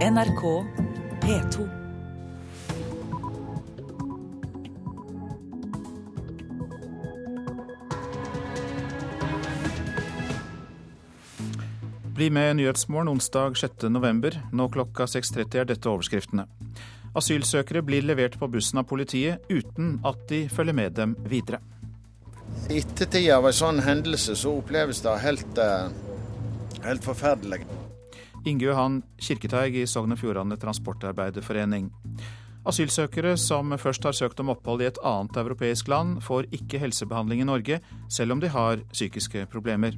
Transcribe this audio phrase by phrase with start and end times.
[0.00, 0.64] NRK
[1.20, 1.68] P2.
[12.04, 14.38] Bli med Nyhetsmorgen onsdag 6.11.
[14.52, 16.46] Nå klokka 6.30 er dette overskriftene.
[17.12, 21.60] Asylsøkere blir levert på bussen av politiet uten at de følger med dem videre.
[22.72, 25.92] I ettertid av en sånn hendelse så oppleves det helt, eh,
[26.88, 27.66] helt forferdelig.
[28.44, 31.90] Inge Johan Kirketeig i Sogn og Fjordane Transportarbeiderforening.
[32.68, 37.40] Asylsøkere som først har søkt om opphold i et annet europeisk land, får ikke helsebehandling
[37.40, 39.96] i Norge, selv om de har psykiske problemer.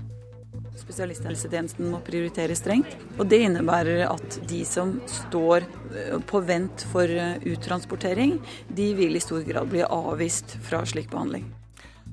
[0.76, 2.94] Spesialisthelsetjenesten må prioritere strengt.
[3.18, 8.36] Og det innebærer at de som står eh, på vent for eh, uttransportering,
[8.68, 11.46] de vil i stor grad bli avvist fra slik behandling.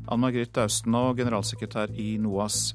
[0.09, 2.71] Ann Margrit og generalsekretær i NOAS.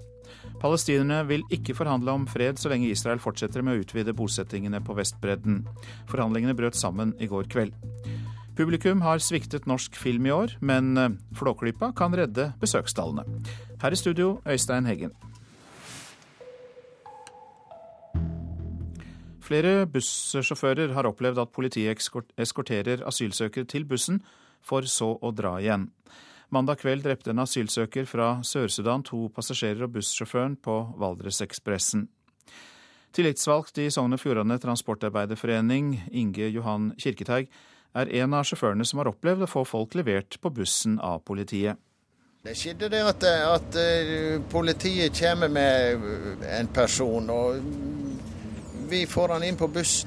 [0.64, 4.94] Palestinerne vil ikke forhandle om fred så lenge Israel fortsetter med å utvide bosettingene på
[4.96, 5.58] Vestbredden.
[6.08, 7.74] Forhandlingene brøt sammen i går kveld.
[8.56, 13.26] Publikum har sviktet norsk film i år, men eh, Flåklypa kan redde besøkstallene.
[13.82, 15.12] Her i studio, Øystein Heggen.
[19.44, 22.08] Flere bussjåfører har opplevd at politiet
[22.40, 24.22] eskorterer asylsøkere til bussen,
[24.64, 25.90] for så å dra igjen.
[26.54, 32.04] Mandag kveld drepte en asylsøker fra Sør-Sudan to passasjerer og bussjåføren på Valdresekspressen.
[33.14, 37.48] Tillitsvalgt i Sogn og Fjordane Transportarbeiderforening, Inge Johan Kirketeig,
[37.94, 41.80] er en av sjåførene som har opplevd å få folk levert på bussen av politiet.
[42.44, 46.04] Det skjedde det at, at eh, politiet kommer med
[46.54, 50.02] en person, og vi får han inn på buss.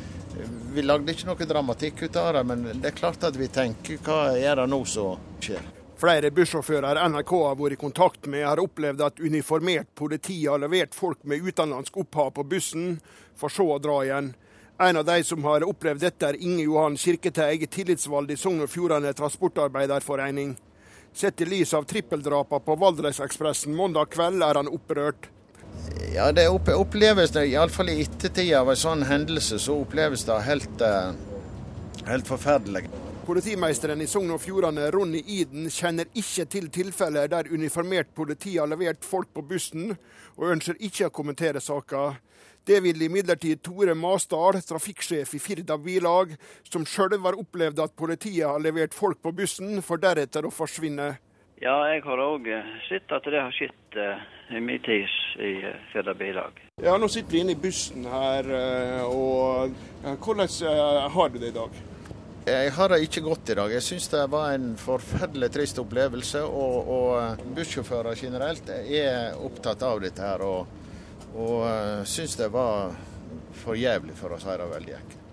[0.76, 4.00] Vi lagde ikke noe dramatikk ut av det, men det er klart at vi tenker
[4.06, 5.74] hva er det nå som skjer?
[5.98, 10.94] Flere bussjåfører NRK har vært i kontakt med, har opplevd at uniformert politi har levert
[10.94, 13.00] folk med utenlandsk opphav på bussen,
[13.34, 14.36] for så å dra igjen.
[14.78, 18.70] En av de som har opplevd dette, er Inge Johan Kirketeig, tillitsvalgt i Sogn og
[18.70, 20.54] Fjordane Transportarbeiderforening.
[21.18, 25.32] Sett i lys av trippeldrapene på Valdresekspressen mandag kveld er han opprørt.
[26.14, 30.82] Ja, det oppleves det, iallfall i ettertid av en sånn hendelse, så oppleves det helt,
[30.82, 31.14] eh,
[32.06, 32.86] helt forferdelig.
[33.28, 38.70] Politimeisteren i Sogn og Fjordane, Ronny Iden, kjenner ikke til tilfeller der uniformert politi har
[38.72, 39.90] levert folk på bussen,
[40.38, 42.14] og ønsker ikke å kommentere saka.
[42.64, 46.38] Det vil imidlertid Tore Masdal, trafikksjef i Firda Bilag,
[46.72, 51.10] som sjøl har opplevd at politiet har levert folk på bussen, for deretter å forsvinne.
[51.60, 52.48] Ja, jeg har òg
[52.88, 54.24] sett at det har skjedd uh,
[54.56, 55.12] i min tid
[55.44, 56.64] i uh, Firda Bilag.
[56.80, 59.76] Ja, nå sitter vi inne i bussen her, uh, og
[60.24, 61.84] hvordan har du det i dag?
[62.48, 63.72] Jeg har det ikke godt i dag.
[63.76, 66.46] Jeg syns det var en forferdelig trist opplevelse.
[66.48, 70.70] Og, og bussjåfører generelt er opptatt av dette her, og,
[71.36, 72.96] og eh, syns det var
[73.52, 75.26] for jævlig, for å si det veldig enkelt.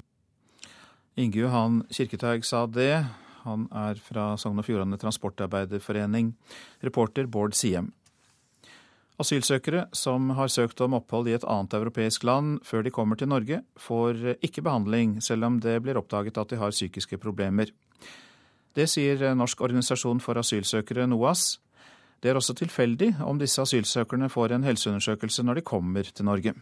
[1.22, 3.04] Inge Johan Kirketaug sa det.
[3.44, 6.34] Han er fra Sogn og Fjordane Transportarbeiderforening.
[6.82, 7.92] Reporter Bård Siem.
[9.22, 13.30] Asylsøkere som har søkt om opphold i et annet europeisk land før de kommer til
[13.30, 17.70] Norge, får ikke behandling selv om det blir oppdaget at de har psykiske problemer.
[18.74, 21.60] Det sier Norsk organisasjon for asylsøkere, NOAS.
[22.18, 26.54] Det er også tilfeldig om disse asylsøkerne får en helseundersøkelse når de kommer til Norge.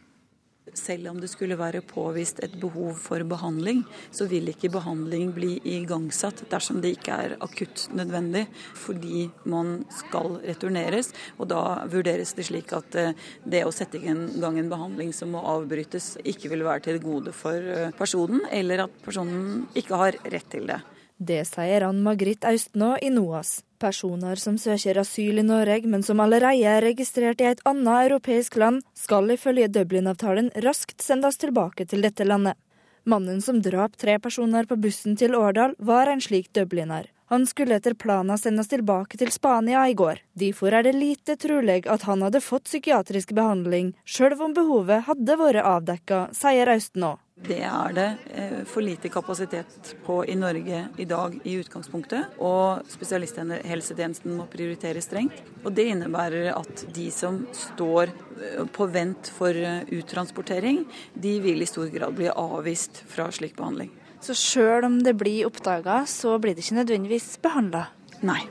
[0.75, 3.81] Selv om det skulle være påvist et behov for behandling,
[4.15, 8.45] så vil ikke behandling bli igangsatt dersom det ikke er akutt nødvendig,
[8.79, 11.11] fordi man skal returneres.
[11.43, 15.35] Og da vurderes det slik at eh, det å sette i gang en behandling som
[15.35, 20.23] må avbrytes, ikke vil være til gode for eh, personen, eller at personen ikke har
[20.23, 20.79] rett til det.
[21.23, 23.61] Det sier Ann Margrit Austnå i NOAS.
[23.79, 28.57] Personer som søker asyl i Norge, men som allerede er registrert i et annet europeisk
[28.59, 32.59] land, skal ifølge Dublin-avtalen raskt sendes tilbake til dette landet.
[33.07, 37.07] Mannen som drap tre personer på bussen til Årdal, var en slik dubliner.
[37.31, 40.19] Han skulle etter planen sendes tilbake til Spania i går.
[40.35, 45.39] Derfor er det lite trolig at han hadde fått psykiatrisk behandling, sjøl om behovet hadde
[45.39, 47.15] vært avdekka, sier Austenå.
[47.43, 48.09] Det er det
[48.39, 52.37] eh, for lite kapasitet på i Norge i dag i utgangspunktet.
[52.39, 55.41] Og spesialisthelsetjenesten må prioritere strengt.
[55.65, 60.85] Og det innebærer at de som står eh, på vent for eh, uttransportering,
[61.15, 63.91] de vil i stor grad bli avvist fra slik behandling.
[64.23, 67.89] Så sjøl om det blir oppdaga, så blir det ikke nødvendigvis behandla?
[68.23, 68.45] Nei.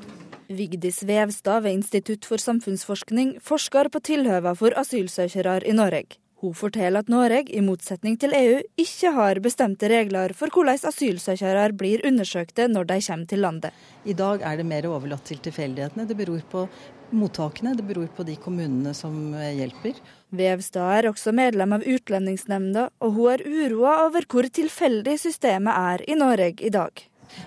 [0.52, 6.21] Vigdis Vevstad ved Institutt for samfunnsforskning forsker på tilhøva for asylsøkere i Norge.
[6.42, 11.68] Hun forteller at Norge, i motsetning til EU, ikke har bestemte regler for hvordan asylsøkere
[11.78, 13.76] blir undersøkte når de kommer til landet.
[14.10, 16.08] I dag er det mer overlatt til tilfeldighetene.
[16.10, 16.66] Det beror på
[17.14, 20.02] mottakene, det beror på de kommunene som hjelper.
[20.34, 26.10] Vevstad er også medlem av Utlendingsnemnda, og hun er uroa over hvor tilfeldig systemet er
[26.10, 27.06] i Norge i dag.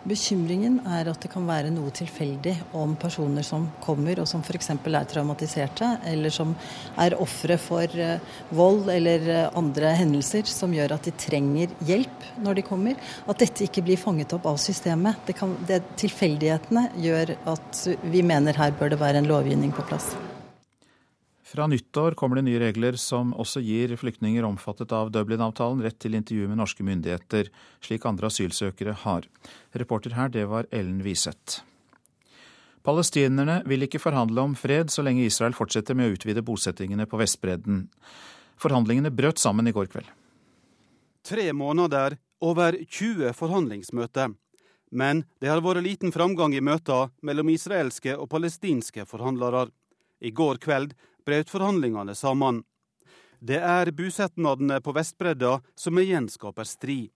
[0.09, 4.71] Bekymringen er at det kan være noe tilfeldig om personer som kommer og som f.eks.
[4.75, 6.55] er traumatiserte, eller som
[7.01, 8.21] er ofre for eh,
[8.55, 13.01] vold eller eh, andre hendelser som gjør at de trenger hjelp når de kommer.
[13.29, 15.25] At dette ikke blir fanget opp av systemet.
[15.27, 19.87] Det kan, det, tilfeldighetene gjør at vi mener her bør det være en lovgivning på
[19.89, 20.15] plass.
[21.55, 26.17] Fra nyttår kommer det nye regler som også gir flyktninger omfattet av Dublin-avtalen rett til
[26.19, 27.47] intervju med norske myndigheter,
[27.79, 29.29] slik andre asylsøkere har.
[29.79, 31.61] Reporter her, det var Ellen Wiseth.
[32.83, 37.23] Palestinerne vil ikke forhandle om fred så lenge Israel fortsetter med å utvide bosettingene på
[37.23, 37.87] Vestbredden.
[38.59, 40.11] Forhandlingene brøt sammen i går kveld.
[41.23, 44.35] Tre måneder, over 20 forhandlingsmøter.
[44.91, 49.69] Men det har vært liten framgang i møter mellom israelske og palestinske forhandlere.
[50.19, 52.63] I går kveld brøt forhandlingene sammen.
[53.41, 57.11] Det er bosetnadene på Vestbredda som igjen skaper strid.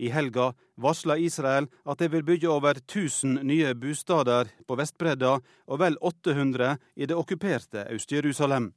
[0.00, 5.80] I helga varsla Israel at de vil bygge over 1000 nye bosteder på Vestbredda og
[5.80, 8.70] vel 800 i det okkuperte Øst-Jerusalem.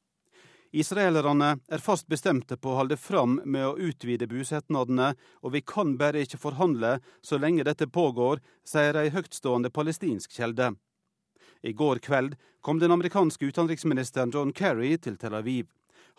[0.74, 5.12] Israelerne er fast bestemte på å holde fram med å utvide bosetnadene,
[5.46, 10.72] og vi kan bare ikke forhandle så lenge dette pågår, sier ei høytstående palestinsk kjelde.
[11.64, 15.68] I går kveld kom den amerikanske utenriksministeren John Kerry til Tel Aviv.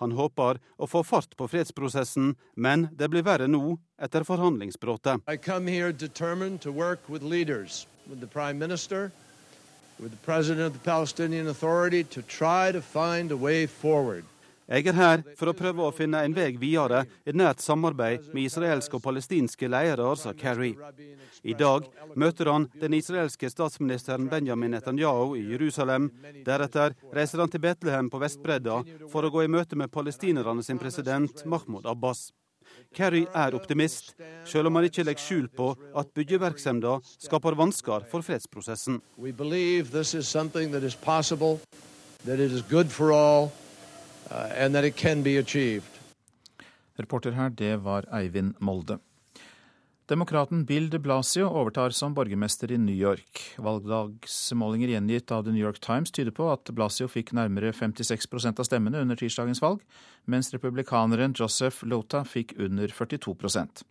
[0.00, 5.20] Han håper å få fart på fredsprosessen, men det blir verre nå etter forhandlingsbruddet.
[10.00, 14.24] with the president of the Palestinian Authority to try to find a way forward.
[14.64, 18.46] Jeg er her for å prøve å finne en vei videre i nært samarbeid med
[18.46, 20.70] israelske og palestinske ledere, sa Kerry.
[21.44, 21.84] I dag
[22.16, 26.08] møter han den israelske statsministeren Benjamin Netanyahu i Jerusalem.
[26.46, 28.78] Deretter reiser han til Betlehem på Vestbredda
[29.12, 32.30] for å gå i møte med palestinerne sin president Mahmoud Abbas.
[32.96, 34.14] Kerry er optimist,
[34.48, 39.02] selv om han ikke legger skjul på at byggevirksomheten skaper vansker for fredsprosessen.
[47.00, 49.00] Reporter her, det var Eivind Molde.
[50.08, 53.40] Demokraten Bill de Blasio overtar som borgermester i New York.
[53.56, 58.68] Valgdagsmålinger gjengitt av The New York Times tyder på at Blasio fikk nærmere 56% av
[58.68, 59.80] stemmene under tirsdagens valg,
[60.28, 63.84] mens republikaneren Joseph Lota fikk under 42%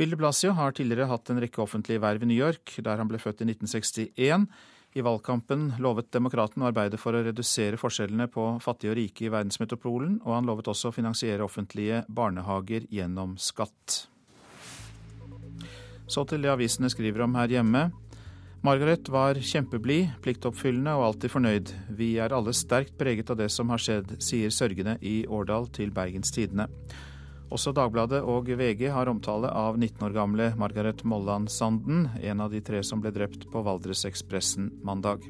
[0.00, 3.08] Bill de Blasio har tidligere hatt en rekke offentlige verv i New York, der han
[3.10, 4.46] ble født i 1961.
[4.90, 9.30] I valgkampen lovet demokraten å arbeide for å redusere forskjellene på fattige og rike i
[9.30, 14.08] verdensmetropolen, og han lovet også å finansiere offentlige barnehager gjennom skatt.
[16.10, 17.84] Så til det avisene skriver om her hjemme.
[18.66, 21.70] Margaret var kjempeblid, pliktoppfyllende og alltid fornøyd.
[21.96, 25.94] Vi er alle sterkt preget av det som har skjedd, sier sørgende i Årdal til
[25.94, 26.66] Bergens Tidende.
[27.50, 32.52] Også Dagbladet og VG har omtale av 19 år gamle Margaret Molland Sanden, en av
[32.52, 35.26] de tre som ble drept på Valdresekspressen mandag.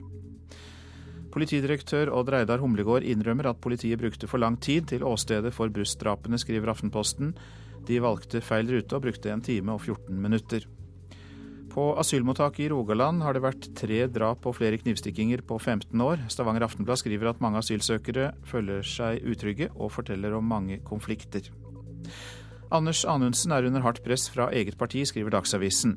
[1.32, 6.36] Politidirektør Odd Reidar Humlegård innrømmer at politiet brukte for lang tid til åstedet for bussdrapene,
[6.42, 7.32] skriver Aftenposten.
[7.88, 10.66] De valgte feil rute og brukte en time og 14 minutter.
[11.70, 16.26] På asylmottaket i Rogaland har det vært tre drap og flere knivstikkinger på 15 år.
[16.28, 21.46] Stavanger Aftenblad skriver at mange asylsøkere føler seg utrygge og forteller om mange konflikter.
[22.70, 25.96] Anders Anundsen er under hardt press fra eget parti, skriver Dagsavisen.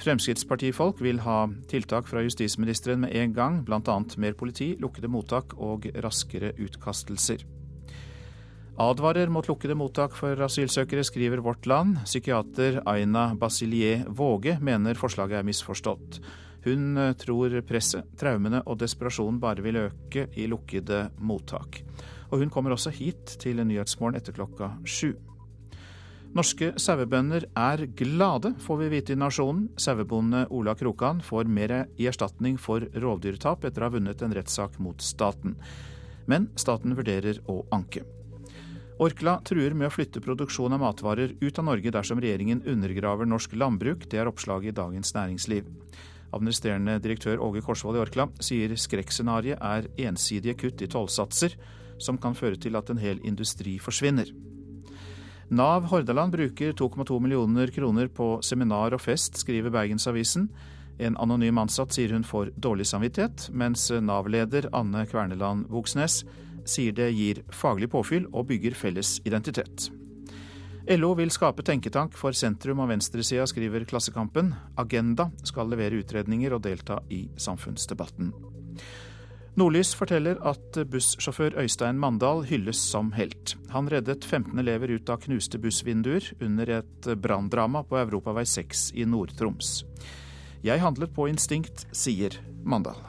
[0.00, 3.96] Fremskrittspartifolk vil ha tiltak fra justisministeren med en gang, bl.a.
[4.16, 7.44] mer politi, lukkede mottak og raskere utkastelser.
[8.80, 11.98] Advarer mot lukkede mottak for asylsøkere, skriver Vårt Land.
[12.06, 16.20] Psykiater Aina Basilier Våge mener forslaget er misforstått.
[16.64, 21.82] Hun eh, tror presset, traumene og desperasjonen bare vil øke i lukkede mottak.
[22.30, 25.12] Og hun kommer også hit til Nyhetsmorgen etter klokka sju.
[26.30, 29.64] Norske sauebønder er glade, får vi vite i Nasjonen.
[29.74, 34.76] Sauebonde Ola Krokan får mer i erstatning for rovdyrtap etter å ha vunnet en rettssak
[34.78, 35.56] mot staten.
[36.30, 38.04] Men staten vurderer å anke.
[39.02, 43.56] Orkla truer med å flytte produksjon av matvarer ut av Norge dersom regjeringen undergraver norsk
[43.58, 44.06] landbruk.
[44.06, 45.66] Det er oppslaget i Dagens Næringsliv.
[46.30, 51.58] Administrerende direktør Åge Korsvold i Orkla sier skrekkscenarioet er ensidige kutt i tollsatser
[51.98, 54.30] som kan føre til at en hel industri forsvinner.
[55.50, 60.44] Nav Hordaland bruker 2,2 millioner kroner på seminar og fest, skriver Bergensavisen.
[61.02, 66.20] En anonym ansatt sier hun får dårlig samvittighet, mens Nav-leder Anne Kverneland Voksnes
[66.70, 69.88] sier det gir faglig påfyll og bygger felles identitet.
[70.86, 74.54] LO vil skape tenketank for sentrum og venstresida, skriver Klassekampen.
[74.78, 78.30] Agenda skal levere utredninger og delta i samfunnsdebatten.
[79.58, 83.56] Nordlys forteller at bussjåfør Øystein Mandal hylles som helt.
[83.74, 89.08] Han reddet 15 elever ut av knuste bussvinduer under et branndrama på Europavei 6 i
[89.10, 89.80] Nord-Troms.
[90.62, 93.00] Jeg handlet på instinkt, sier Mandal.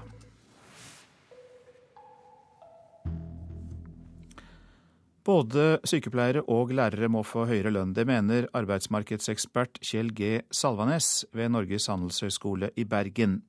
[5.21, 7.93] Både sykepleiere og lærere må få høyere lønn.
[7.93, 10.39] Det mener arbeidsmarkedsekspert Kjell G.
[10.50, 13.43] Salvanes ved Norges handelshøyskole i Bergen.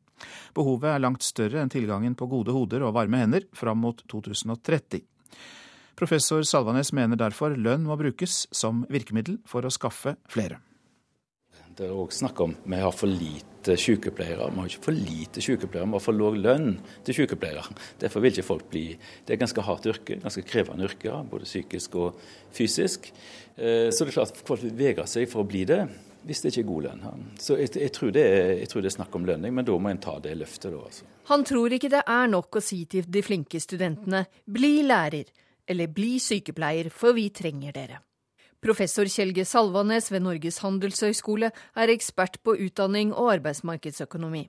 [0.57, 5.03] Behovet er langt større enn tilgangen på gode hoder og varme hender fram mot 2030.
[5.99, 10.63] Professor Salvanes mener derfor lønn må brukes som virkemiddel for å skaffe flere.
[11.73, 14.51] Det er òg snakk om vi har for lite sykepleiere.
[14.53, 16.75] Vi har ikke for lite sykepleiere, vi har for lav lønn
[17.07, 17.63] til sykepleiere.
[18.03, 18.85] Derfor vil ikke folk bli
[19.25, 22.21] Det er ganske hardt yrke, ganske krevende yrke, både psykisk og
[22.53, 23.09] fysisk.
[23.57, 25.87] Eh, så det er klart at folk vil vegre seg for å bli det
[26.27, 27.25] hvis det ikke er god lønn.
[27.41, 29.79] Så jeg, jeg, tror, det er, jeg tror, det er, snakk om lønning, men da
[29.79, 30.77] må en ta det løftet.
[30.77, 31.09] Altså.
[31.31, 35.33] Han tror ikke det er nok å si til de flinke studentene 'bli lærer'
[35.69, 38.03] eller 'bli sykepleier, for vi trenger dere'.
[38.63, 44.45] Professor Kjelge Salvanes ved Norges handelshøyskole er ekspert på utdanning og arbeidsmarkedsøkonomi.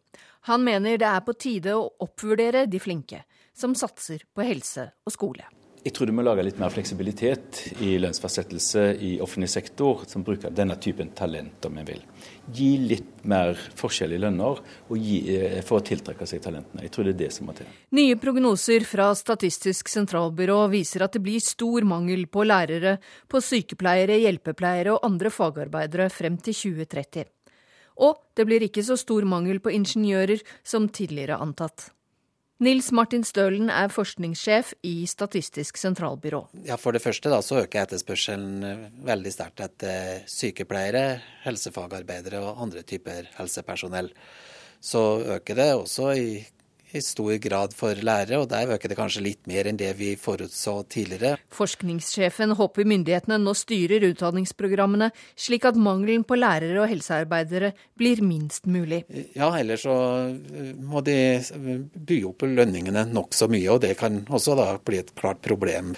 [0.49, 3.23] Han mener det er på tide å oppvurdere de flinke,
[3.57, 5.49] som satser på helse og skole.
[5.83, 10.53] Jeg tror du må lage litt mer fleksibilitet i lønnsfastsettelse i offentlig sektor, som bruker
[10.55, 11.99] denne typen talent, om en vil.
[12.55, 14.61] Gi litt mer forskjell i lønner
[14.95, 16.85] gi, eh, for å tiltrekke seg talentene.
[16.85, 17.67] Jeg tror det er det som må til.
[17.91, 22.97] Nye prognoser fra Statistisk sentralbyrå viser at det blir stor mangel på lærere,
[23.27, 27.27] på sykepleiere, hjelpepleiere og andre fagarbeidere frem til 2030.
[28.07, 31.91] Og det blir ikke så stor mangel på ingeniører som tidligere antatt.
[32.61, 36.43] Nils Martin Stølen er forskningssjef i Statistisk sentralbyrå.
[36.67, 41.17] Ja, For det første da, så øker etterspørselen eh, veldig sterkt etter sykepleiere,
[41.47, 44.11] helsefagarbeidere og andre typer helsepersonell.
[44.83, 45.01] Så
[45.39, 46.27] øker det også i
[46.93, 50.13] i stor grad for lærere, og der øker det kanskje litt mer enn det vi
[50.19, 51.37] forutså tidligere.
[51.53, 58.67] Forskningssjefen håper myndighetene nå styrer utdanningsprogrammene slik at mangelen på lærere og helsearbeidere blir minst
[58.69, 59.03] mulig.
[59.35, 59.95] Ja, ellers så
[60.29, 61.17] eh, må de
[61.93, 65.93] by opp lønningene nokså mye, og det kan også da bli et klart problem.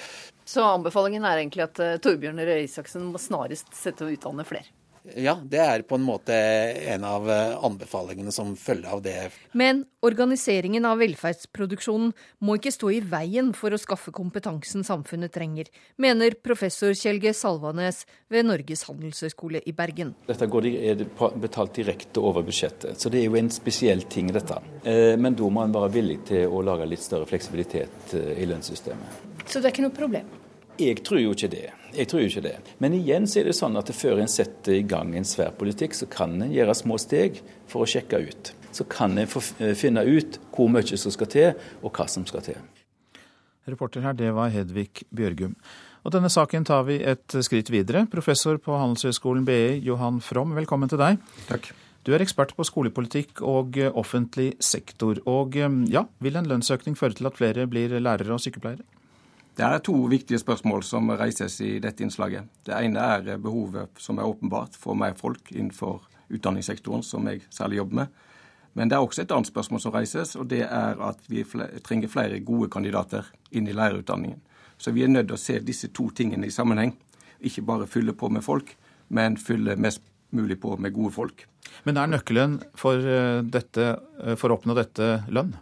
[0.46, 4.70] Så anbefalingen er egentlig at eh, Torbjørn Røe Isaksen må snarest sette og utdanne flere?
[5.14, 9.30] Ja, det er på en måte en av eh, anbefalingene som følger av det.
[9.54, 12.14] Men organiseringen av velferdsproduksjonen
[12.46, 15.70] må ikke stå i veien for å skaffe kompetansen samfunnet trenger,
[16.02, 20.16] mener professor Kjelge Salvanes ved Norges handelshøyskole i Bergen.
[20.26, 21.06] Dette går, er
[21.42, 24.58] betalt direkte over budsjettet, så det er jo en spesiell ting, dette.
[24.84, 28.50] Eh, men da må man være villig til å lage litt større fleksibilitet eh, i
[28.50, 29.22] lønnssystemet.
[29.46, 30.34] Så det er ikke noe problem?
[30.76, 31.70] Jeg tror jo ikke det.
[31.96, 32.56] Jeg tror jo ikke det.
[32.84, 35.94] Men igjen så er det sånn at før en setter i gang en svær politikk,
[35.96, 37.40] så kan en gjøre små steg
[37.72, 38.52] for å sjekke ut.
[38.76, 42.44] Så kan en eh, finne ut hvor mye som skal til, og hva som skal
[42.44, 42.60] til.
[43.72, 45.56] Reporter her, det var Hedvig Bjørgum.
[46.06, 48.04] Og denne saken tar vi et skritt videre.
[48.12, 51.24] Professor på Handelshøyskolen BI, Johan From, velkommen til deg.
[51.48, 51.72] Takk.
[52.06, 55.24] Du er ekspert på skolepolitikk og offentlig sektor.
[55.24, 58.84] Og eh, ja, vil en lønnsøkning føre til at flere blir lærere og sykepleiere?
[59.56, 62.50] Det er to viktige spørsmål som reises i dette innslaget.
[62.68, 67.78] Det ene er behovet som er åpenbart for mer folk innenfor utdanningssektoren, som jeg særlig
[67.78, 68.08] jobber med.
[68.76, 71.46] Men det er også et annet spørsmål som reises, og det er at vi
[71.86, 74.42] trenger flere gode kandidater inn i lærerutdanningen.
[74.78, 76.92] Så vi er nødt til å se disse to tingene i sammenheng.
[77.40, 78.74] Ikke bare fylle på med folk,
[79.08, 80.04] men fylle mest
[80.36, 81.46] mulig på med gode folk.
[81.88, 85.56] Men er nøkkelen for, eh, dette, eh, for å oppnå dette lønn?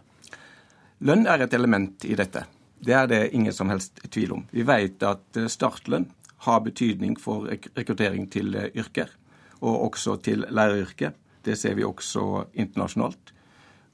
[1.00, 2.44] Lønn er et element i dette.
[2.84, 4.42] Det er det ingen som helst tvil om.
[4.52, 6.10] Vi vet at eh, startlønn
[6.44, 9.08] har betydning for rekruttering til eh, yrker,
[9.64, 11.16] og også til læreryrket.
[11.44, 13.32] Det ser vi også internasjonalt.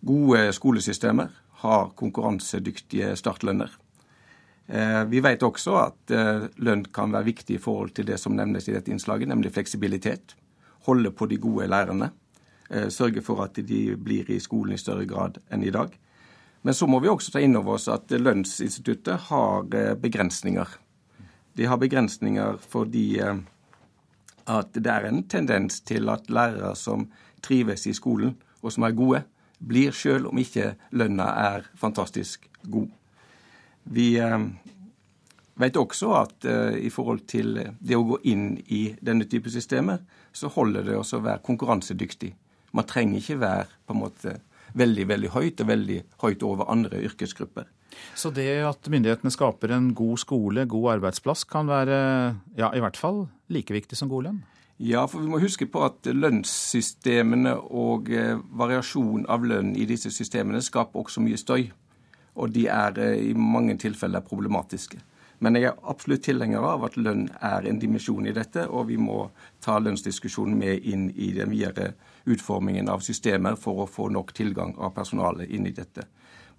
[0.06, 1.30] Gode skolesystemer
[1.62, 3.70] har konkurransedyktige startlønner.
[4.66, 6.14] Eh, vi vet også at
[6.58, 10.34] lønn kan være viktig i forhold til det som nevnes i dette innslaget, nemlig fleksibilitet.
[10.88, 12.10] Holde på de gode lærerne.
[12.70, 15.90] Sørge for at de blir i skolen i større grad enn i dag.
[16.62, 20.68] Men så må vi også ta inn over oss at lønnsinstituttet har eh, begrensninger.
[21.56, 23.40] De har begrensninger fordi eh,
[24.50, 27.06] at det er en tendens til at lærere som
[27.40, 29.22] trives i skolen, og som er gode,
[29.60, 32.90] blir sjøl om ikke lønna er fantastisk god.
[33.88, 34.36] Vi eh,
[35.60, 36.44] vet også at
[36.80, 40.00] i forhold til det å gå inn i denne type systemer,
[40.32, 42.30] så holder det også å være konkurransedyktig.
[42.72, 44.38] Man trenger ikke være på en måte
[44.78, 47.68] veldig, veldig høyt, og veldig høyt over andre yrkesgrupper.
[48.14, 51.98] Så det at myndighetene skaper en god skole, god arbeidsplass, kan være
[52.58, 54.40] ja, i hvert fall like viktig som god lønn?
[54.80, 60.08] Ja, for vi må huske på at lønnssystemene og eh, variasjon av lønn i disse
[60.14, 61.66] systemene skaper også mye støy.
[62.40, 65.02] Og de er i mange tilfeller problematiske.
[65.40, 68.98] Men jeg er absolutt tilhenger av at lønn er en dimensjon i dette, og vi
[69.00, 69.22] må
[69.64, 71.94] ta lønnsdiskusjonen med inn i den videre
[72.28, 76.04] utformingen av systemer for å få nok tilgang av personale inn i dette.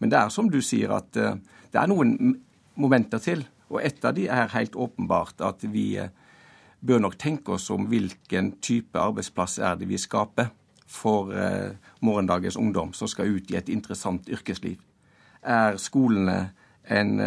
[0.01, 1.38] Men det er som du sier, at eh,
[1.69, 2.33] det er noen
[2.81, 3.43] momenter til.
[3.69, 6.09] Og et av de er helt åpenbart at vi eh,
[6.81, 10.50] bør nok tenke oss om hvilken type arbeidsplass er det vi skaper
[10.89, 14.81] for eh, morgendagens ungdom som skal ut i et interessant yrkesliv.
[15.45, 16.51] Er skolene
[16.89, 17.21] en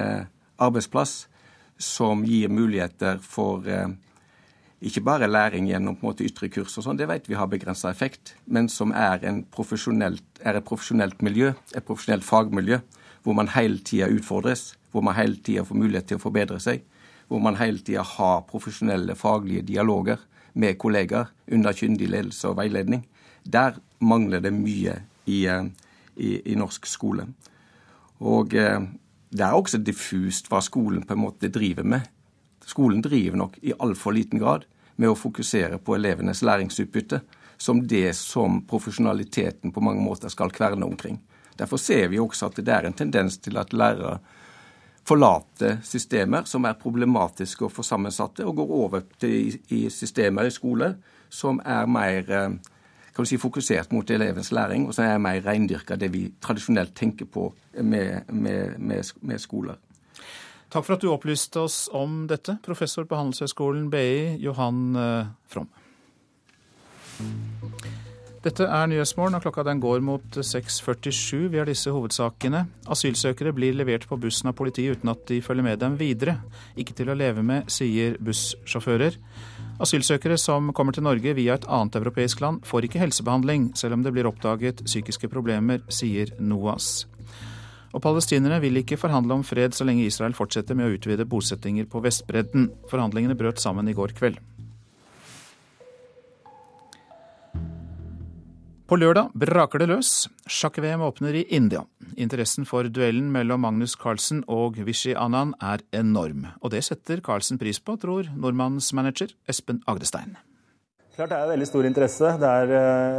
[0.58, 1.25] arbeidsplass
[1.78, 3.88] som gir muligheter for eh,
[4.85, 7.49] ikke bare læring gjennom på en måte ytre kurs og sånn, det vet vi har
[7.49, 12.81] begrensa effekt, men som er, er, et profesjonelt miljø, et profesjonelt fagmiljø,
[13.25, 16.85] hvor man hele tida utfordres, hvor man hele tida får mulighet til å forbedre seg,
[17.28, 20.21] hvor man hele tida har profesjonelle faglige dialoger
[20.61, 23.07] med kollegaer under kyndig ledelse og veiledning.
[23.43, 25.64] Der mangler det mye i, eh,
[26.16, 27.26] i, i norsk skole.
[28.21, 28.85] Og eh,
[29.34, 32.06] det er også diffust hva skolen på en måte driver med.
[32.64, 37.20] Skolen driver nok i altfor liten grad med å fokusere på elevenes læringsutbytte
[37.58, 41.18] som det som profesjonaliteten på mange måter skal kverne omkring.
[41.58, 44.18] Derfor ser vi også at det er en tendens til at lærere
[45.04, 50.54] forlater systemer som er problematiske og for sammensatte, og går over til i systemer i
[50.54, 50.94] skole
[51.28, 52.56] som er mer eh,
[53.14, 56.26] kan du si, fokusert mot elevens læring, og så er jeg mer reindyrka det vi
[56.42, 57.47] tradisjonelt tenker på
[57.80, 59.78] med, med, med, med skoler.
[60.75, 65.71] Takk for at du opplyste oss om dette, professor på Handelshøyskolen BI, Johan eh, From.
[68.44, 71.47] Dette er Nyhetsmorgen, og klokka den går mot 6.47.
[71.54, 72.66] Vi har disse hovedsakene.
[72.92, 76.40] Asylsøkere blir levert på bussen av politiet uten at de følger med dem videre.
[76.76, 79.16] Ikke til å leve med, sier bussjåfører.
[79.83, 84.04] Asylsøkere som kommer til Norge via et annet europeisk land, får ikke helsebehandling, selv om
[84.04, 87.09] det blir oppdaget psykiske problemer, sier NOAS.
[87.95, 91.87] Og palestinerne vil ikke forhandle om fred så lenge Israel fortsetter med å utvide bosettinger
[91.90, 92.69] på Vestbredden.
[92.90, 94.38] Forhandlingene brøt sammen i går kveld.
[98.84, 100.08] På lørdag braker det løs.
[100.44, 101.86] Sjakk-VM åpner i India.
[102.20, 106.42] Interessen for duellen mellom Magnus Carlsen og Vishy Anand er enorm.
[106.60, 110.36] Og det setter Carlsen pris på, tror nordmannsmanager Espen Agdestein.
[111.16, 112.34] Klart det er veldig stor interesse.
[112.42, 112.75] Det er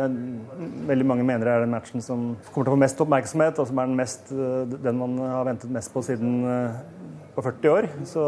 [0.06, 3.58] uh, Veldig mange mener det er den matchen som kommer til å få mest oppmerksomhet,
[3.58, 6.78] og som er den, mest, uh, den man har ventet mest på siden uh,
[7.36, 7.88] på 40 år.
[8.08, 8.24] Så,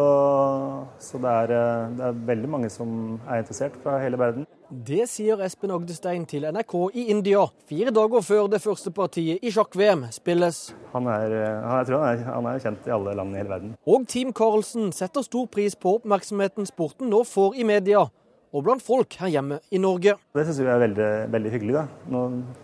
[1.00, 1.54] så det, er,
[1.96, 4.48] det, er, veldig mange som er interessert fra hele verden.
[4.68, 9.52] Det sier Espen Agdestein til NRK i India, fire dager før det første partiet i
[9.56, 10.60] sjakk-VM spilles.
[10.92, 13.76] Han er, jeg tror han er, han er kjent i alle land i hele verden.
[13.88, 18.10] Og Team Carlsen setter stor pris på oppmerksomheten sporten nå får i media
[18.58, 20.16] og blant folk her hjemme i Norge.
[20.34, 21.74] Det syns vi er veldig, veldig hyggelig.
[21.76, 21.84] da.
[22.10, 22.22] Nå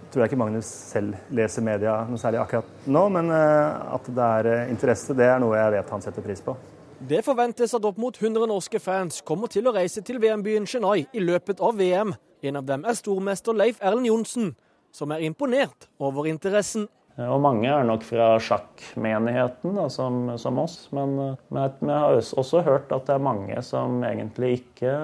[0.10, 4.30] tror jeg ikke Magnus selv leser media noe særlig akkurat nå, men eh, at det
[4.40, 6.56] er eh, interesse, det er noe jeg vet han setter pris på.
[7.04, 11.04] Det forventes at opp mot 100 norske fans kommer til å reise til VM-byen Chennai
[11.12, 12.14] i løpet av VM.
[12.44, 14.54] En av dem er stormester Leif Erlend Johnsen,
[14.94, 16.88] som er imponert over interessen.
[17.22, 20.88] Og mange er nok fra sjakkmenigheten, da, som, som, oss.
[20.96, 21.14] Men,
[21.54, 24.96] men vi har også hørt at det er mange som egentlig ikke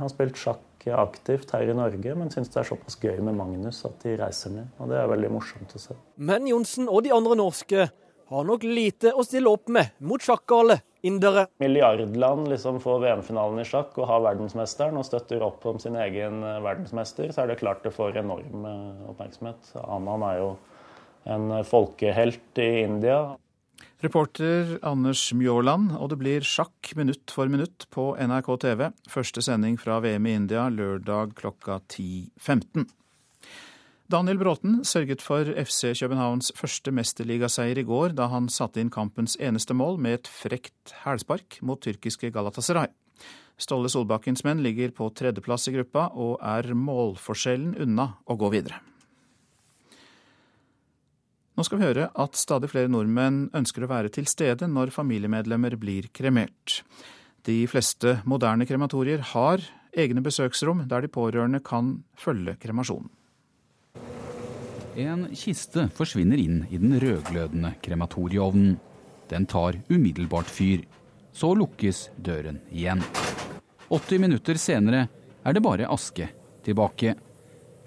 [0.00, 0.60] har spilt sjakk
[0.92, 4.52] aktivt her i Norge, men syns det er såpass gøy med Magnus at de reiser
[4.52, 4.72] ned.
[4.76, 5.96] Og det er veldig morsomt å se.
[6.16, 7.86] Men Johnsen og de andre norske
[8.28, 11.46] har nok lite å stille opp med mot sjakkgale indere.
[11.60, 16.40] Milliardland liksom får VM-finalen i sjakk og har verdensmesteren og støtter opp om sin egen
[16.64, 18.64] verdensmester, så er det klart det får enorm
[19.12, 19.74] oppmerksomhet.
[19.84, 20.54] Anan er jo
[21.24, 23.36] en folkehelt i India.
[24.04, 28.82] Reporter Anders Mjåland, og det blir sjakk minutt for minutt på NRK TV.
[29.08, 32.84] Første sending fra VM i India lørdag klokka 10.15.
[34.12, 39.38] Daniel Bråten sørget for FC Københavns første mesterligaseier i går, da han satte inn kampens
[39.40, 42.92] eneste mål med et frekt hælspark mot tyrkiske Galatasaray.
[43.56, 48.82] Ståle Solbakkens menn ligger på tredjeplass i gruppa og er målforskjellen unna å gå videre.
[51.54, 55.76] Nå skal vi høre at stadig flere nordmenn ønsker å være til stede når familiemedlemmer
[55.78, 56.80] blir kremert.
[57.46, 59.62] De fleste moderne krematorier har
[59.94, 63.06] egne besøksrom der de pårørende kan følge kremasjonen.
[64.98, 68.74] En kiste forsvinner inn i den rødglødende krematorieovnen.
[69.30, 70.82] Den tar umiddelbart fyr.
[71.34, 73.02] Så lukkes døren igjen.
[73.90, 75.06] 80 minutter senere
[75.46, 76.28] er det bare aske
[76.66, 77.14] tilbake.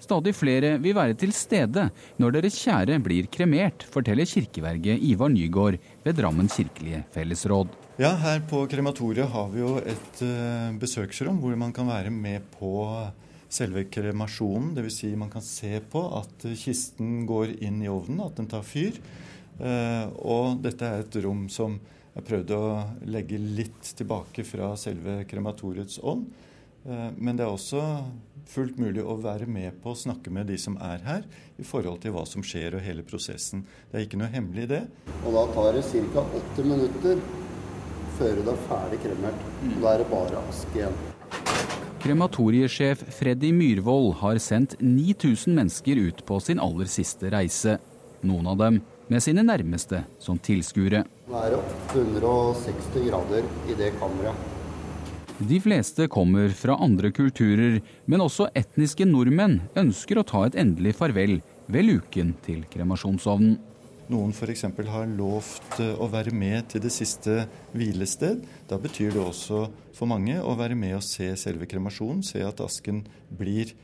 [0.08, 1.82] Stadig flere vil være til stede
[2.16, 7.74] når deres kjære blir kremert, forteller kirkeverget Ivar Nygård ved Drammen kirkelige fellesråd.
[8.00, 12.46] Ja, her på krematoriet har vi jo et uh, besøksrom hvor man kan være med
[12.54, 12.70] på
[13.52, 14.70] selve kremasjonen.
[14.78, 14.96] Dvs.
[15.02, 18.96] Si man kan se på at kisten går inn i ovnen, at den tar fyr.
[19.58, 21.76] Og dette er et rom som
[22.14, 22.72] jeg prøvde å
[23.10, 26.28] legge litt tilbake fra selve krematoriets ånd.
[27.16, 27.82] Men det er også
[28.48, 31.26] fullt mulig å være med på å snakke med de som er her,
[31.60, 33.66] i forhold til hva som skjer og hele prosessen.
[33.90, 34.82] Det er ikke noe hemmelig i det.
[35.24, 36.24] Og da tar det ca.
[36.56, 37.22] 80 minutter
[38.18, 39.46] før det er ferdig kremert.
[39.68, 40.98] Og da er det bare aske igjen.
[41.98, 47.76] Krematoriesjef Freddy Myhrvold har sendt 9000 mennesker ut på sin aller siste reise.
[48.26, 51.04] Noen av dem med sine nærmeste som tilskuere.
[51.28, 51.60] Nå er det
[51.96, 54.57] 860 grader i det kammeret.
[55.38, 57.76] De fleste kommer fra andre kulturer,
[58.10, 61.36] men også etniske nordmenn ønsker å ta et endelig farvel
[61.70, 63.52] ved luken til kremasjonsovnen.
[64.10, 64.64] Noen f.eks.
[64.88, 68.42] har lovt eh, å være med til det siste hvilested.
[68.66, 69.62] Da betyr det også
[69.94, 73.76] for mange å være med og se selve kremasjonen, se at asken blir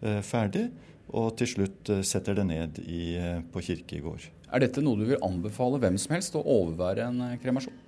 [0.00, 0.70] eh, ferdig,
[1.12, 3.18] og til slutt eh, setter det ned i,
[3.52, 4.30] på kirkegård.
[4.48, 7.81] Er dette noe du vil anbefale hvem som helst å overvære en kremasjon?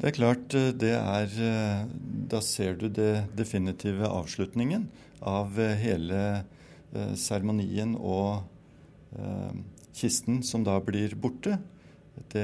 [0.00, 1.84] Det er klart, eh, det er eh,
[2.30, 4.88] Da ser du det definitive avslutningen
[5.20, 6.20] av eh, hele
[7.14, 8.42] seremonien og
[9.94, 11.52] kisten som da blir borte.
[12.32, 12.42] Det,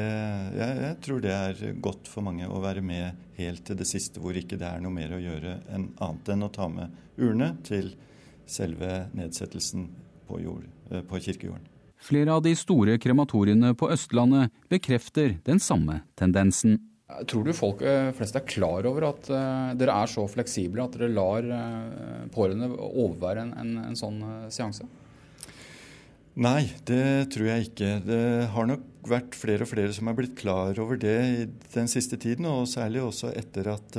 [0.54, 4.22] jeg, jeg, tror det er godt for mange å være med helt til det siste,
[4.22, 7.56] hvor ikke det er noe mer å gjøre enn annet enn å ta med urne
[7.66, 7.90] til
[8.46, 9.88] selve nedsettelsen
[10.28, 10.70] på, jord,
[11.10, 11.66] på kirkejorden.
[11.98, 16.78] Flere av de store krematoriene på Østlandet bekrefter den samme tendensen.
[17.06, 20.96] Tror du folk eh, flest er klar over at uh, dere er så fleksible at
[20.96, 24.18] dere lar uh, pårørende overvære en, en, en sånn
[24.50, 24.88] seanse?
[26.42, 27.92] Nei, det tror jeg ikke.
[28.04, 32.18] Det har nok vært flere og flere som er blitt klar over det den siste
[32.20, 33.96] tiden, og særlig også etter at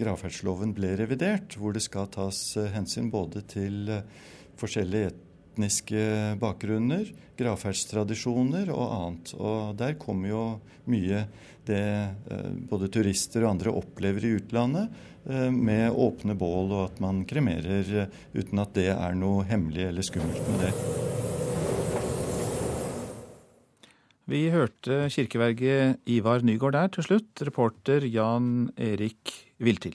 [0.00, 2.40] gravferdsloven ble revidert, hvor det skal tas
[2.74, 3.92] hensyn både til
[4.58, 5.12] forskjellige
[5.56, 6.02] etniske
[6.42, 7.06] bakgrunner,
[7.38, 9.36] gravferdstradisjoner og annet.
[9.38, 10.42] Og der kommer jo
[10.90, 11.22] mye
[11.68, 11.84] det
[12.30, 14.92] eh, både turister og andre opplever i utlandet,
[15.28, 19.88] eh, med åpne bål og at man kremerer eh, uten at det er noe hemmelig
[19.90, 20.72] eller skummelt med det.
[24.26, 29.30] Vi hørte kirkeverget Ivar Nygaard der til slutt, reporter Jan Erik
[29.62, 29.94] Viltil.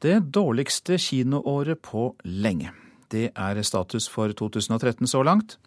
[0.00, 2.72] Det dårligste kinoåret på lenge.
[3.12, 5.58] Det er status for 2013 så langt.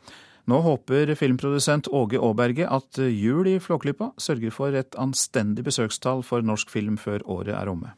[0.49, 6.43] Nå håper filmprodusent Åge Aaberge at jul i Flåklypa sørger for et anstendig besøkstall for
[6.43, 7.93] norsk film før året er omme.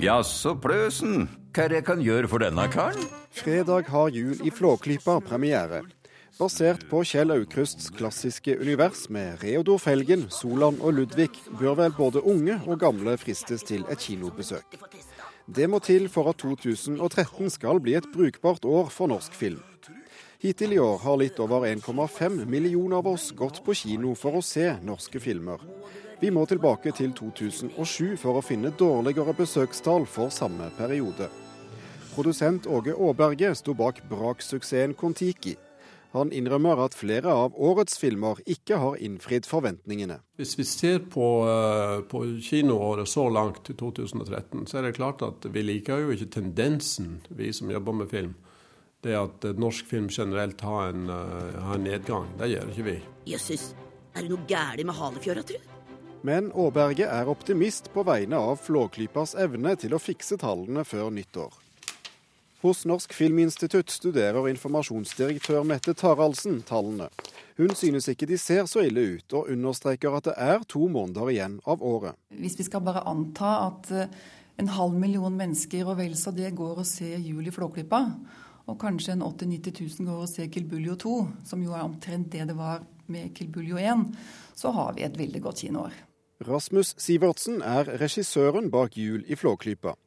[0.00, 1.28] Jaså, Pløsen.
[1.54, 3.04] Hva er jeg kan gjøre for denne karen?
[3.34, 5.84] Fredag har Jul i Flåklypa premiere.
[6.34, 12.24] Basert på Kjell Aukrusts klassiske univers med Reodor Felgen, Solan og Ludvig, bør vel både
[12.26, 14.74] unge og gamle fristes til et kinobesøk.
[15.46, 19.60] Det må til for at 2013 skal bli et brukbart år for norsk film.
[20.40, 24.44] Hittil i år har litt over 1,5 millioner av oss gått på kino for å
[24.44, 25.60] se norske filmer.
[26.20, 31.28] Vi må tilbake til 2007 for å finne dårligere besøkstall for samme periode.
[32.14, 35.56] Produsent Åge Aaberge sto bak braksuksessen Kon-Tiki.
[36.14, 40.20] Han innrømmer at flere av årets filmer ikke har innfridd forventningene.
[40.38, 45.22] Hvis vi ser på, eh, på kinoåret så langt til 2013, så er det klart
[45.26, 48.34] at vi liker jo ikke tendensen, vi som jobber med film.
[49.02, 52.30] Det at norsk film generelt har en, uh, har en nedgang.
[52.38, 52.94] Det gjør ikke vi.
[53.26, 53.74] Jøsses,
[54.14, 55.58] er det noe galt med Halefjøra, tru?
[56.24, 61.63] Men Aaberge er optimist på vegne av Flåklypas evne til å fikse tallene før nyttår.
[62.64, 67.10] Hos Norsk Filminstitutt studerer informasjonsdirektør Mette Taraldsen tallene.
[67.58, 71.28] Hun synes ikke de ser så ille ut, og understreker at det er to måneder
[71.28, 72.16] igjen av året.
[72.32, 74.14] Hvis vi skal bare anta at eh,
[74.56, 78.00] en halv million mennesker og vel så det går og ser Jul i Flåklypa,
[78.64, 81.14] og kanskje en 80 000-90 000 går og ser Kilbuljo 2,
[81.50, 82.80] som jo er omtrent det det var
[83.12, 84.06] med Kilbuljo 1,
[84.56, 86.00] så har vi et veldig godt kinoår.
[86.48, 89.98] Rasmus Sivertsen er regissøren bak Jul i Flåklypa.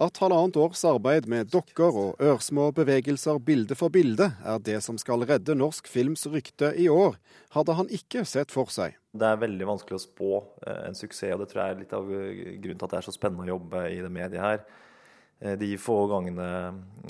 [0.00, 4.96] At halvannet års arbeid med dokker og ørsmå bevegelser bilde for bilde er det som
[4.96, 7.18] skal redde norsk films rykte i år,
[7.52, 8.96] hadde han ikke sett for seg.
[9.12, 10.30] Det er veldig vanskelig å spå
[10.64, 13.08] eh, en suksess, og det tror jeg er litt av grunnen til at det er
[13.10, 14.64] så spennende å jobbe i det mediet her.
[15.40, 16.48] Eh, de få gangene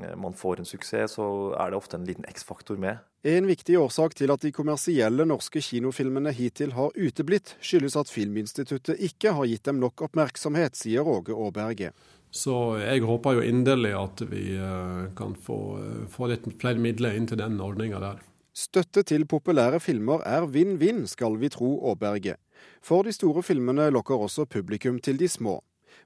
[0.03, 1.31] eh, man får en suksess, så
[1.63, 3.07] er det ofte en liten X-faktor med.
[3.23, 9.03] En viktig årsak til at de kommersielle norske kinofilmene hittil har uteblitt, skyldes at Filminstituttet
[9.11, 11.95] ikke har gitt dem nok oppmerksomhet, sier Åge Aaberge.
[12.31, 17.17] Så jeg håper jo inderlig at vi eh, kan få, eh, få litt flere midler
[17.19, 18.21] inn til den ordninga der.
[18.55, 22.37] Støtte til populære filmer er vinn-vinn, skal vi tro Aaberge.
[22.83, 25.61] For de store filmene lokker også publikum til de små.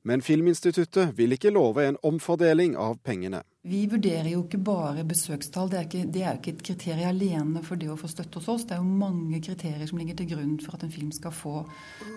[0.05, 3.41] Men Filminstituttet vil ikke love en omfordeling av pengene.
[3.65, 5.71] Vi vurderer jo ikke bare besøkstall.
[5.73, 8.41] Det er, ikke, det er jo ikke et kriterium alene for det å få støtte
[8.41, 8.67] hos oss.
[8.69, 11.63] Det er jo mange kriterier som ligger til grunn for at en film skal få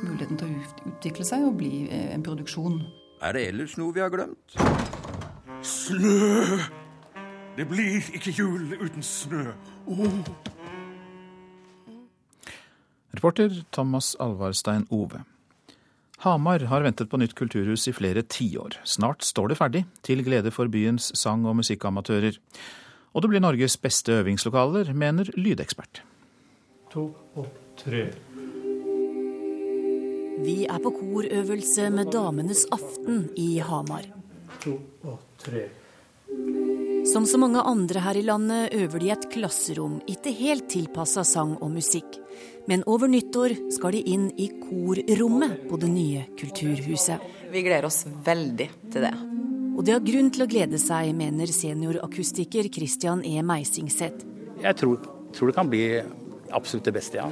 [0.03, 2.81] muligheten til å utvikle seg og bli eh, en produksjon.
[3.21, 4.57] Er det ellers noe vi har glemt?
[5.65, 6.59] Snø!
[7.57, 9.47] Det blir ikke jul uten snø.
[9.89, 10.19] Oh.
[13.17, 15.23] Reporter Thomas Alvarstein Ove.
[16.21, 18.77] Hamar har ventet på nytt kulturhus i flere tiår.
[18.85, 22.37] Snart står det ferdig, til glede for byens sang- og musikkamatører.
[23.13, 26.03] Og det blir Norges beste øvingslokaler, mener lydekspert.
[26.93, 28.11] To og tre.
[30.37, 34.05] Vi er på korøvelse med Damenes aften i Hamar.
[34.61, 34.75] To
[35.07, 35.63] og tre.
[37.07, 41.23] Som så mange andre her i landet øver de i et klasserom, ikke helt tilpassa
[41.25, 42.19] sang og musikk.
[42.67, 47.23] Men over nyttår skal de inn i korrommet på det nye kulturhuset.
[47.49, 49.13] Vi gleder oss veldig til det.
[49.77, 53.39] Og det har grunn til å glede seg, mener seniorakustiker Christian E.
[53.45, 54.25] Meisingseth.
[54.61, 54.99] Jeg tror,
[55.33, 55.85] tror, det kan bli
[56.51, 57.29] absolutt det beste, ja.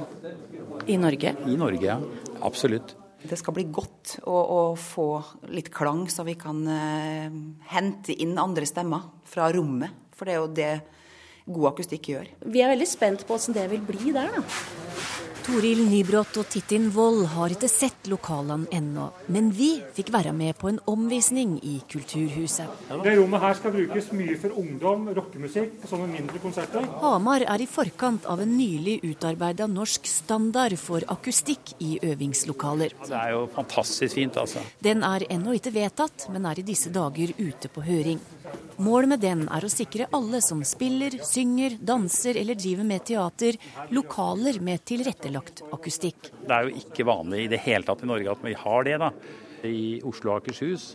[0.86, 1.34] I Norge?
[1.46, 1.98] I Norge, ja.
[2.46, 2.94] Absolutt.
[3.26, 5.08] Det skal bli godt å, å få
[5.50, 7.32] litt klang, så vi kan eh,
[7.72, 10.04] hente inn andre stemmer fra rommet.
[10.16, 10.72] For det er jo det
[11.46, 12.30] god akustikk gjør.
[12.46, 15.25] Vi er veldig spent på åssen det vil bli der, da.
[15.46, 20.56] Toril Nybrott og Tittin Wold har ikke sett lokalene ennå, men vi fikk være med
[20.58, 22.88] på en omvisning i Kulturhuset.
[22.90, 26.88] Det rommet her skal brukes mye for ungdom, rockemusikk og sånne mindre konserter.
[26.98, 32.98] Hamar er i forkant av en nylig utarbeida norsk standard for akustikk i øvingslokaler.
[33.06, 34.66] Det er jo fantastisk fint, altså.
[34.82, 38.18] Den er ennå ikke vedtatt, men er i disse dager ute på høring.
[38.76, 43.56] Målet med den er å sikre alle som spiller, synger, danser eller driver med teater,
[43.96, 46.32] lokaler med tilrettelagt akustikk.
[46.44, 48.98] Det er jo ikke vanlig i det hele tatt i Norge at vi har det.
[49.00, 49.12] da.
[49.66, 50.90] I Oslo og Akershus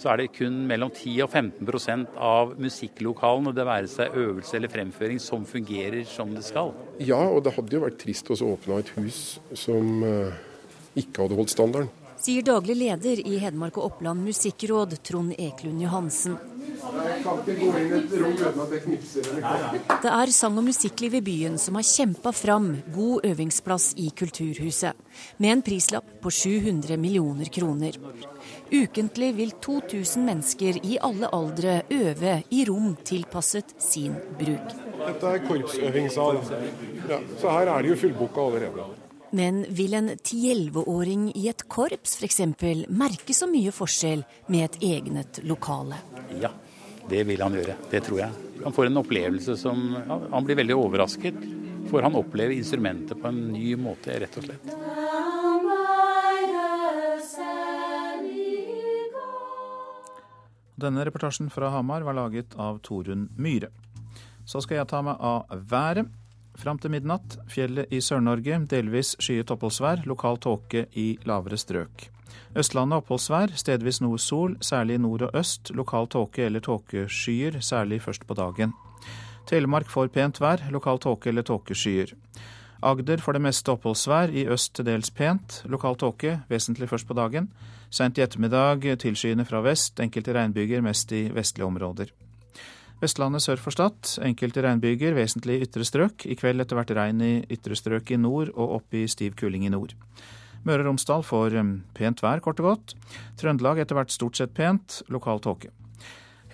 [0.00, 4.72] så er det kun mellom 10 og 15% av musikklokalene, det være seg øvelse eller
[4.72, 6.72] fremføring, som fungerer som det skal.
[6.98, 9.20] Ja, og det hadde jo vært trist å åpne et hus
[9.54, 10.40] som eh,
[10.98, 11.92] ikke hadde holdt standarden.
[12.24, 16.38] Sier daglig leder i Hedmark og Oppland musikkråd, Trond Eklund Johansen.
[20.02, 24.92] Det er sang- og musikkliv i byen som har kjempa fram god øvingsplass i Kulturhuset,
[25.38, 27.92] med en prislapp på 700 millioner kroner.
[28.72, 34.76] Ukentlig vil 2000 mennesker i alle aldre øve i rom tilpasset sin bruk.
[35.04, 36.36] Dette er korpsøvingssal,
[37.08, 39.03] ja, så her er det jo fullboka allerede.
[39.34, 42.40] Men vil en 10-11-åring i et korps f.eks.
[42.86, 45.98] merke så mye forskjell med et egnet lokale?
[46.38, 46.52] Ja,
[47.10, 47.74] det vil han gjøre.
[47.90, 48.44] Det tror jeg.
[48.62, 51.42] Han får en opplevelse som ja, Han blir veldig overrasket.
[51.90, 54.70] For han opplever instrumentet på en ny måte, rett og slett.
[60.78, 63.74] Denne reportasjen fra Hamar var laget av Torunn Myhre.
[64.46, 66.06] Så skal jeg ta meg av været.
[66.54, 72.08] Fram til midnatt fjellet i Sør-Norge delvis skyet oppholdsvær, lokal tåke i lavere strøk.
[72.54, 75.72] Østlandet oppholdsvær, stedvis noe sol, særlig nord og øst.
[75.74, 78.74] Lokal tåke eller tåkeskyer, særlig først på dagen.
[79.50, 82.14] Telemark får pent vær, lokal tåke eller tåkeskyer.
[82.84, 85.62] Agder får det meste oppholdsvær, i øst til dels pent.
[85.66, 87.50] Lokal tåke, vesentlig først på dagen.
[87.90, 92.14] Seint i ettermiddag tilskyende fra vest, enkelte regnbyger mest i vestlige områder.
[93.04, 96.24] Vestlandet sør for Stad, enkelte regnbyger, vesentlig i ytre strøk.
[96.24, 99.66] I kveld etter hvert regn i ytre strøk i nord og opp i stiv kuling
[99.68, 99.92] i nord.
[100.64, 101.58] Møre og Romsdal får
[101.96, 102.94] pent vær, kort og godt.
[103.40, 105.68] Trøndelag etter hvert stort sett pent, lokal tåke.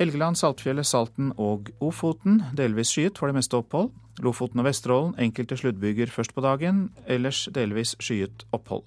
[0.00, 3.92] Helgeland, Saltfjellet, Salten og Ofoten delvis skyet, for det meste opphold.
[4.24, 8.82] Lofoten og Vesterålen enkelte sluddbyger først på dagen, ellers delvis skyet opphold.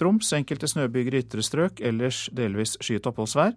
[0.00, 3.54] Troms enkelte snøbyger i ytre strøk, ellers delvis skyet oppholdsvær.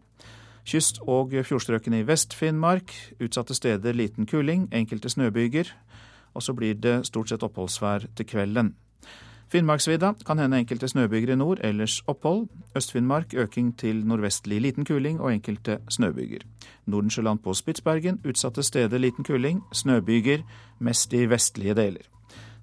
[0.66, 5.70] Kyst- og fjordstrøkene i Vest-Finnmark utsatte steder liten kuling, enkelte snøbyger.
[6.34, 8.74] Og så blir det stort sett oppholdsvær til kvelden.
[9.48, 12.48] Finnmarksvidda kan hende enkelte snøbyger i nord, ellers opphold.
[12.76, 16.42] Øst-Finnmark øking til nordvestlig liten kuling og enkelte snøbyger.
[16.86, 20.42] Nordensjøland på Spitsbergen utsatte steder liten kuling, snøbyger,
[20.80, 22.10] mest i vestlige deler.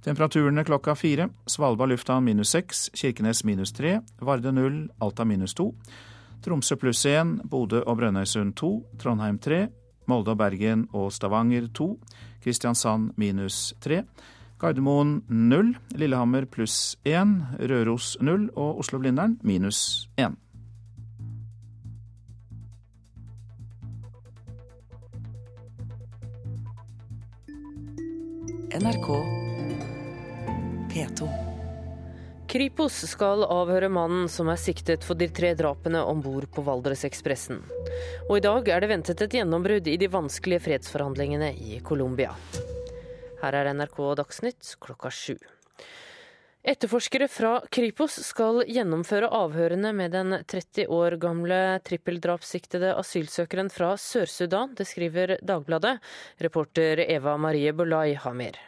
[0.04, 1.28] Temperaturene klokka fire.
[1.46, 5.74] Svalbard lufthavn minus seks, Kirkenes minus tre, Varde null, Alta minus to.
[6.42, 9.66] Tromsø pluss 1, Bodø og Brønnøysund 2, Trondheim 3,
[10.10, 11.88] Molde og Bergen og Stavanger 2,
[12.42, 14.02] Kristiansand minus 3,
[14.58, 20.34] Gardermoen 0, Lillehammer pluss 1, Røros 0 og Oslo-Blindern minus 1.
[28.72, 29.08] NRK
[30.90, 31.51] P2.
[32.52, 37.62] Kripos skal avhøre mannen som er siktet for de tre drapene om bord på Valdresekspressen.
[38.26, 42.34] Og i dag er det ventet et gjennombrudd i de vanskelige fredsforhandlingene i Colombia.
[43.40, 45.38] Her er NRK Dagsnytt klokka sju.
[46.62, 54.76] Etterforskere fra Kripos skal gjennomføre avhørene med den 30 år gamle trippeldrapssiktede asylsøkeren fra Sør-Sudan.
[54.76, 55.96] Det skriver Dagbladet.
[56.44, 58.60] Reporter Eva Marie Bolai mer.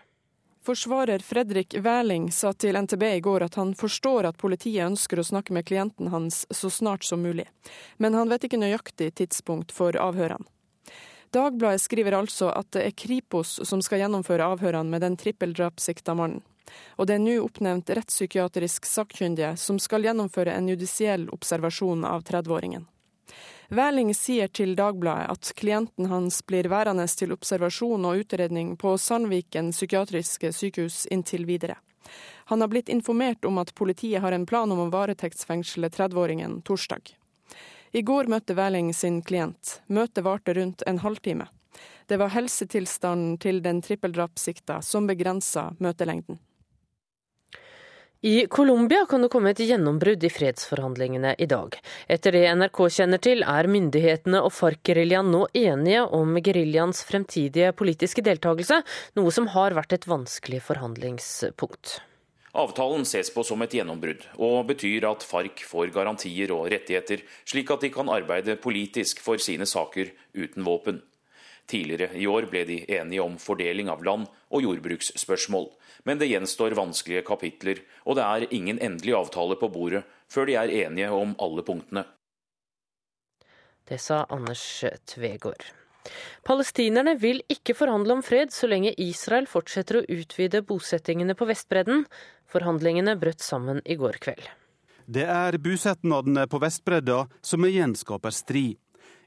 [0.65, 5.25] Forsvarer Fredrik Wæling sa til NTB i går at han forstår at politiet ønsker å
[5.29, 7.45] snakke med klienten hans så snart som mulig,
[8.01, 10.49] men han vet ikke nøyaktig tidspunkt for avhørene.
[11.37, 16.41] Dagbladet skriver altså at det er Kripos som skal gjennomføre avhørene med den trippeldrapssikta mannen.
[16.97, 22.89] Og det er nå oppnevnt rettspsykiatrisk sakkyndige som skal gjennomføre en judisiell observasjon av 30-åringen.
[23.69, 29.73] Wæling sier til Dagbladet at klienten hans blir værende til observasjon og utredning på Sandviken
[29.73, 31.79] psykiatriske sykehus inntil videre.
[32.53, 37.15] Han har blitt informert om at politiet har en plan om å varetektsfengsle 30-åringen torsdag.
[37.93, 39.81] I går møtte Wæling sin klient.
[39.87, 41.47] Møtet varte rundt en halvtime.
[42.07, 46.39] Det var helsetilstanden til den trippeldrapssikta som begrensa møtelengden.
[48.27, 51.75] I Colombia kan det komme et gjennombrudd i fredsforhandlingene i dag.
[52.09, 58.25] Etter det NRK kjenner til, er myndighetene og FARC-geriljaen nå enige om geriljaens fremtidige politiske
[58.25, 58.81] deltakelse,
[59.21, 61.99] noe som har vært et vanskelig forhandlingspunkt.
[62.57, 67.77] Avtalen ses på som et gjennombrudd, og betyr at FARC får garantier og rettigheter, slik
[67.77, 71.05] at de kan arbeide politisk for sine saker uten våpen.
[71.69, 75.69] Tidligere i år ble de enige om fordeling av land og jordbruksspørsmål.
[76.05, 80.59] Men det gjenstår vanskelige kapitler, og det er ingen endelig avtale på bordet før de
[80.59, 82.05] er enige om alle punktene.
[83.89, 85.65] Det sa Anders Tvegård.
[86.45, 92.05] Palestinerne vil ikke forhandle om fred så lenge Israel fortsetter å utvide bosettingene på Vestbredden.
[92.53, 94.45] Forhandlingene brøt sammen i går kveld.
[95.05, 98.79] Det er bosettingene på Vestbredda som igjen skaper strid.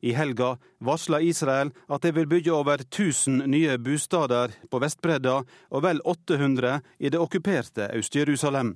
[0.02, 5.84] I helga varsla Israel at de vil bygge over 1000 nye bosteder på Vestbredda og
[5.84, 8.76] vel 800 i det okkuperte Øst-Jerusalem.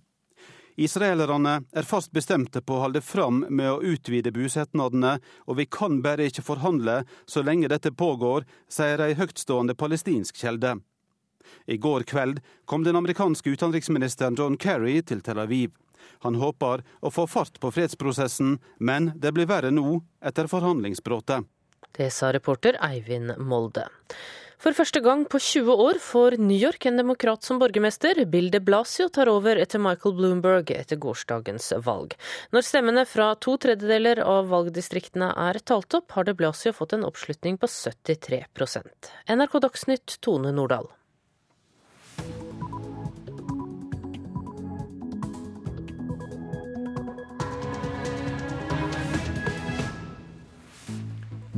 [0.76, 6.00] Israelerne er fast bestemte på å holde fram med å utvide bosetnadene, og vi kan
[6.02, 10.78] bare ikke forhandle så lenge dette pågår, sier ei høytstående palestinsk kjelde.
[11.68, 15.76] I går kveld kom den amerikanske utenriksministeren John Kerry til Tel Aviv.
[16.26, 21.48] Han håper å få fart på fredsprosessen, men det blir verre nå etter forhandlingsbruddet.
[21.92, 23.88] Det sa reporter Eivind Molde.
[24.62, 28.20] For første gang på 20 år får New York en demokrat som borgermester.
[28.30, 32.14] Bill de Blasio tar over etter Michael Bloomberg etter gårsdagens valg.
[32.54, 37.10] Når stemmene fra to tredjedeler av valgdistriktene er talt opp, har de Blasio fått en
[37.10, 40.92] oppslutning på 73% NRK Dagsnytt, Tone Nordahl.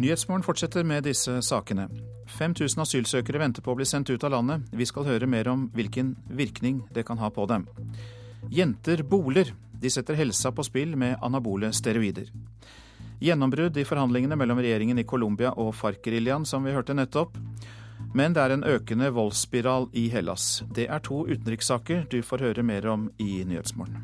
[0.04, 1.86] Nyhetsmorgen fortsetter med disse sakene.
[2.28, 4.66] 5000 asylsøkere venter på å bli sendt ut av landet.
[4.76, 7.63] Vi skal høre mer om hvilken virkning det kan ha på dem.
[8.52, 9.54] Jenter boler.
[9.80, 12.28] De setter helsa på spill med anabole steroider.
[13.24, 17.39] Gjennombrudd i forhandlingene mellom regjeringen i Colombia og FARC-geriljaen, som vi hørte nettopp.
[18.12, 20.66] Men det er en økende voldsspiral i Hellas.
[20.68, 24.04] Det er to utenrikssaker du får høre mer om i Nyhetsmorgen.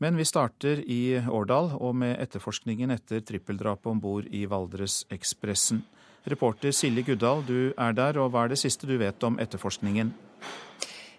[0.00, 5.82] Men vi starter i Årdal og med etterforskningen etter trippeldrapet om bord i Valdresekspressen.
[6.24, 10.14] Reporter Silje Guddal, du er der, og hva er det siste du vet om etterforskningen?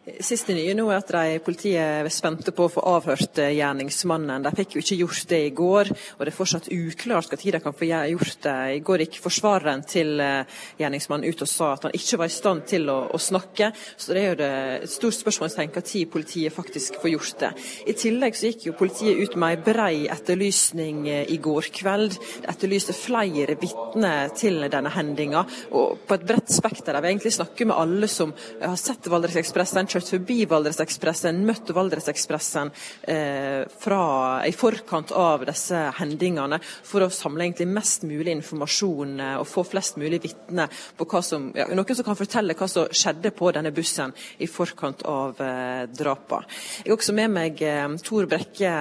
[0.02, 4.42] Siste nye nå er at de, politiet spente på å få avhørt eh, gjerningsmannen.
[4.42, 7.60] De fikk jo ikke gjort det i går, og det er fortsatt uklart når de
[7.62, 8.56] kan få gjort det.
[8.74, 12.34] I går gikk forsvareren til eh, gjerningsmannen ut og sa at han ikke var i
[12.34, 13.70] stand til å, å snakke.
[13.94, 14.50] Så det er jo det,
[14.88, 17.52] et stort spørsmålstegn når politiet faktisk får gjort det.
[17.94, 22.18] I tillegg så gikk jo politiet ut med en brei etterlysning eh, i går kveld.
[22.42, 25.46] De etterlyste flere vitner til denne hendinga,
[25.78, 26.98] og på et bredt spekter.
[26.98, 32.72] De vil egentlig snakke med alle som har sett Valdresekspressen kjørt forbi Valdresekspressen, møtt Valdresekspressen
[33.12, 33.64] eh,
[34.48, 39.66] i forkant av disse hendelsene, for å samle egentlig mest mulig informasjon eh, og få
[39.68, 43.52] flest mulig vitner på hva som ja, Noen som kan fortelle hva som skjedde på
[43.56, 46.48] denne bussen i forkant av eh, drapene.
[46.82, 48.76] Jeg har også med meg eh, Tor Brekke,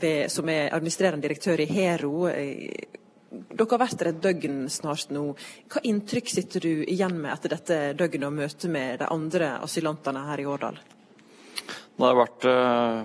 [0.00, 2.28] ved, som er administrerende direktør i Hero.
[2.30, 5.28] Eh, dere har vært der et døgn snart nå.
[5.72, 10.26] Hva inntrykk sitter du igjen med etter dette døgnet og møtet med de andre asylantene
[10.28, 10.78] her i Årdal?
[11.96, 12.98] Det har vært eh,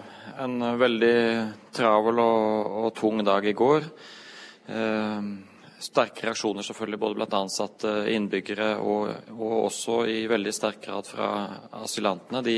[0.44, 1.16] en veldig
[1.74, 3.88] travel og, og tung dag i går.
[4.68, 5.30] Eh,
[5.82, 11.30] sterke reaksjoner selvfølgelig både blant ansatte, innbyggere og, og også i veldig sterk grad fra
[11.82, 12.44] asylantene.
[12.46, 12.58] De,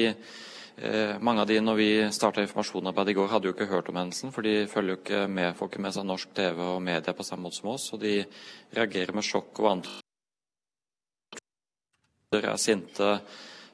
[0.77, 3.99] eh, mange av de når vi starta informasjonsarbeidet i går, hadde jo ikke hørt om
[3.99, 7.13] hendelsen, for de følger jo ikke med, får ikke med seg norsk TV og media
[7.13, 7.87] på samme måte som oss.
[7.95, 8.15] Og de
[8.75, 9.93] reagerer med sjokk og andre
[12.39, 13.09] er sinte.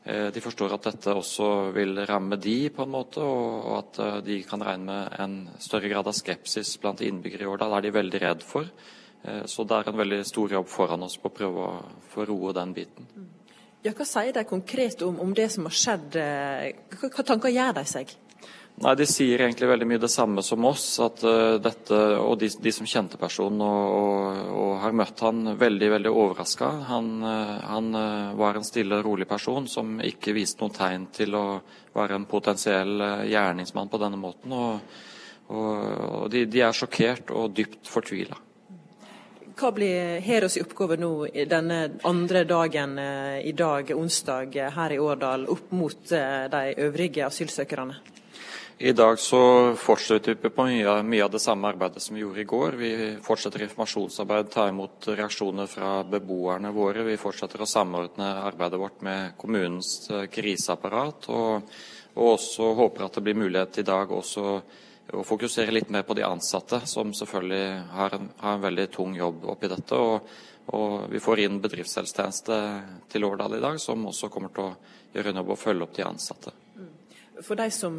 [0.03, 4.21] Eh, de forstår at dette også vil ramme de på en måte, og at eh,
[4.27, 7.77] de kan regne med en større grad av skepsis blant innbyggere i Årdal.
[7.77, 8.71] er de veldig redd for.
[9.19, 12.53] Så det er en veldig stor jobb foran oss på å prøve å få roe
[12.55, 13.09] den biten.
[13.84, 16.17] Ja, hva sier de konkret om, om det som har skjedd?
[16.17, 18.17] Hva, hva tanker gjør de seg?
[18.80, 20.88] Nei, De sier egentlig veldig mye det samme som oss.
[21.03, 25.53] at uh, dette, Og de, de, som kjente personen og, og, og, har møtt han,
[25.59, 26.69] veldig veldig overraska.
[26.88, 31.36] Han, uh, han uh, var en stille, rolig person som ikke viste noen tegn til
[31.36, 31.45] å
[31.95, 34.53] være en potensiell gjerningsmann på denne måten.
[34.55, 34.99] Og,
[35.49, 38.38] og de, de, er sjokkert og dypt fortvila.
[39.60, 41.12] Hva blir Heros oppgave nå
[41.51, 42.93] denne andre dagen
[43.43, 47.97] i dag, onsdag, her i Årdal, opp mot de øvrige asylsøkerne?
[48.82, 49.39] I dag så
[49.76, 52.78] fortsetter vi på mye, mye, av det samme arbeidet som vi gjorde i går.
[52.80, 57.03] Vi fortsetter informasjonsarbeid, tar imot reaksjoner fra beboerne våre.
[57.03, 61.28] Vi fortsetter å samordne arbeidet vårt med kommunens eh, kriseapparat.
[61.28, 61.74] Og,
[62.16, 64.62] og også håper at det blir mulighet i dag også
[65.14, 69.16] å fokusere litt mer på de ansatte, som selvfølgelig har en, har en veldig tung
[69.18, 69.97] jobb oppi dette.
[69.97, 70.32] Og,
[70.78, 72.57] og vi får inn bedriftshelsetjeneste
[73.12, 74.74] til Årdal i dag, som også kommer til å
[75.16, 76.55] gjøre en jobb å følge opp de ansatte.
[77.39, 77.95] For de som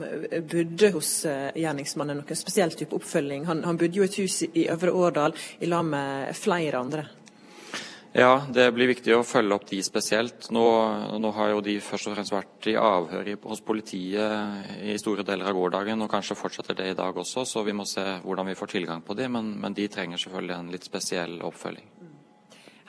[0.53, 3.47] bodde hos eh, gjerningsmannen, noen spesiell type oppfølging?
[3.49, 7.07] Han, han bodde jo i et hus i Øvre Årdal i lag med flere andre.
[8.13, 10.49] Ja, det blir viktig å følge opp de spesielt.
[10.51, 10.65] Nå,
[11.23, 15.47] nå, har jo de først og fremst vært i avhør hos politiet i store deler
[15.47, 18.57] av gårsdagen, og kanskje fortsetter det i dag også, så vi må se hvordan vi
[18.59, 21.87] får tilgang på de, Men, men de trenger selvfølgelig en litt spesiell oppfølging.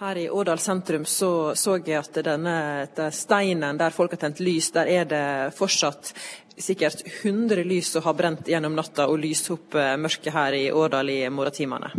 [0.02, 4.72] Her i Årdal sentrum så, så jeg at denne steinen der folk har tent lys,
[4.74, 6.16] der er det fortsatt
[6.58, 10.66] sikkert 100 lys som har brent gjennom natta og lyst opp eh, mørket her i
[10.74, 11.94] Årdal i morgentimene.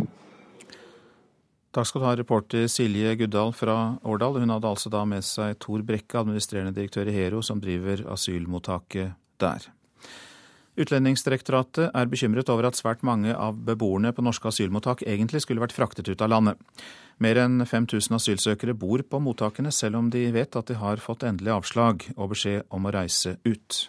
[1.73, 4.35] Takk skal du ha, reporter Silje Guddal fra Årdal.
[4.43, 9.15] Hun hadde altså da med seg Tor Brekke, administrerende direktør i Hero, som driver asylmottaket
[9.41, 9.65] der.
[10.77, 15.73] Utlendingsdirektoratet er bekymret over at svært mange av beboerne på norske asylmottak egentlig skulle vært
[15.73, 16.61] fraktet ut av landet.
[17.21, 21.25] Mer enn 5000 asylsøkere bor på mottakene, selv om de vet at de har fått
[21.25, 23.83] endelig avslag og beskjed om å reise ut.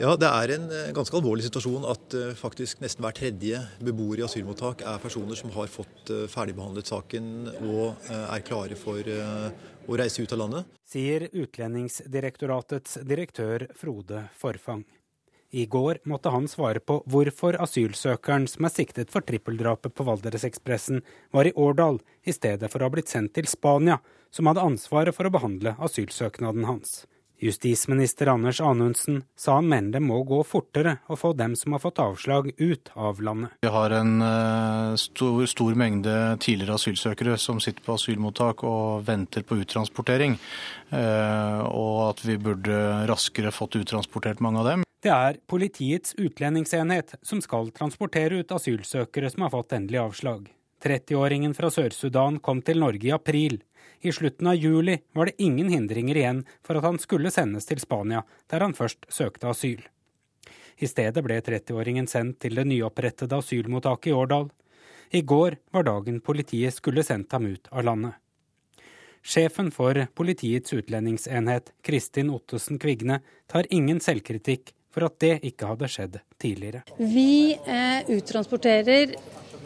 [0.00, 4.22] Ja, Det er en eh, ganske alvorlig situasjon at uh, faktisk nesten hver tredje beboer
[4.22, 7.28] i asylmottak er personer som har fått uh, ferdigbehandlet saken
[7.68, 10.72] og er klare for å reise ut av landet.
[10.88, 14.82] Sier Utlendingsdirektoratets direktør Frode Forfang.
[15.52, 21.02] I går måtte han svare på hvorfor asylsøkeren som er siktet for trippeldrapet på Valdresekspressen,
[21.30, 23.98] var i Årdal i stedet for å ha blitt sendt til Spania,
[24.32, 27.02] som hadde ansvaret for å behandle asylsøknaden hans.
[27.42, 31.82] Justisminister Anders Anundsen sa han mener det må gå fortere å få dem som har
[31.82, 33.56] fått avslag, ut av landet.
[33.66, 39.42] Vi har en eh, stor, stor, mengde tidligere asylsøkere som sitter på asylmottak og venter
[39.42, 40.38] på uttransportering.
[40.94, 42.78] Eh, og at vi burde
[43.10, 44.86] raskere fått uttransportert mange av dem.
[45.02, 50.46] Det er Politiets utlendingsenhet som skal transportere ut asylsøkere som har fått endelig avslag.
[50.82, 53.60] 30-åringen fra Sør-Sudan kom til Norge i april.
[54.02, 57.78] I slutten av juli var det ingen hindringer igjen for at han skulle sendes til
[57.78, 59.84] Spania, der han først søkte asyl.
[60.82, 64.48] I stedet ble 30-åringen sendt til det nyopprettede asylmottaket i Årdal.
[65.14, 68.18] I går var dagen politiet skulle sendt ham ut av landet.
[69.22, 75.88] Sjefen for Politiets utlendingsenhet, Kristin Ottesen Kvigne, tar ingen selvkritikk for at det ikke hadde
[75.88, 76.82] skjedd tidligere.
[76.98, 79.14] Vi eh, uttransporterer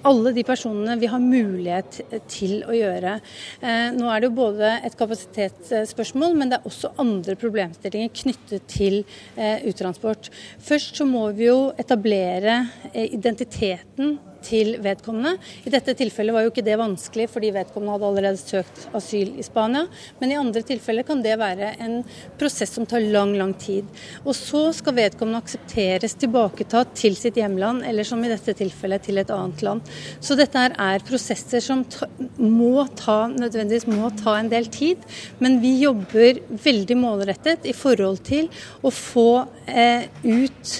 [0.06, 2.00] alle de personene vi har mulighet
[2.30, 3.16] til å gjøre.
[3.60, 8.68] Eh, nå er det jo både et kapasitetsspørsmål, men det er også andre problemstillinger knyttet
[8.70, 9.02] til
[9.34, 10.30] eh, uttransport.
[10.62, 14.16] Først så må vi jo etablere eh, identiteten
[14.46, 15.36] til vedkommende.
[15.66, 19.44] I dette tilfellet var jo ikke det vanskelig, fordi vedkommende hadde allerede søkt asyl i
[19.46, 19.86] Spania.
[20.20, 21.98] Men i andre tilfeller kan det være en
[22.38, 23.88] prosess som tar lang, lang tid.
[24.24, 29.20] Og så skal vedkommende aksepteres tilbaketatt til sitt hjemland, eller som i dette tilfellet til
[29.22, 29.94] et annet land.
[30.20, 35.02] Så dette her er prosesser som ta, må ta, nødvendigvis må ta en del tid.
[35.42, 38.50] Men vi jobber veldig målrettet i forhold til
[38.82, 39.30] å få
[39.66, 40.76] eh, ut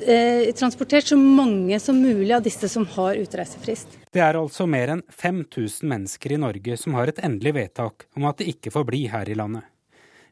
[0.00, 3.98] eh, transportert så mange som mulig av disse som har utreisefrist.
[4.12, 8.28] Det er altså mer enn 5000 mennesker i Norge som har et endelig vedtak om
[8.30, 9.66] at de ikke får bli her i landet.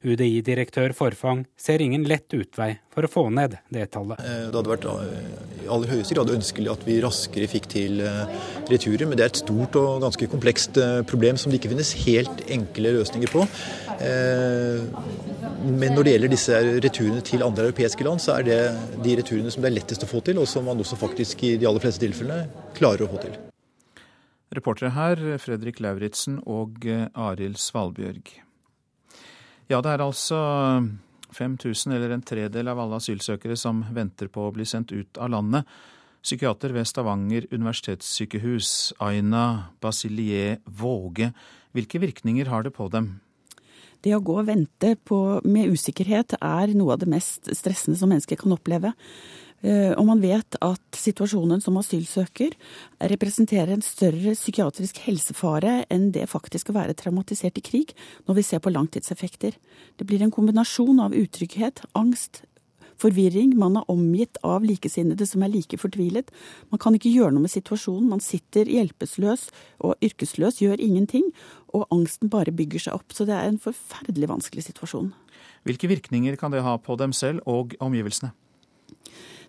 [0.06, 4.20] UDI-direktør Forfang ser ingen lett utvei for å få ned det tallet.
[4.20, 8.04] Det hadde vært i aller høyeste grad ønskelig at vi raskere fikk til
[8.70, 10.78] returer, men det er et stort og ganske komplekst
[11.10, 13.46] problem som det ikke finnes helt enkle løsninger på.
[14.00, 18.60] Men når det gjelder disse returene til andre europeiske land, så er det
[19.04, 21.56] de returene som det er lettest å få til, og som man også faktisk i
[21.60, 23.34] de aller fleste tilfellene klarer å få til.
[24.56, 28.30] Reportere her Fredrik Lauritzen og Arild Svalbjørg.
[29.66, 30.38] Ja, det er altså
[31.34, 35.32] 5000, eller en tredel av alle asylsøkere, som venter på å bli sendt ut av
[35.34, 35.66] landet.
[36.22, 41.32] Psykiater ved Stavanger universitetssykehus, Aina Basilier Våge.
[41.74, 43.16] Hvilke virkninger har det på dem?
[44.04, 48.12] Det å gå og vente på, med usikkerhet er noe av det mest stressende som
[48.12, 48.92] mennesker kan oppleve.
[49.66, 52.52] Og man vet at situasjonen som asylsøker
[53.10, 57.94] representerer en større psykiatrisk helsefare enn det faktisk å være traumatisert i krig,
[58.28, 59.56] når vi ser på langtidseffekter.
[59.96, 62.44] Det blir en kombinasjon av utrygghet, angst,
[63.02, 63.54] forvirring.
[63.58, 66.32] Man er omgitt av likesinnede som er like fortvilet.
[66.72, 68.08] Man kan ikke gjøre noe med situasjonen.
[68.12, 69.48] Man sitter hjelpeløs
[69.84, 71.28] og yrkesløs, gjør ingenting.
[71.76, 73.12] Og angsten bare bygger seg opp.
[73.12, 75.12] Så det er en forferdelig vanskelig situasjon.
[75.66, 78.32] Hvilke virkninger kan det ha på dem selv og omgivelsene?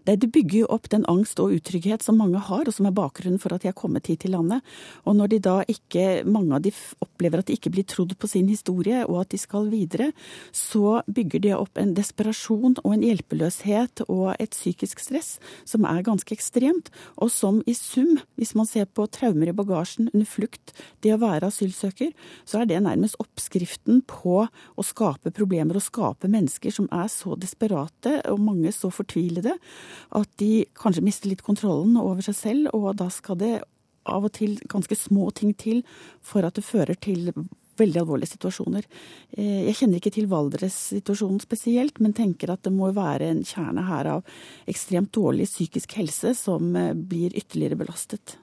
[0.08, 3.42] Det bygger jo opp den angst og utrygghet som mange har, og som er bakgrunnen
[3.44, 4.64] for at de har kommet hit til landet.
[5.04, 6.72] Og når de da ikke, mange av de
[7.04, 10.14] opplever at de ikke blir trodd på sin historie, og at de skal videre,
[10.56, 15.34] så bygger det opp en desperasjon og en hjelpeløshet og et psykisk stress
[15.68, 16.88] som er ganske ekstremt,
[17.20, 20.72] og som i sum, hvis man ser på traumer i bagasjen under flukt,
[21.04, 22.16] det å være asylsøker,
[22.48, 27.36] så er det nærmest oppskriften på å skape problemer og skape mennesker som er så
[27.36, 29.58] desperate, og mange så fortvilede
[30.18, 33.54] at de kanskje mister litt kontrollen over seg selv, og da skal det
[34.08, 35.84] av og til ganske små ting til
[36.24, 37.32] for at det fører til
[37.78, 38.88] veldig alvorlige situasjoner.
[39.38, 44.10] Jeg kjenner ikke til Valdres-situasjonen spesielt, men tenker at det må være en kjerne her
[44.16, 44.34] av
[44.70, 48.38] ekstremt dårlig psykisk helse som blir ytterligere belastet.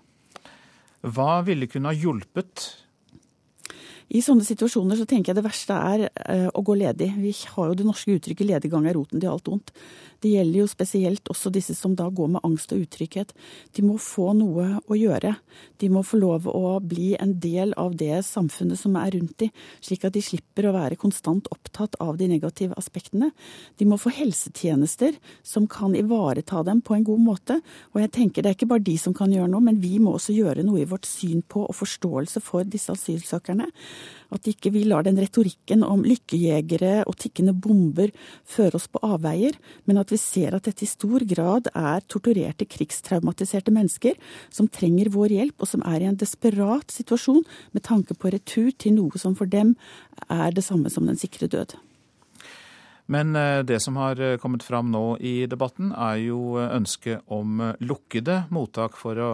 [1.05, 2.69] Hva ville kunne ha hjulpet
[4.15, 7.09] i sånne situasjoner så tenker jeg det verste er å gå ledig.
[7.17, 9.73] Vi har jo det norske uttrykket 'lediggang er roten til alt ondt'.
[10.25, 13.35] Det gjelder jo spesielt også disse som da går med angst og utrygghet.
[13.77, 15.35] De må få noe å gjøre.
[15.83, 19.53] De må få lov å bli en del av det samfunnet som er rundt dem,
[19.85, 23.35] slik at de slipper å være konstant opptatt av de negative aspektene.
[23.77, 27.61] De må få helsetjenester som kan ivareta dem på en god måte.
[27.93, 30.17] Og jeg tenker det er ikke bare de som kan gjøre noe, men vi må
[30.17, 33.69] også gjøre noe i vårt syn på og forståelse for disse asylsøkerne.
[34.35, 38.11] At ikke vi lar den retorikken om lykkejegere og tikkende bomber
[38.49, 39.55] føre oss på avveier,
[39.85, 44.19] men at vi ser at dette i stor grad er torturerte, krigstraumatiserte mennesker
[44.53, 47.43] som trenger vår hjelp, og som er i en desperat situasjon
[47.73, 49.75] med tanke på retur til noe som for dem
[50.29, 51.77] er det samme som den sikre død.
[53.13, 53.37] Men
[53.69, 59.21] det som har kommet fram nå i debatten, er jo ønsket om lukkede mottak for
[59.21, 59.33] å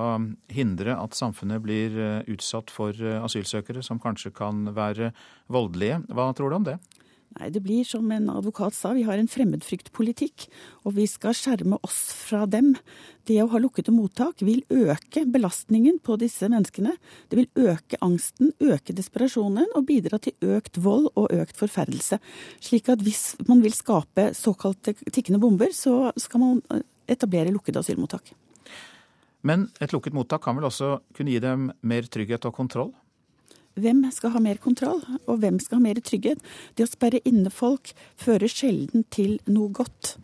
[0.51, 1.95] hindre at samfunnet blir
[2.27, 5.13] utsatt for asylsøkere som kanskje kan være
[5.47, 6.01] voldelige.
[6.11, 6.81] Hva tror du om det?
[7.39, 10.49] Nei, det blir som en advokat sa, vi har en fremmedfryktpolitikk,
[10.83, 12.73] og vi skal skjerme oss fra dem.
[13.29, 16.97] Det å ha lukkede mottak vil øke belastningen på disse menneskene.
[17.31, 22.19] Det vil øke angsten, øke desperasjonen og bidra til økt vold og økt forferdelse.
[22.67, 26.65] Slik at hvis man vil skape såkalte tikkende bomber, så skal man
[27.11, 28.35] etablere lukkede asylmottak.
[29.47, 32.91] Men et lukket mottak kan vel også kunne gi dem mer trygghet og kontroll?
[33.81, 36.39] Hvem skal ha mer kontroll, og hvem skal ha mer trygghet?
[36.77, 40.17] Det å sperre inne folk fører sjelden til noe godt.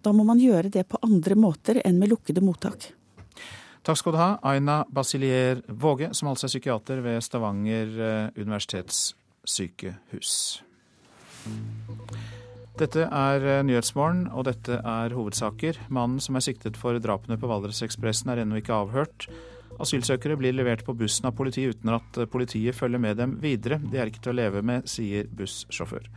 [0.00, 2.92] Da må man gjøre det på andre måter enn med lukkede mottak.
[3.84, 7.88] Takk skal du ha, Aina Basilier Våge, som altså er psykiater ved Stavanger
[8.36, 10.32] universitetssykehus.
[12.80, 15.76] Dette er Nyhetsmorgen, og dette er hovedsaker.
[15.92, 19.28] Mannen som er siktet for drapene på Valdresekspressen er ennå ikke avhørt.
[19.80, 23.80] Asylsøkere blir levert på bussen av politiet uten at politiet følger med dem videre.
[23.80, 26.10] De er ikke til å leve med, sier bussjåfør.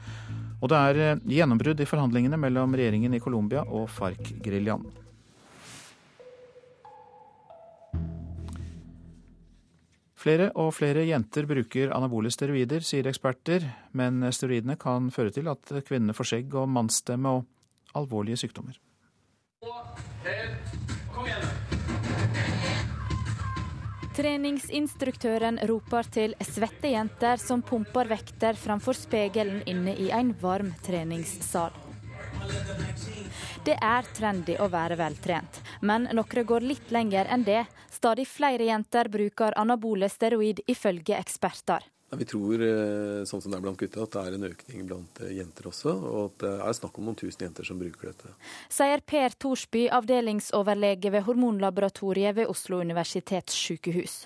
[0.63, 4.85] Og det er gjennombrudd i forhandlingene mellom regjeringen i Colombia og FARC-geriljaen.
[10.23, 15.73] Flere og flere jenter bruker anabole steroider, sier eksperter, men steroidene kan føre til at
[15.83, 18.79] kvinnene får skjegg og mannsstemme og alvorlige sykdommer.
[19.63, 20.62] Kom
[24.13, 31.73] Treningsinstruktøren roper til svette jenter som pumper vekter framfor spegelen inne i en varm treningssal.
[33.65, 37.63] Det er trendy å være veltrent, men noen går litt lenger enn det.
[37.89, 41.81] Stadig flere jenter bruker anabole steroid, ifølge eksperter.
[42.19, 45.23] Vi tror eh, sånn som det er blant gutta, at det er en økning blant
[45.23, 45.93] eh, jenter også.
[45.93, 48.35] Og at det er snakk om noen tusen jenter som bruker dette.
[48.73, 54.23] Sier Per Thorsby, avdelingsoverlege ved Hormonlaboratoriet ved Oslo universitetssykehus.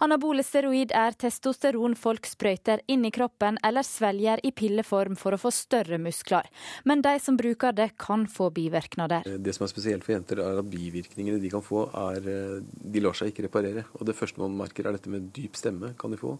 [0.00, 5.40] Anabole steroid er testosteron folk sprøyter inn i kroppen eller svelger i pilleform for å
[5.42, 6.48] få større muskler.
[6.88, 9.28] Men de som bruker det, kan få bivirkninger.
[9.36, 12.24] Det som er spesielt for jenter, er at bivirkningene de kan få, er
[12.64, 13.84] De lar seg ikke reparere.
[13.98, 16.38] Og det første man merker, er dette med dyp stemme kan de få.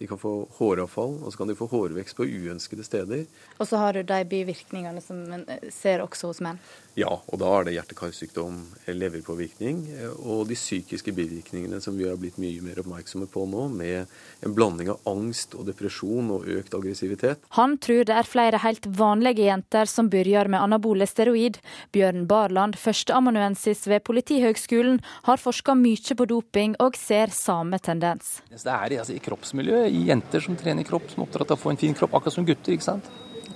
[0.00, 3.26] De kan få håravfall, og så kan de få hårvekst på uønskede steder.
[3.60, 6.56] Og så har du de bivirkningene som man ser også hos menn?
[6.98, 8.56] Ja, og da er det hjerte-karsykdom,
[8.88, 9.82] leverpåvirkning
[10.24, 14.08] og de psykiske bivirkningene som vi har blitt mye mer oppmerksomme på nå, med
[14.40, 17.44] en blanding av angst og depresjon og økt aggressivitet.
[17.60, 21.60] Han tror det er flere helt vanlige jenter som begynner med anabole steroid.
[21.92, 24.98] Bjørn Barland, førsteamanuensis ved Politihøgskolen,
[25.28, 28.40] har forska mye på doping og ser samme tendens.
[28.50, 31.64] Det er altså, i kroppsmiljøet, i jenter som trener kropp, som er opptatt av å
[31.64, 32.76] få en fin kropp, akkurat som gutter.
[32.76, 33.10] ikke sant?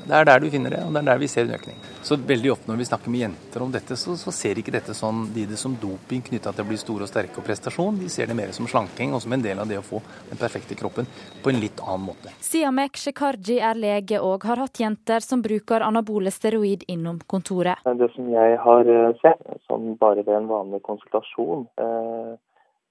[0.05, 1.76] Det er der du finner det, og det er der vi ser en økning.
[2.05, 4.93] Så veldig ofte når vi snakker med jenter om dette, så, så ser ikke dette
[4.97, 7.97] sånn, de det som doping knytta til å bli store og sterke og prestasjon.
[8.03, 10.41] De ser det mer som slanking og som en del av det å få den
[10.41, 11.09] perfekte kroppen
[11.41, 12.35] på en litt annen måte.
[12.45, 17.80] Siamek Shekarji er lege og har hatt jenter som bruker anabole steroid innom kontoret.
[18.05, 21.64] Det som jeg har sett, som bare ved en vanlig konsultasjon,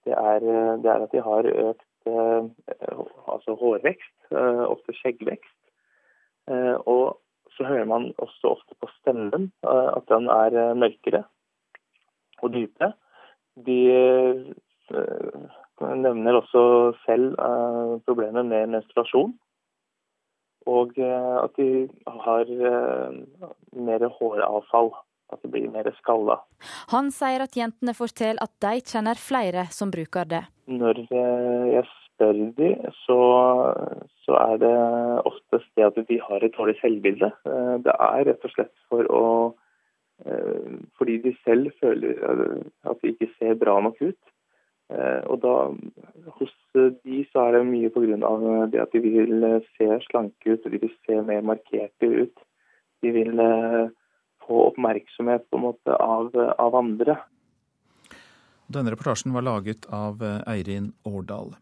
[0.04, 0.42] det er,
[0.82, 5.60] det er at de har økt altså hårvekst, ofte skjeggvekst.
[6.90, 7.20] Og
[7.56, 11.24] så hører man også ofte på stemmen at den er mørkere
[12.42, 12.92] og dypere.
[13.66, 13.80] De
[15.80, 17.38] nevner også selv
[18.06, 19.34] problemer med menstruasjon.
[20.66, 22.46] Og at de har
[23.74, 24.94] mer håravfall.
[25.32, 26.40] At det blir mer skalla.
[26.92, 30.44] Han sier at jentene forteller at de kjenner flere som bruker det.
[30.70, 32.70] Når jeg spør de,
[33.06, 33.20] så,
[34.26, 34.76] så, er det
[35.30, 37.32] oftest det at de har et dårlig selvbilde.
[37.86, 39.26] Det er rett og slett for å
[40.98, 42.20] fordi de selv føler
[42.88, 44.20] at de ikke ser bra nok ut.
[45.28, 45.56] Og da,
[46.38, 48.16] hos de så er det mye pga.
[48.72, 49.44] det at de vil
[49.78, 52.46] se slanke ut, og de vil se mer markerte ut.
[53.02, 53.42] De vil
[54.48, 57.18] få oppmerksomhet på en måte av, av andre.
[58.74, 61.54] Denne reportasjen var laget av Eirin Årdal.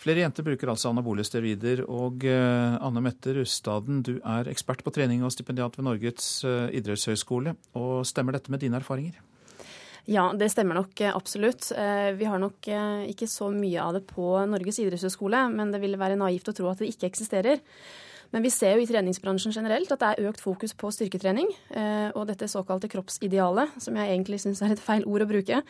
[0.00, 1.82] Flere jenter bruker altså anabole steroider.
[1.90, 7.56] Og Anne Mette Rustaden, du er ekspert på trening og stipendiat ved Norges idrettshøgskole.
[7.80, 9.16] Og stemmer dette med dine erfaringer?
[10.06, 11.72] Ja, det stemmer nok absolutt.
[11.74, 12.68] Vi har nok
[13.10, 16.70] ikke så mye av det på Norges idrettshøgskole, men det ville være naivt å tro
[16.70, 17.64] at det ikke eksisterer.
[18.36, 21.46] Men vi ser jo i treningsbransjen generelt at det er økt fokus på styrketrening.
[22.12, 25.62] Og dette såkalte kroppsidealet, som jeg egentlig syns er et feil ord å bruke,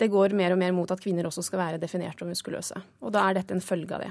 [0.00, 2.80] det går mer og mer mot at kvinner også skal være definerte og muskuløse.
[3.04, 4.08] Og da er dette en følge av det.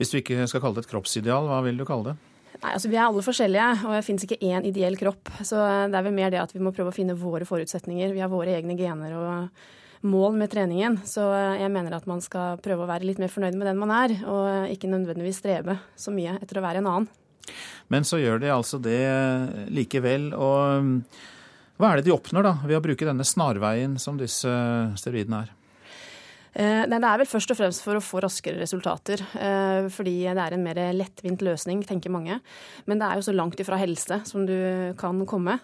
[0.00, 2.16] Hvis du ikke skal kalle det et kroppsideal, hva vil du kalle det?
[2.62, 5.36] Nei, altså Vi er alle forskjellige, og det finnes ikke én ideell kropp.
[5.44, 8.16] Så det er vel mer det at vi må prøve å finne våre forutsetninger.
[8.16, 9.68] Vi har våre egne gener og
[10.02, 10.98] mål med treningen.
[11.08, 11.24] Så
[11.58, 14.14] jeg mener at man skal prøve å være litt mer fornøyd med den man er,
[14.26, 17.10] og ikke nødvendigvis strebe så mye etter å være en annen.
[17.92, 19.00] Men så gjør de altså det
[19.74, 20.30] likevel.
[20.34, 20.92] Og
[21.80, 24.52] hva er det de oppnår da ved å bruke denne snarveien som disse
[25.00, 25.56] steroidene er?
[26.52, 29.22] Nei, Det er vel først og fremst for å få raskere resultater.
[29.88, 32.40] Fordi det er en mer lettvint løsning, tenker mange.
[32.84, 35.58] Men det er jo så langt ifra helse som du kan komme.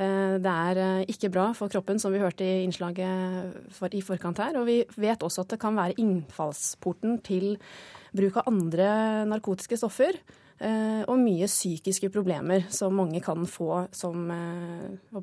[0.00, 4.56] Det er ikke bra for kroppen, som vi hørte i innslaget i forkant her.
[4.56, 7.58] Og vi vet også at det kan være innfallsporten til
[8.16, 10.16] bruk av andre narkotiske stoffer.
[10.60, 14.24] Og mye psykiske problemer som mange kan få som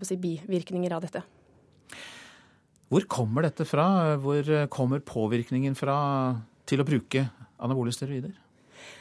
[0.05, 1.25] si, bivirkninger av dette.
[2.87, 4.15] Hvor kommer dette fra?
[4.21, 5.97] Hvor kommer påvirkningen fra
[6.67, 7.25] til å bruke
[7.63, 8.35] anabole steroider?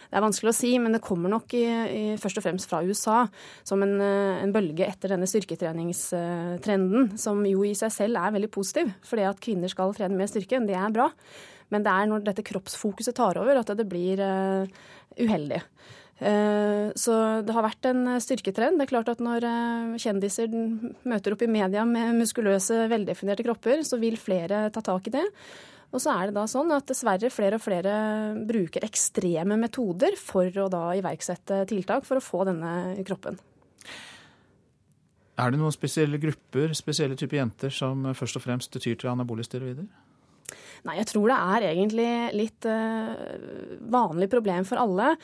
[0.07, 2.79] Det er vanskelig å si, men det kommer nok i, i, først og fremst fra
[2.87, 3.25] USA
[3.67, 8.93] som en, en, bølge etter denne styrketreningstrenden, som jo i seg selv er veldig positiv.
[9.07, 11.11] For det at kvinner skal trene mer styrke, det er bra.
[11.75, 14.71] Men det er når dette kroppsfokuset tar over at det blir uh,
[15.19, 15.59] uheldig.
[16.17, 17.15] Så
[17.45, 18.79] det har vært en styrketrend.
[18.79, 19.45] Det er klart at Når
[20.01, 20.49] kjendiser
[21.05, 25.27] møter opp i media med muskuløse, veldefinerte kropper, så vil flere ta tak i det.
[25.95, 27.93] Og så er det da sånn at dessverre flere og flere
[28.49, 32.73] bruker ekstreme metoder for å da iverksette tiltak for å få denne
[33.07, 33.39] kroppen.
[35.37, 39.45] Er det noen spesielle grupper, spesielle typer jenter, som først og fremst tyr til anabole
[39.45, 39.85] steroider?
[40.87, 43.13] Nei, jeg tror det er egentlig litt uh,
[43.93, 45.15] vanlig problem for alle.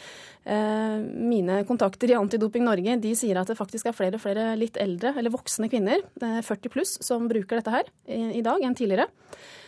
[0.42, 4.52] Uh, mine kontakter i Antidoping Norge de sier at det faktisk er flere og flere
[4.58, 8.62] litt eldre eller voksne kvinner, uh, 40 pluss, som bruker dette her i, i dag
[8.64, 9.10] enn tidligere.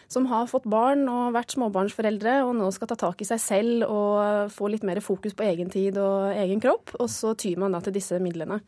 [0.09, 3.87] som har fått barn og vært småbarnsforeldre, og nå skal ta tak i seg selv
[3.89, 6.93] og få litt mer fokus på egen tid og egen kropp.
[7.01, 8.61] Og så tyr man da til disse midlene.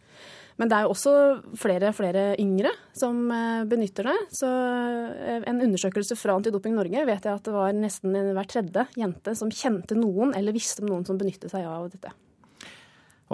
[0.57, 1.13] Men det er jo også
[1.61, 4.17] flere flere yngre som eh, benytter det.
[4.39, 8.87] Så eh, en undersøkelse fra Antidoping Norge vet jeg at det var nesten hver tredje
[8.97, 12.15] jente som kjente noen eller visste om noen som benyttet seg av dette.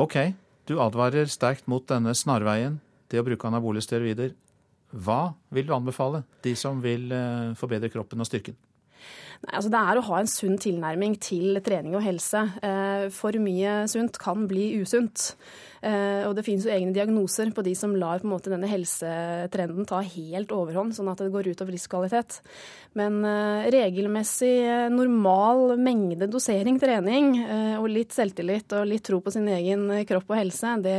[0.03, 0.19] OK,
[0.67, 2.81] du advarer sterkt mot denne snarveien,
[3.13, 4.33] det å bruke anabole steroider.
[4.93, 8.59] Hva vil du anbefale de som vil eh, forbedre kroppen og styrken?
[9.43, 12.45] Nei, altså det er å ha en sunn tilnærming til trening og helse.
[12.63, 15.33] Eh, for mye sunt kan bli usunt.
[15.83, 18.71] Eh, og det finnes jo egne diagnoser på de som lar på en måte denne
[18.71, 22.39] helsetrenden ta helt overhånd, sånn at det går ut over livskvalitet.
[22.95, 23.19] Men
[23.73, 24.55] regelmessig
[24.95, 27.33] normal mengde dosering trening
[27.81, 30.99] og litt selvtillit og litt tro på sin egen kropp og helse, det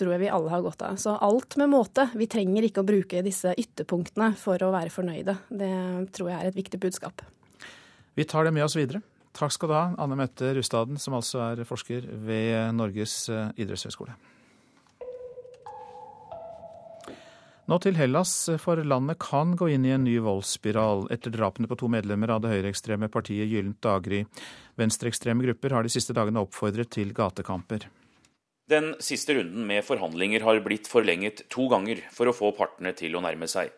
[0.00, 0.98] tror jeg vi alle har godt av.
[0.98, 2.08] Så alt med måte.
[2.16, 5.36] Vi trenger ikke å bruke disse ytterpunktene for å være fornøyde.
[5.52, 5.76] Det
[6.16, 7.22] tror jeg er et viktig budskap.
[8.18, 9.02] Vi tar det med oss videre.
[9.36, 14.16] Takk skal du ha, Anne Mette Rustaden, som altså er forsker ved Norges eh, idrettshøgskole.
[17.70, 21.76] Nå til Hellas, for landet kan gå inn i en ny voldsspiral etter drapene på
[21.78, 24.24] to medlemmer av det høyreekstreme partiet Gyllent daggry.
[24.80, 27.86] Venstreekstreme grupper har de siste dagene oppfordret til gatekamper.
[28.70, 33.14] Den siste runden med forhandlinger har blitt forlenget to ganger for å få partene til
[33.14, 33.70] å nærme seg.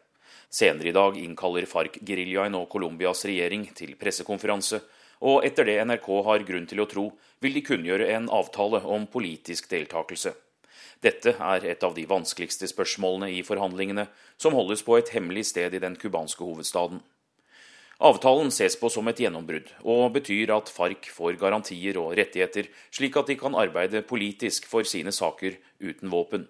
[0.53, 4.83] Senere i dag innkaller FARC-geriljaen og Colombias regjering til pressekonferanse,
[5.25, 7.05] og etter det NRK har grunn til å tro,
[7.41, 10.35] vil de kunngjøre en avtale om politisk deltakelse.
[11.01, 14.05] Dette er et av de vanskeligste spørsmålene i forhandlingene,
[14.37, 17.01] som holdes på et hemmelig sted i den cubanske hovedstaden.
[18.03, 23.17] Avtalen ses på som et gjennombrudd, og betyr at FARC får garantier og rettigheter, slik
[23.17, 26.45] at de kan arbeide politisk for sine saker uten våpen.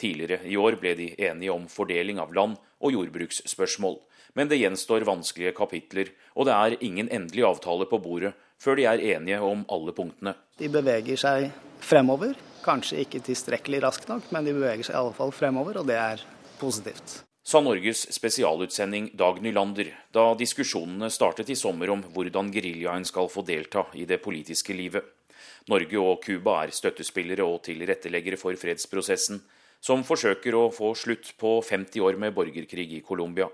[0.00, 4.00] Tidligere i år ble de enige om fordeling av land og jordbruksspørsmål,
[4.36, 8.86] men det gjenstår vanskelige kapitler, og det er ingen endelig avtale på bordet før de
[8.88, 10.32] er enige om alle punktene.
[10.56, 11.50] De beveger seg
[11.84, 12.32] fremover,
[12.64, 15.98] kanskje ikke tilstrekkelig raskt nok, men de beveger seg i alle fall fremover, og det
[16.00, 16.24] er
[16.60, 17.20] positivt.
[17.46, 23.44] Sa Norges spesialutsending Dag Nylander da diskusjonene startet i sommer om hvordan geriljaen skal få
[23.46, 25.04] delta i det politiske livet.
[25.70, 29.38] Norge og Cuba er støttespillere og tilretteleggere for fredsprosessen,
[29.86, 33.46] som forsøker å få slutt på 50 år med borgerkrig i Colombia.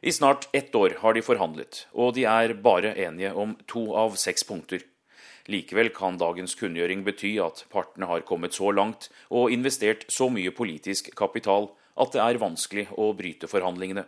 [0.00, 4.18] I snart ett år har de forhandlet, og de er bare enige om to av
[4.18, 4.82] seks punkter.
[5.48, 10.52] Likevel kan dagens kunngjøring bety at partene har kommet så langt og investert så mye
[10.54, 14.04] politisk kapital at det er vanskelig å bryte forhandlingene.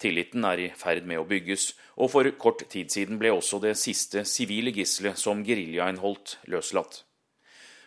[0.00, 3.74] Tilliten er i ferd med å bygges, og for kort tid siden ble også det
[3.80, 7.02] siste sivile gisselet som geriljaen holdt, løslatt.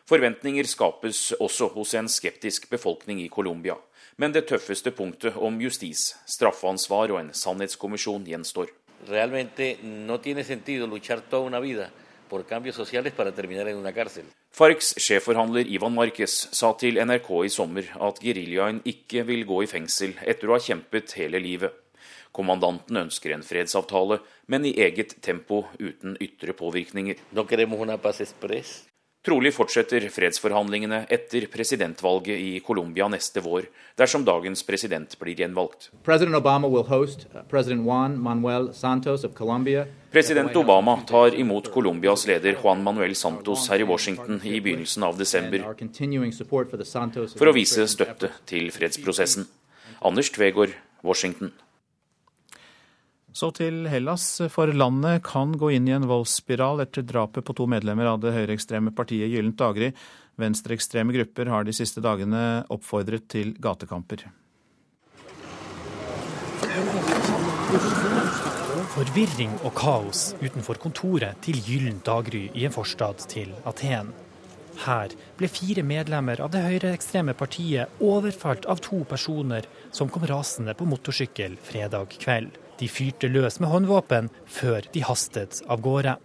[0.04, 3.78] Forventninger skapes også hos en skeptisk befolkning i Colombia.
[4.20, 8.68] Men det tøffeste punktet om justis, straffansvar og en sannhetskommisjon gjenstår.
[14.54, 19.72] Farcs sjefforhandler Ivan Marquez sa til NRK i sommer at geriljaen ikke vil gå i
[19.72, 21.72] fengsel etter å ha kjempet hele livet.
[22.34, 27.22] Kommandanten ønsker en fredsavtale, men i eget tempo uten ytre påvirkninger.
[27.32, 27.46] No
[29.24, 35.88] Trolig fortsetter fredsforhandlingene etter presidentvalget i Colombia neste vår, dersom dagens president blir gjenvalgt.
[36.04, 36.84] President Obama, uh,
[40.12, 45.16] president Obama tar imot Colombias leder Juan Manuel Santos her i Washington i begynnelsen av
[45.16, 45.72] desember
[47.38, 49.48] for å vise støtte til fredsprosessen.
[50.04, 51.56] Anders Tvegård, Washington.
[53.34, 57.66] Så til Hellas, for landet kan gå inn i en voldsspiral etter drapet på to
[57.66, 59.90] medlemmer av det høyreekstreme partiet Gyllent daggry.
[60.38, 64.28] Venstreekstreme grupper har de siste dagene oppfordret til gatekamper.
[68.94, 74.12] Forvirring og kaos utenfor kontoret til Gyllent daggry i en forstad til Aten.
[74.86, 80.78] Her ble fire medlemmer av det høyreekstreme partiet overfalt av to personer som kom rasende
[80.78, 82.62] på motorsykkel fredag kveld.
[82.80, 86.18] De fyrte løs med håndvåpen før de hastet av gårde.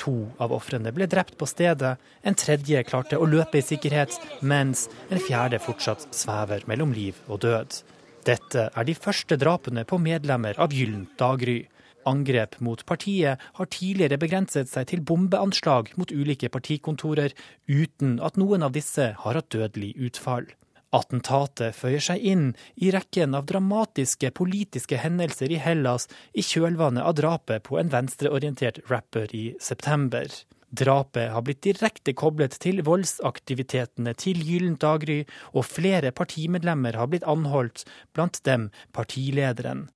[0.00, 4.86] To av ofrene ble drept på stedet, en tredje klarte å løpe i sikkerhet, mens
[5.10, 7.82] en fjerde fortsatt svever mellom liv og død.
[8.24, 11.62] Dette er de første drapene på medlemmer av Gyllent daggry.
[12.08, 17.34] Angrep mot partiet har tidligere begrenset seg til bombeanslag mot ulike partikontorer,
[17.68, 20.48] uten at noen av disse har hatt dødelig utfall.
[20.90, 22.46] Attentatet føyer seg inn
[22.82, 28.82] i rekken av dramatiske politiske hendelser i Hellas i kjølvannet av drapet på en venstreorientert
[28.90, 30.26] rapper i september.
[30.70, 35.24] Drapet har blitt direkte koblet til voldsaktivitetene til Gyllent daggry,
[35.54, 37.82] og flere partimedlemmer har blitt anholdt,
[38.14, 39.88] blant dem partilederen.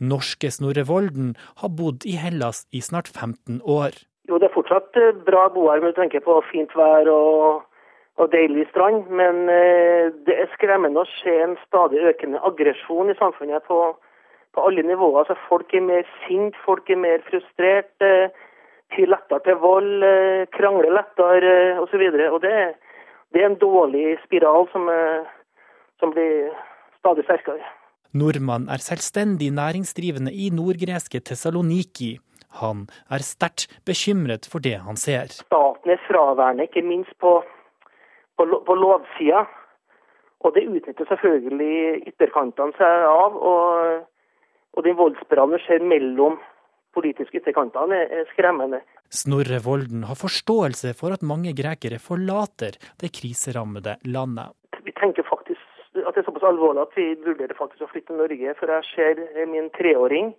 [0.00, 3.96] Norske Snorre Volden har bodd i Hellas i snart 15 år.
[4.28, 7.64] Jo, det er fortsatt eh, bra å bo her når du på fint vær og,
[8.18, 9.08] og deilig strand.
[9.10, 13.80] Men eh, det er skremmende å se en stadig økende aggresjon i samfunnet på,
[14.54, 15.22] på alle nivåer.
[15.24, 17.94] Altså, folk er mer sint, folk er mer frustrert.
[18.04, 18.28] Eh,
[18.94, 22.04] tyr lettere til vold, krangle krangler lettere eh, osv.
[22.44, 22.54] Det,
[23.34, 25.26] det er en dårlig spiral som, eh,
[26.00, 26.48] som blir
[27.00, 27.74] stadig sterkere.
[28.16, 32.16] Nordmann er selvstendig næringsdrivende i nordgreske Tessaloniki.
[32.62, 35.28] Han er sterkt bekymret for det han ser.
[35.28, 37.42] Staten er fraværende, ikke minst på,
[38.38, 39.44] på, på lovsida.
[40.46, 43.34] Og det utnytter selvfølgelig ytterkantene seg av.
[43.52, 44.06] Og,
[44.78, 46.38] og den voldsspiralen skjer mellom
[46.96, 48.80] politiske ytterkantene, er skremmende.
[49.12, 54.54] Snorre Volden har forståelse for at mange grekere forlater det kriserammede landet.
[54.84, 55.64] Vi tenker faktisk
[55.98, 58.54] at det er såpass alvorlig at vi vurderer faktisk å flytte til Norge.
[58.60, 60.34] For jeg ser min treåring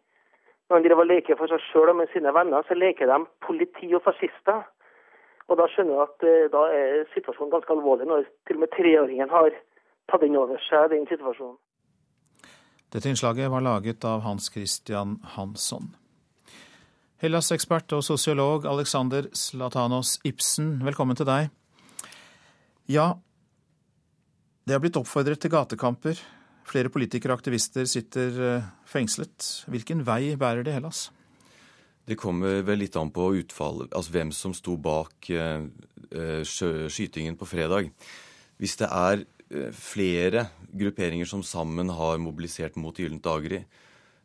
[0.69, 3.89] når han driver leker for seg sjøl og med sine venner, så leker de politi
[3.97, 4.61] og fascister.
[5.49, 8.73] Og da skjønner jeg at eh, da er situasjonen ganske alvorlig, når til og med
[8.75, 9.55] treåringen har
[10.09, 11.57] tatt inn over seg den situasjonen.
[12.89, 15.91] Dette innslaget var laget av Hans Christian Hansson.
[17.21, 21.49] Hellas-ekspert og sosiolog Alexander Slatanos Ibsen, velkommen til deg.
[22.89, 23.11] Ja,
[24.65, 26.17] det har blitt oppfordret til gatekamper.
[26.69, 29.65] Flere politikere og aktivister sitter eh, fengslet.
[29.69, 31.09] Hvilken vei bærer det Hellas?
[32.09, 35.67] Det kommer vel litt an på utfallet, altså hvem som sto bak eh,
[36.09, 37.91] eh skytingen på fredag.
[38.57, 43.61] Hvis det er eh, flere grupperinger som sammen har mobilisert mot Gyllent daggry,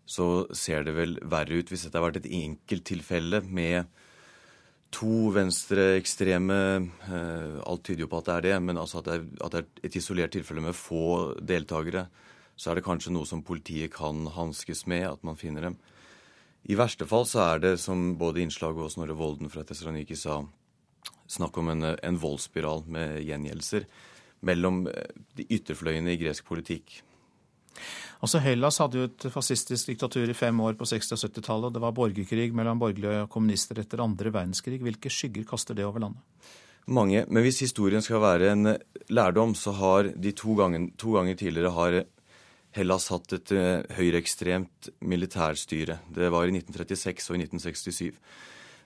[0.06, 3.84] så ser det vel verre ut hvis dette har vært et enkelttilfelle med
[4.94, 6.58] to venstreekstreme
[7.66, 9.60] Alt tyder jo på at det er det, men altså at det er, at det
[9.60, 12.06] er et isolert tilfelle med få deltakere,
[12.56, 15.76] så er det kanskje noe som politiet kan hanskes med, at man finner dem.
[16.64, 20.40] I verste fall så er det, som både innslaget og Snorre Volden fra Tessaloniki sa,
[21.28, 23.84] snakk om en, en voldsspiral med gjengjeldelser
[24.44, 27.02] mellom eh, de ytterfløyene i gresk politikk.
[28.24, 31.68] Altså Hellas hadde jo et fascistisk diktatur i fem år på 60- og 70-tallet.
[31.68, 34.80] og Det var borgerkrig mellom borgerlige og kommunister etter andre verdenskrig.
[34.80, 36.22] Hvilke skygger kaster det over landet?
[36.86, 37.24] Mange.
[37.28, 38.76] Men hvis historien skal være en
[39.12, 41.98] lærdom, så har de to gangen, to ganger tidligere har
[42.74, 46.00] Hellas hatt et uh, høyreekstremt militærstyre.
[46.10, 48.18] Det var i 1936 og i 1967.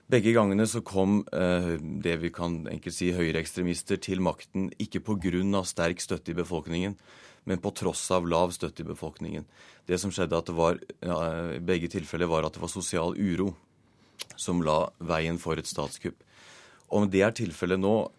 [0.09, 5.61] Begge gangene så kom eh, det vi kan enkelt si høyreekstremister til makten ikke pga.
[5.61, 6.95] sterk støtte i befolkningen,
[7.45, 9.45] men på tross av lav støtte i befolkningen.
[9.85, 13.53] Det som skjedde at det var, i begge tilfeller var at det var sosial uro
[14.35, 16.17] som la veien for et statskupp.
[16.89, 18.09] Om det er tilfellet nå,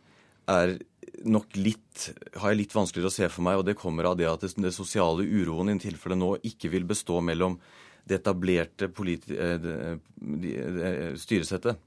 [0.47, 0.79] er
[1.25, 4.29] nok litt, har jeg litt vanskeligere å se for meg, og det kommer av det
[4.31, 7.59] at det sosiale uroen i tilfellet nå ikke vil bestå mellom
[8.09, 9.97] det etablerte eh,
[11.21, 11.87] styresettet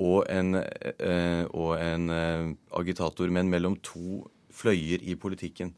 [0.00, 2.48] og en, eh, og en eh,
[2.80, 5.74] agitator, men mellom to fløyer i politikken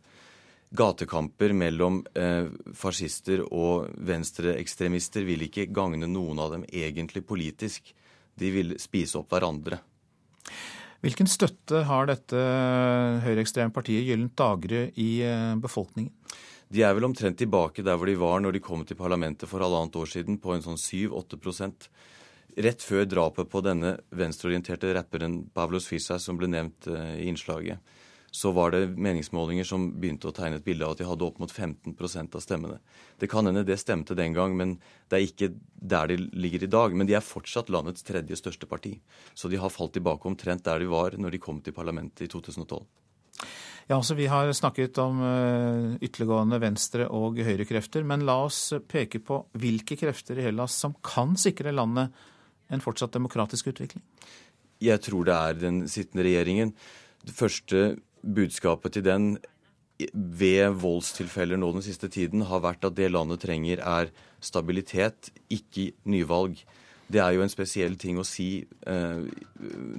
[0.72, 7.92] gatekamper mellom eh, fascister og venstreekstremister vil ikke gagne noen av dem egentlig politisk.
[8.38, 9.82] De vil spise opp hverandre.
[11.02, 12.40] Hvilken støtte har dette
[13.24, 16.12] høyreekstreme partiet Gyllent daggry i eh, befolkningen?
[16.72, 19.60] De er vel omtrent tilbake der hvor de var når de kom til parlamentet for
[19.60, 21.90] halvannet år siden, på en sånn 7-8%
[22.62, 27.80] Rett før drapet på denne venstreorienterte rapperen Pavlos Fisa, som ble nevnt eh, i innslaget
[28.32, 31.36] så var det meningsmålinger som begynte å tegne et bilde av at de hadde opp
[31.42, 32.78] mot 15% av stemmene.
[33.20, 34.78] Det kan hende det stemte den gang, men
[35.12, 36.96] det er ikke der de ligger i dag.
[36.96, 38.94] Men de er fortsatt landets tredje største parti.
[39.36, 42.30] Så de har falt tilbake omtrent der de var når de kom til parlamentet i
[42.32, 42.86] 2012.
[43.90, 49.20] Ja, altså Vi har snakket om uh, ytterliggående venstre- og høyrekrefter, men la oss peke
[49.20, 52.14] på hvilke krefter i Hellas som kan sikre landet
[52.72, 54.00] en fortsatt demokratisk utvikling?
[54.80, 56.72] Jeg tror det er den sittende regjeringen.
[57.22, 57.82] Det første
[58.22, 59.32] budskapet til den
[60.12, 64.10] ved voldstilfeller nå den siste tiden har vært at det landet trenger, er
[64.42, 66.56] stabilitet, ikke nyvalg.
[67.12, 69.22] Det er jo en spesiell ting å si eh,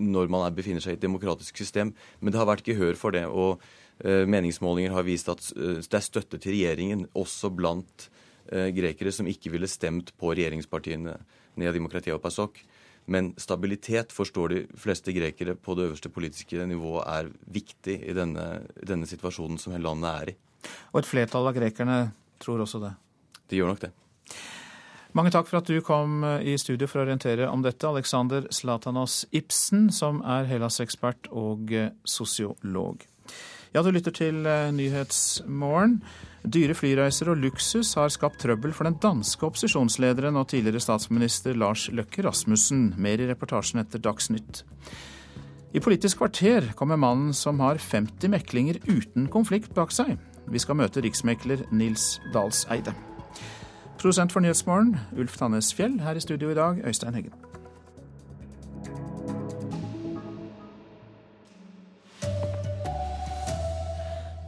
[0.01, 3.15] når man er, befinner seg i et demokratisk system, men det har vært gehør for
[3.15, 3.25] det.
[3.29, 3.61] Og
[4.03, 8.09] eh, meningsmålinger har vist at eh, det er støtte til regjeringen, også blant
[8.49, 11.17] eh, grekere som ikke ville stemt på regjeringspartiene
[11.61, 12.63] Nea Demokratia og PASOK.
[13.05, 18.63] Men stabilitet forstår de fleste grekere på det øverste politiske nivået er viktig i denne,
[18.79, 20.35] denne situasjonen som hele landet er i.
[20.93, 21.97] Og et flertall av grekerne
[22.43, 22.93] tror også det?
[23.51, 23.91] De gjør nok det.
[25.13, 29.27] Mange takk for at du kom i studio for å orientere om dette, Alexander Slatanos
[29.35, 31.69] Ibsen, som er Hellas-ekspert og
[32.09, 33.03] sosiolog.
[33.73, 35.95] Ja, du lytter til eh, Nyhetsmorgen.
[36.45, 41.87] Dyre flyreiser og luksus har skapt trøbbel for den danske opposisjonslederen og tidligere statsminister Lars
[41.89, 42.91] Løkke Rasmussen.
[43.01, 44.61] Mer i reportasjen etter Dagsnytt.
[45.73, 50.19] I Politisk kvarter kommer mannen som har 50 meklinger uten konflikt bak seg.
[50.45, 52.93] Vi skal møte riksmekler Nils Dalseide.
[53.97, 55.97] Produsent for Nyhetsmorgen, Ulf Tannes Fjell.
[56.03, 57.52] Her i studio i dag, Øystein Heggen.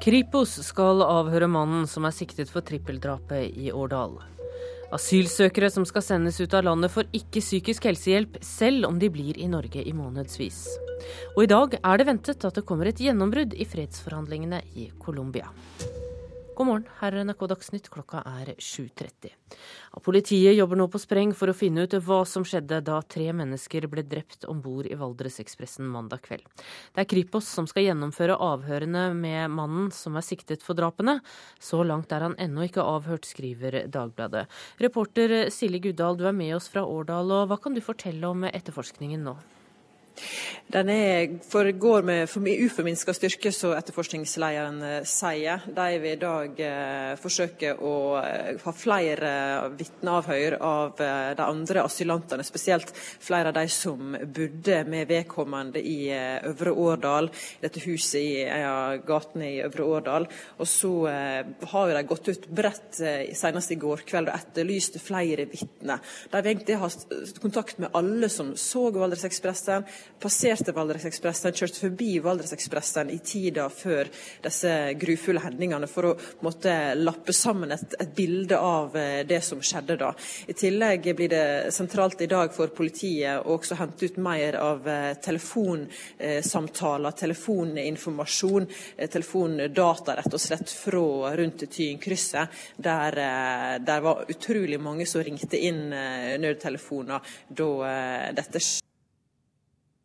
[0.05, 4.19] Kripos skal avhøre mannen som er siktet for trippeldrapet i Årdal.
[4.93, 9.39] Asylsøkere som skal sendes ut av landet får ikke psykisk helsehjelp, selv om de blir
[9.41, 10.61] i Norge i månedsvis.
[11.33, 15.49] Og i dag er det ventet at det kommer et gjennombrudd i fredsforhandlingene i Colombia.
[16.55, 19.33] God morgen, her er NRK Dagsnytt, klokka er 7.30.
[20.05, 23.83] Politiet jobber nå på spreng for å finne ut hva som skjedde da tre mennesker
[23.91, 26.45] ble drept om bord i Valdresekspressen mandag kveld.
[26.95, 31.17] Det er Kripos som skal gjennomføre avhørene med mannen som er siktet for drapene.
[31.59, 34.45] Så langt er han ennå ikke avhørt, skriver Dagbladet.
[34.79, 38.47] Reporter Silje Guddal, du er med oss fra Årdal, og hva kan du fortelle om
[38.47, 39.35] etterforskningen nå?
[40.65, 42.29] Den er, foregår med
[42.65, 45.61] uforminska styrke, som etterforskningslederen eh, sier.
[45.69, 49.33] De vil i dag eh, forsøke å eh, ha flere
[49.77, 56.09] vitneavhør av eh, de andre asylantene, spesielt flere av de som bodde med vedkommende i
[56.15, 57.29] eh, Øvre Årdal,
[57.61, 60.27] dette huset i ja, gatene i Øvre Årdal.
[60.57, 63.03] Og så eh, har de gått ut bredt
[63.37, 66.01] senest i går kveld og etterlyst flere vitner.
[66.33, 66.89] De vil egentlig ha
[67.43, 69.85] kontakt med alle som så Valdresekspressen
[70.21, 74.09] passerte Valdresekspressen, kjørte forbi Valdresekspressen i tida før
[74.43, 76.13] disse grufulle hendelsene, for å
[76.45, 80.11] måtte lappe sammen et, et, bilde av eh, det som skjedde da.
[80.47, 84.87] I tillegg blir det sentralt i dag for politiet å også hente ut mer av
[84.89, 93.17] eh, telefonsamtaler, telefoninformasjon, eh, telefondata rett og slett fra rundt Tyinkrysset, der
[93.85, 97.69] det var utrolig mange som ringte inn nødtelefoner da
[98.35, 98.84] dette skjedde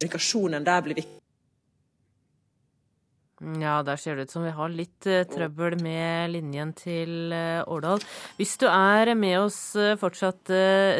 [0.00, 1.16] kommunikasjonen der blir viktig.
[3.40, 7.64] Ja, der ser det ut som vi har litt uh, trøbbel med linjen til uh,
[7.72, 8.02] Årdal.
[8.36, 10.52] Hvis du er med oss uh, fortsatt,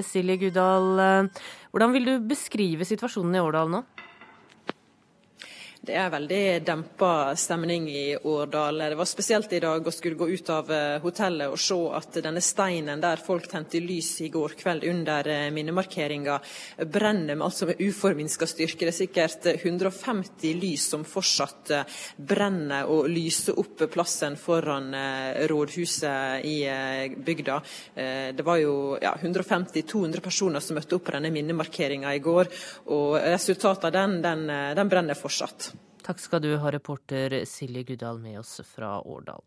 [0.09, 1.29] Silje Gudal,
[1.71, 3.83] hvordan vil du beskrive situasjonen i Årdal nå?
[5.81, 8.83] Det er veldig dempa stemning i Årdal.
[8.93, 12.19] Det var spesielt i dag å skulle gå ut av eh, hotellet og se at
[12.21, 16.37] denne steinen der folk tente lys i går kveld under eh, minnemarkeringa,
[16.85, 18.85] brenner med altså med uforminska styrke.
[18.85, 21.97] Det er sikkert 150 lys som fortsatt eh,
[22.29, 24.93] brenner og lyser opp plassen foran
[25.49, 26.59] rådhuset i
[27.17, 27.57] bygda.
[28.37, 32.53] Det var jo ja, 150-200 personer som møtte opp på denne minnemarkeringa i går,
[32.93, 34.45] og resultatet av den, den,
[34.77, 35.71] den brenner fortsatt.
[36.05, 39.43] Takk skal du ha, reporter Silje Guddal med oss fra Årdal.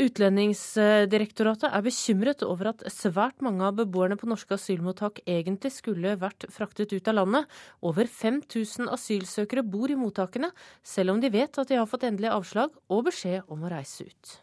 [0.00, 6.46] Utlendingsdirektoratet er bekymret over at svært mange av beboerne på norske asylmottak egentlig skulle vært
[6.54, 7.48] fraktet ut av landet.
[7.84, 12.30] Over 5000 asylsøkere bor i mottakene, selv om de vet at de har fått endelig
[12.32, 14.38] avslag og beskjed om å reise ut.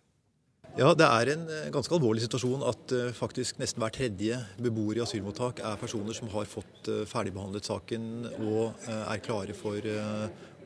[0.78, 4.99] Ja, Det er en eh, ganske alvorlig situasjon at uh, faktisk nesten hver tredje beboer
[4.99, 9.82] i asylmottak er personer som har fått uh, ferdigbehandlet saken og er klare for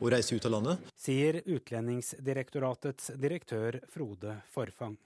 [0.02, 0.92] å reise ut av landet.
[0.98, 4.98] Sier Utlendingsdirektoratets direktør Frode Forfang.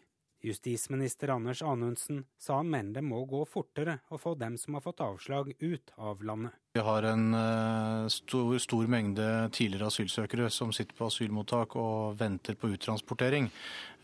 [0.47, 4.85] Justisminister Anders Anundsen sa han mener det må gå fortere å få dem som har
[4.85, 6.55] fått avslag, ut av landet.
[6.77, 9.27] Vi har en uh, stor, stor, mengde
[9.57, 13.49] tidligere asylsøkere som sitter på asylmottak og venter på uttransportering.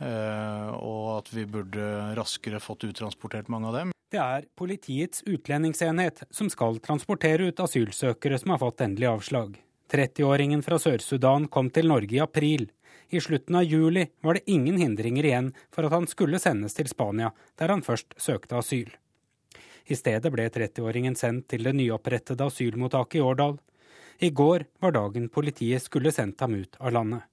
[0.00, 1.88] Uh, og at vi burde
[2.18, 3.92] raskere fått uttransportert mange av dem.
[4.12, 9.60] Det er Politiets utlendingsenhet som skal transportere ut asylsøkere som har fått endelig avslag.
[9.92, 12.70] 30-åringen fra Sør-Sudan kom til Norge i april.
[13.12, 16.88] I slutten av juli var det ingen hindringer igjen for at han skulle sendes til
[16.88, 17.28] Spania,
[17.60, 18.88] der han først søkte asyl.
[19.84, 23.58] I stedet ble 30-åringen sendt til det nyopprettede asylmottaket i Årdal.
[24.24, 27.28] I går var dagen politiet skulle sendt ham ut av landet.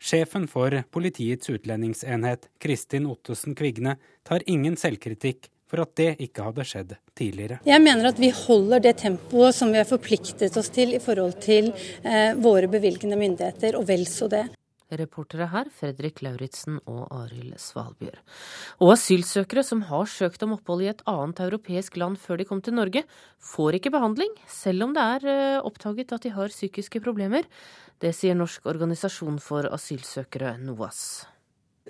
[0.00, 6.66] Sjefen for Politiets utlendingsenhet, Kristin Ottesen Kvigne, tar ingen selvkritikk for at det ikke hadde
[6.66, 7.60] skjedd tidligere.
[7.68, 11.38] Jeg mener at vi holder det tempoet som vi har forpliktet oss til i forhold
[11.44, 11.70] til
[12.02, 14.48] eh, våre bevilgende myndigheter, og vel så det.
[14.90, 18.18] Reportere her Fredrik Lauritzen og Arild Svalbjørg.
[18.82, 22.62] Og asylsøkere som har søkt om opphold i et annet europeisk land før de kom
[22.64, 23.04] til Norge,
[23.38, 27.46] får ikke behandling, selv om det er eh, oppdaget at de har psykiske problemer.
[28.02, 31.29] Det sier Norsk organisasjon for asylsøkere, NOAS.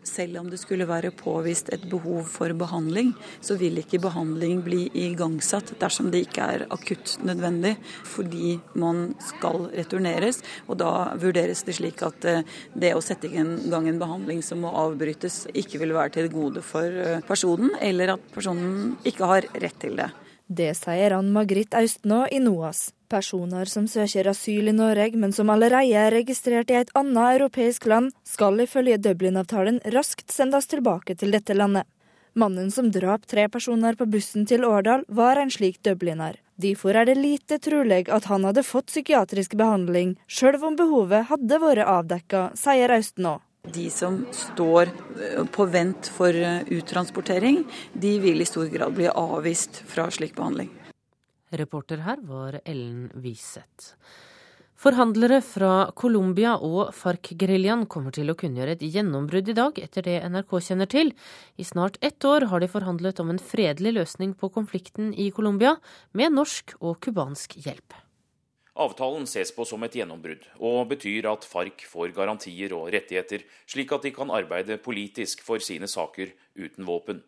[0.06, 3.12] Selv om det skulle være påvist et behov for behandling,
[3.44, 7.74] så vil ikke behandling bli igangsatt dersom det ikke er akutt nødvendig,
[8.08, 10.40] fordi man skal returneres.
[10.68, 14.62] Og da vurderes det slik at eh, det å sette i gang en behandling som
[14.64, 19.50] må avbrytes, ikke vil være til gode for eh, personen, eller at personen ikke har
[19.60, 20.10] rett til det.
[20.50, 22.88] Det sier Ann Margrit Austnå i NOAS.
[23.10, 27.88] Personer som søker asyl i Norge, men som allerede er registrert i et annet europeisk
[27.90, 31.88] land, skal ifølge Dublin-avtalen raskt sendes tilbake til dette landet.
[32.38, 36.38] Mannen som drap tre personer på bussen til Årdal, var en slik dubliner.
[36.60, 41.58] Derfor er det lite trolig at han hadde fått psykiatrisk behandling, sjøl om behovet hadde
[41.62, 43.40] vært avdekka, sier Austnå.
[43.74, 49.10] De som står eh, på vent for eh, uttransportering, de vil i stor grad bli
[49.10, 50.70] avvist fra slik behandling.
[51.50, 53.94] Reporter her var Ellen Wiseth.
[54.80, 60.14] Forhandlere fra Colombia og FARC-geriljaen kommer til å kunngjøre et gjennombrudd i dag, etter det
[60.24, 61.10] NRK kjenner til.
[61.60, 65.74] I snart ett år har de forhandlet om en fredelig løsning på konflikten i Colombia,
[66.16, 67.98] med norsk og cubansk hjelp.
[68.80, 73.92] Avtalen ses på som et gjennombrudd, og betyr at FARC får garantier og rettigheter, slik
[73.92, 77.20] at de kan arbeide politisk for sine saker uten våpen.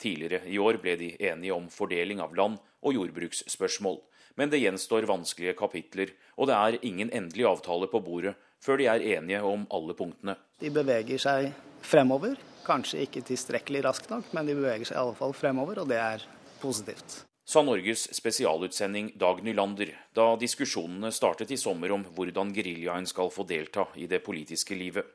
[0.00, 3.98] Tidligere i år ble de enige om fordeling av land og jordbruksspørsmål.
[4.40, 8.86] Men det gjenstår vanskelige kapitler, og det er ingen endelig avtale på bordet før de
[8.92, 10.36] er enige om alle punktene.
[10.60, 11.50] De beveger seg
[11.84, 12.38] fremover.
[12.64, 16.00] Kanskje ikke tilstrekkelig raskt nok, men de beveger seg i alle fall fremover, og det
[16.00, 16.24] er
[16.60, 17.22] positivt.
[17.50, 23.42] Sa Norges spesialutsending Dag Nylander da diskusjonene startet i sommer om hvordan geriljaen skal få
[23.48, 25.08] delta i det politiske livet.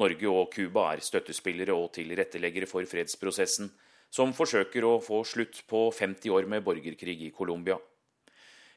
[0.00, 3.70] Norge og Cuba er støttespillere og tilretteleggere for fredsprosessen
[4.10, 7.78] som forsøker å få slutt på 50 år med borgerkrig i Colombia.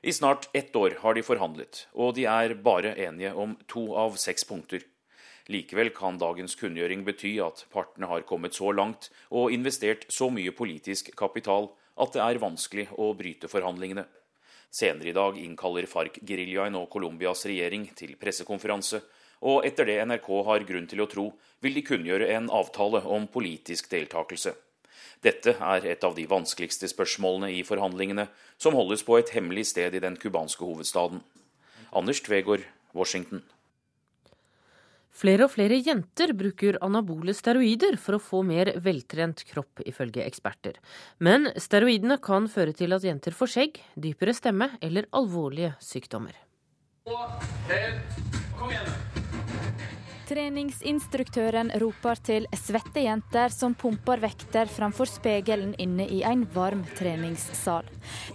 [0.01, 4.17] I snart ett år har de forhandlet, og de er bare enige om to av
[4.17, 4.81] seks punkter.
[5.51, 10.53] Likevel kan dagens kunngjøring bety at partene har kommet så langt og investert så mye
[10.57, 11.69] politisk kapital
[12.01, 14.07] at det er vanskelig å bryte forhandlingene.
[14.71, 19.01] Senere i dag innkaller FARC-geriljaen og Colombias regjering til pressekonferanse,
[19.41, 21.27] og etter det NRK har grunn til å tro,
[21.61, 24.53] vil de kunngjøre en avtale om politisk deltakelse.
[25.21, 28.25] Dette er et av de vanskeligste spørsmålene i forhandlingene,
[28.57, 31.21] som holdes på et hemmelig sted i den cubanske hovedstaden.
[31.93, 32.65] Anders Tvegård,
[32.97, 33.43] Washington.
[35.21, 40.79] Flere og flere jenter bruker anabole steroider for å få mer veltrent kropp, ifølge eksperter.
[41.19, 46.33] Men steroidene kan føre til at jenter får skjegg, dypere stemme eller alvorlige sykdommer.
[47.05, 49.10] Kom igjen.
[50.31, 57.89] Treningsinstruktøren roper til svette jenter som pumper vekter framfor spegelen inne i en varm treningssal.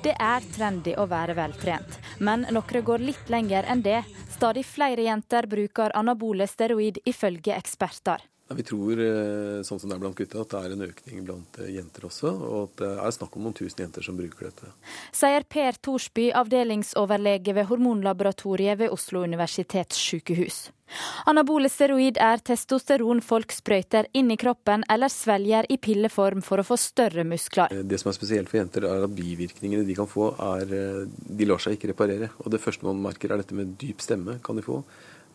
[0.05, 4.03] Det er trendy å være veltrent, men noen går litt lenger enn det.
[4.34, 8.28] Stadig flere jenter bruker anabole steroid, ifølge eksperter.
[8.53, 11.57] Vi tror eh, sånn som det er blant gutta, at det er en økning blant
[11.64, 12.30] eh, jenter også.
[12.36, 14.70] Og at det er snakk om noen tusen jenter som bruker dette.
[15.16, 20.66] Sier Per Thorsby, avdelingsoverlege ved Hormonlaboratoriet ved Oslo universitetssykehus.
[21.26, 26.66] Anabole steroid er testosteron folk sprøyter inn i kroppen eller svelger i pilleform for å
[26.66, 27.72] få større muskler.
[27.74, 30.64] Eh, det som er spesielt for jenter, er at bivirkningene de kan få, er
[31.07, 32.30] De lar seg ikke reparere.
[32.45, 34.82] Og det første man merker, er dette med dyp stemme kan de få.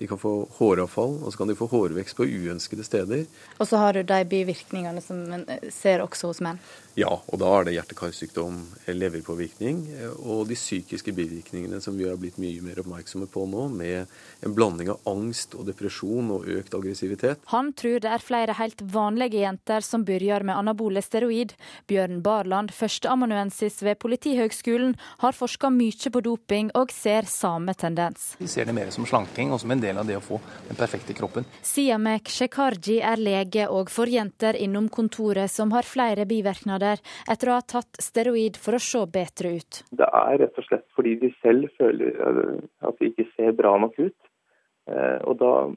[0.02, 3.28] De kan få håravfall, og så kan de få hårvekst på uønskede steder.
[3.62, 6.58] Og så har du de bivirkningene som man ser også hos menn?
[7.00, 8.58] Ja, og da er det hjerte-karsykdom,
[8.92, 9.86] leverpåvirkning
[10.28, 14.12] og de psykiske bivirkningene som vi har blitt mye mer oppmerksomme på nå, med
[14.44, 17.46] en blanding av angst og depresjon og økt aggressivitet.
[17.54, 21.54] Han tror det er flere helt vanlige jenter som begynner med anabole steroid.
[21.88, 28.34] Bjørn Barland, førsteamanuensis ved Politihøgskolen, har forska mye på doping og ser samme tendens.
[28.42, 30.80] Vi ser det mer som slanking og som en del av det å få den
[30.80, 31.48] perfekte kroppen.
[31.64, 37.50] Siamek Shekarji er lege og for jenter innom kontoret som har flere bivirkninger måneder etter
[37.50, 39.84] å ha tatt steroid for å se bedre ut.
[39.92, 43.98] Det er rett og slett fordi de selv føler at de ikke ser bra nok
[44.00, 44.18] ut.
[44.90, 45.70] Eh, og da,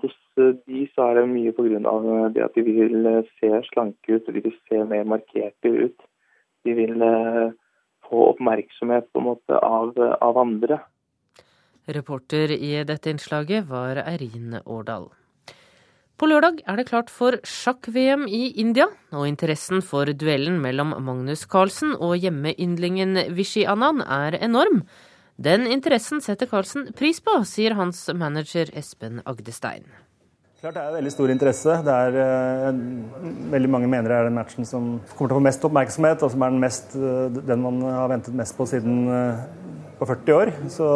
[0.00, 2.30] hos de så er det mye pga.
[2.32, 5.98] det at de vil se slanke ut, og de vil se mer markerte ut.
[6.64, 7.50] De vil eh,
[8.06, 10.78] få oppmerksomhet på en måte av, av andre.
[11.86, 15.10] Reporter i dette innslaget var Eirin Årdal.
[16.16, 21.42] På lørdag er det klart for sjakk-VM i India, og interessen for duellen mellom Magnus
[21.44, 24.80] Carlsen og hjemmeyndlingen Vishy Anand er enorm.
[25.36, 29.84] Den interessen setter Carlsen pris på, sier hans manager Espen Agdestein.
[30.62, 31.76] Klart Det er veldig stor interesse.
[31.84, 35.46] Det er uh, Veldig mange mener det er den matchen som kommer til å få
[35.50, 39.04] mest oppmerksomhet, og som er den, mest, uh, den man har ventet mest på siden
[39.12, 39.44] uh,
[39.98, 40.52] på 40 år.
[40.68, 40.88] Så,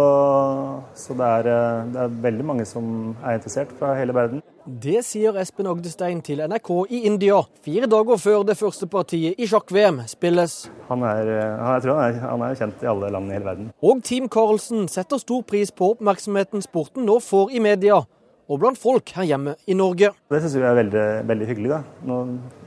[0.95, 1.49] så det, er,
[1.93, 4.43] det, er, veldig mange som er interessert fra hele verden.
[4.65, 9.49] Det sier Espen Agdestein til NRK i India, fire dager før det første partiet i
[9.49, 10.61] sjakk-VM spilles.
[10.91, 13.73] Han er, jeg tror han er, han er kjent i alle land i hele verden.
[13.83, 18.03] Og Team Carlsen setter stor pris på oppmerksomheten sporten nå får i media,
[18.51, 20.11] og blant folk her hjemme i Norge.
[20.31, 21.71] Det syns vi er veldig, veldig hyggelig.
[21.71, 21.83] da.
[22.11, 22.21] Nå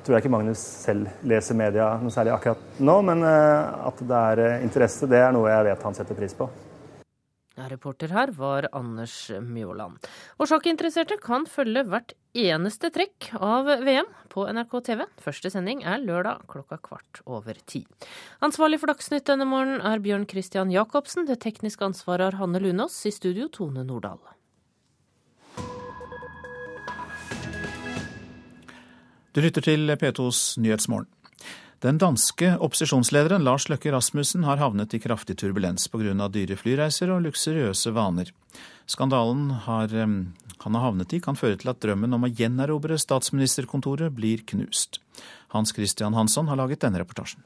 [0.03, 4.21] tror jeg ikke Magnus selv leser media noe særlig akkurat nå, men eh, at det
[4.33, 6.49] er eh, interesse, det er noe jeg vet han setter pris på.
[7.53, 9.99] Reporter her var Anders Mjåland.
[10.41, 15.05] Og sjakkinteresserte kan følge hvert eneste trekk av VM på NRK TV.
[15.21, 17.83] Første sending er lørdag klokka kvart over ti.
[18.41, 21.29] Ansvarlig for Dagsnytt denne morgenen er Bjørn Christian Jacobsen.
[21.29, 23.03] Det tekniske ansvaret har Hanne Lunås.
[23.05, 24.32] I studio Tone Nordahl.
[29.33, 31.07] Du lytter til P2s Nyhetsmorgen.
[31.81, 36.27] Den danske opposisjonslederen Lars Løkke Rasmussen har havnet i kraftig turbulens pga.
[36.29, 38.29] dyre flyreiser og luksuriøse vaner.
[38.85, 44.13] Skandalen har, han har havnet i kan føre til at drømmen om å gjenerobre statsministerkontoret
[44.13, 45.01] blir knust.
[45.49, 47.41] Hans Christian Hansson har laget denne reportasjen.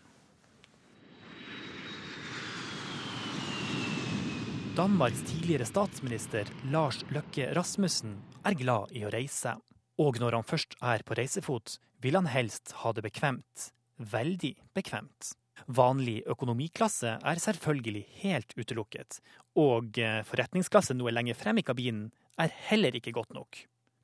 [4.75, 9.55] Danmarks tidligere statsminister Lars Løkke Rasmussen er glad i å reise.
[9.97, 13.71] Og når han først er på reisefot, vil han helst ha det bekvemt.
[13.97, 15.33] Veldig bekvemt.
[15.65, 19.17] Vanlig økonomiklasse er selvfølgelig helt utelukket,
[19.57, 23.63] og eh, forretningsklasse noe lenger frem i kabinen er heller ikke godt nok.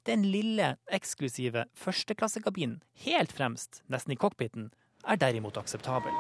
[0.10, 4.72] Den lille, eksklusive førsteklassekabinen helt fremst, nesten i cockpiten,
[5.06, 6.12] er derimot akseptabel.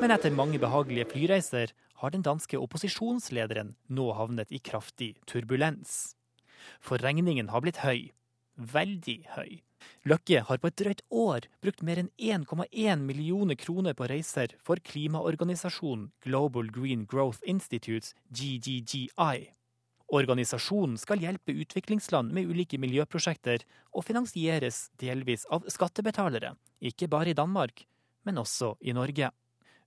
[0.00, 6.14] Men etter mange behagelige flyreiser har den danske opposisjonslederen nå havnet i kraftig turbulens
[6.80, 8.10] for regningen har blitt høy.
[8.56, 9.60] Veldig høy.
[10.04, 14.80] Løkke har på et drøyt år brukt mer enn 1,1 millioner kroner på reiser for
[14.84, 19.48] klimaorganisasjonen Global Green Growth Institutes, GGGI.
[20.10, 23.62] Organisasjonen skal hjelpe utviklingsland med ulike miljøprosjekter,
[23.94, 27.84] og finansieres delvis av skattebetalere, ikke bare i Danmark,
[28.26, 29.30] men også i Norge.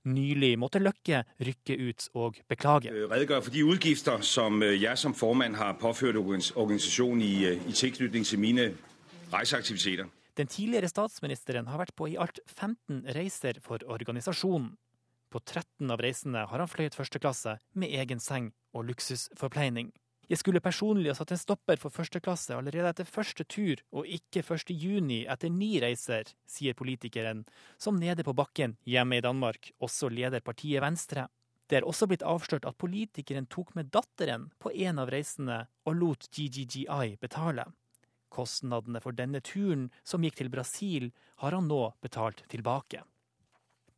[0.03, 2.91] Nylig måtte Løkke rykke ut og beklage.
[2.91, 7.71] Redegjør for de utgifter som øh, jeg som formann har påført organisasjonen i, øh, i
[7.71, 8.73] tilknytning til mine
[9.33, 10.11] reiseaktiviteter.
[10.37, 14.73] Den tidligere statsministeren har vært på i alt 15 reiser for organisasjonen.
[15.31, 19.93] På 13 av reisene har han fløyet første klasse med egen seng og luksusforpleining.
[20.33, 24.07] Jeg skulle personlig ha satt en stopper for første klasse allerede etter første tur, og
[24.09, 24.71] ikke 1.
[24.73, 27.43] juni etter ni reiser, sier politikeren,
[27.77, 31.27] som nede på bakken hjemme i Danmark også leder partiet Venstre.
[31.69, 36.01] Det er også blitt avslørt at politikeren tok med datteren på en av reisene og
[36.01, 37.69] lot GGGI betale.
[38.33, 41.11] Kostnadene for denne turen, som gikk til Brasil,
[41.45, 43.05] har han nå betalt tilbake.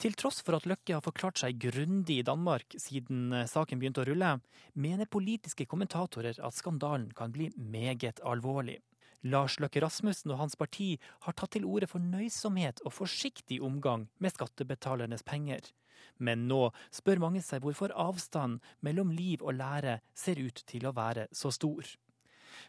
[0.02, 4.04] Til tross for at Løkke har forklart seg grundig i Danmark siden eh, saken begynte
[4.04, 4.34] å rulle,
[4.76, 8.82] mener politiske kommentatorer at skandalen kan bli meget alvorlig.
[9.26, 10.92] Lars Løkke Rasmussen og hans parti
[11.26, 15.72] har tatt til orde for nøysomhet og forsiktig omgang med skattebetalernes penger.
[16.20, 20.94] Men nå spør mange seg hvorfor avstanden mellom liv og lære ser ut til å
[20.96, 21.88] være så stor.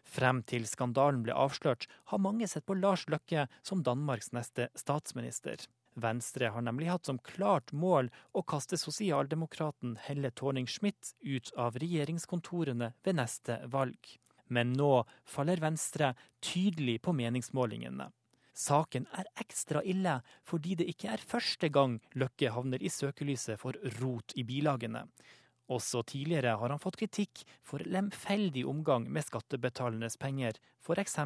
[0.07, 5.66] Frem til skandalen ble avslørt, har mange sett på Lars Løkke som Danmarks neste statsminister.
[5.97, 12.93] Venstre har nemlig hatt som klart mål å kaste sosialdemokraten Helle Thorning-Schmidt ut av regjeringskontorene
[13.05, 13.97] ved neste valg.
[14.52, 16.12] Men nå faller Venstre
[16.44, 18.10] tydelig på meningsmålingene.
[18.56, 23.77] Saken er ekstra ille fordi det ikke er første gang Løkke havner i søkelyset for
[23.98, 25.05] rot i bilagene.
[25.66, 31.18] Også tidligere har han fått kritikk for lemfeldig omgang med skattebetalernes penger, f.eks.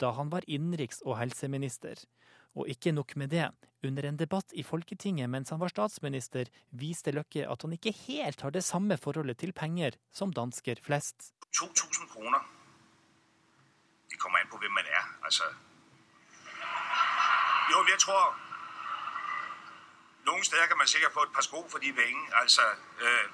[0.00, 2.00] da han var innenriks- og helseminister.
[2.54, 3.48] Og ikke nok med det.
[3.84, 8.40] Under en debatt i Folketinget mens han var statsminister, viste Løkke at han ikke helt
[8.40, 11.34] har det samme forholdet til penger som dansker flest.
[11.58, 12.40] 2000 kroner.
[14.10, 15.04] Det kommer an på hvem man er.
[15.24, 15.44] Altså
[17.72, 18.24] Jo, jeg tror
[20.24, 22.28] Noen steder kan man sikkert få et par sko for de pengene.
[22.40, 22.62] Altså
[23.04, 23.26] øh...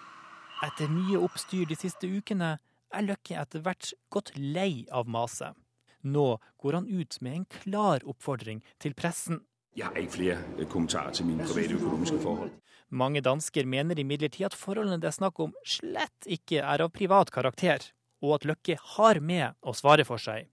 [0.66, 2.56] Etter mye oppstyr de siste ukene
[2.90, 5.54] er Løkke etter hvert gått lei av maset.
[6.02, 9.42] Nå går han ut med en klar oppfordring til pressen.
[9.76, 12.50] Jeg har ikke flere øh, kommentarer til mine private økonomiske forhold.
[12.90, 17.30] Mange dansker mener imidlertid at forholdene det er snakk om slett ikke er av privat
[17.30, 17.84] karakter,
[18.20, 20.48] og at Løkke har med å svare for seg.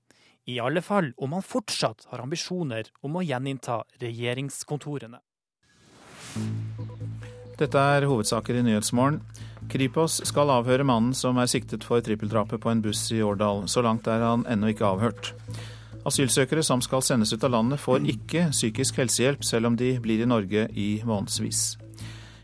[0.47, 5.19] I alle fall om han fortsatt har ambisjoner om å gjeninnta regjeringskontorene.
[7.57, 9.19] Dette er hovedsaker i Nyhetsmorgen.
[9.67, 13.65] Kripos skal avhøre mannen som er siktet for trippeldrapet på en buss i Årdal.
[13.67, 15.33] Så langt er han ennå ikke avhørt.
[16.07, 20.23] Asylsøkere som skal sendes ut av landet, får ikke psykisk helsehjelp selv om de blir
[20.23, 21.75] i Norge i månedsvis.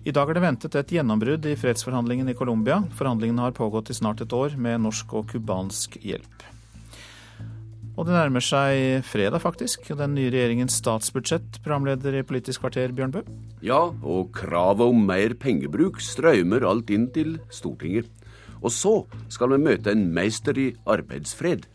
[0.03, 2.81] I dag er det ventet et gjennombrudd i fredsforhandlingene i Colombia.
[2.97, 6.52] Forhandlingene har pågått i snart et år med norsk og cubansk hjelp.
[7.93, 9.85] Og det nærmer seg fredag, faktisk.
[9.93, 13.21] og Den nye regjeringens statsbudsjett, programleder i Politisk kvarter, Bjørn Bø.
[13.61, 18.09] Ja, og kravet om mer pengebruk strømmer alt inn til Stortinget.
[18.63, 18.95] Og så
[19.29, 21.67] skal vi møte en meister i arbeidsfred.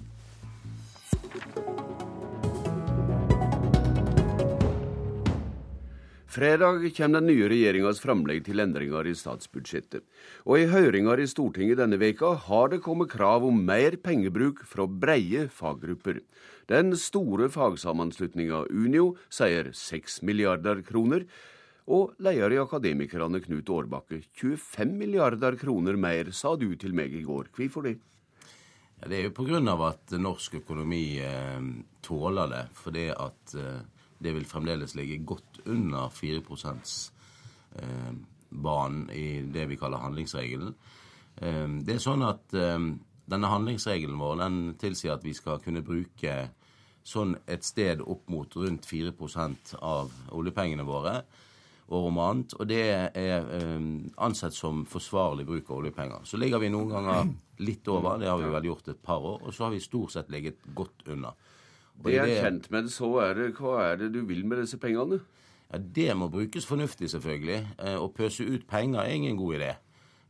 [6.39, 10.05] Fredag kommer den nye regjeringas framlegg til endringer i statsbudsjettet.
[10.47, 14.87] Og i høringer i Stortinget denne veka har det kommet krav om mer pengebruk fra
[14.87, 16.21] breie faggrupper.
[16.71, 21.27] Den store fagsammenslutninga Unio sier 6 milliarder kroner.
[21.91, 27.27] Og leder i Akademikerne, Knut Årbakke, 25 milliarder kroner mer, sa du til meg i
[27.27, 27.51] går.
[27.51, 27.99] Hvorfor det?
[29.01, 29.59] Ja, det er jo pga.
[29.91, 31.63] at norsk økonomi eh,
[32.01, 32.67] tåler det.
[32.79, 33.87] Fordi at eh,
[34.19, 36.41] det vil fremdeles ligge godt under 4
[37.73, 40.75] %-banen i det vi kaller handlingsregelen.
[41.37, 42.79] Eh, det er sånn at eh,
[43.29, 46.49] denne handlingsregelen vår den tilsier at vi skal kunne bruke
[47.09, 51.23] sånn et sted opp mot rundt 4% av oljepengene våre
[51.89, 52.53] år om annet.
[52.59, 52.85] Og det
[53.17, 53.45] er
[54.21, 56.21] ansett som forsvarlig bruk av oljepenger.
[56.29, 57.31] Så ligger vi noen ganger
[57.65, 60.13] litt over, det har vi vel gjort et par år, og så har vi stort
[60.15, 61.33] sett ligget godt under.
[62.05, 65.19] Det er kjent, men så er det, hva er det du vil med disse pengene?
[65.73, 67.59] Ja, Det må brukes fornuftig, selvfølgelig.
[67.79, 69.73] Eh, å pøse ut penger er ingen god idé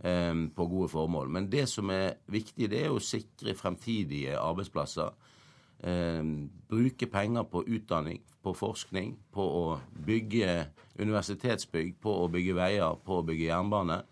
[0.01, 1.28] eh, på gode formål.
[1.28, 5.12] Men det som er viktig, det er å sikre fremtidige arbeidsplasser.
[5.85, 6.24] Eh,
[6.69, 10.66] bruke penger på utdanning, på forskning, på å bygge
[10.99, 14.03] universitetsbygg, på å bygge veier, på å bygge jernbane.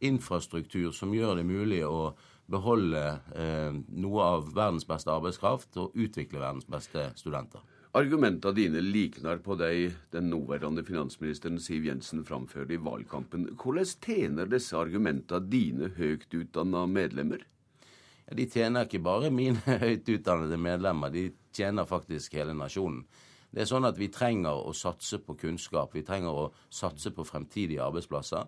[0.00, 2.14] Infrastruktur som gjør det mulig å
[2.50, 3.02] beholde
[3.36, 7.62] eh, noe av verdens beste arbeidskraft og utvikle verdens beste studenter.
[7.98, 13.48] Argumentene dine likner på de den nåværende finansministeren Siv Jensen framførte i valgkampen.
[13.58, 17.42] Hvordan tjener disse argumentene dine høyt utdanna medlemmer?
[18.28, 23.02] Ja, de tjener ikke bare mine høyt utdannede medlemmer, de tjener faktisk hele nasjonen.
[23.50, 27.26] Det er sånn at Vi trenger å satse på kunnskap, vi trenger å satse på
[27.26, 28.46] fremtidige arbeidsplasser.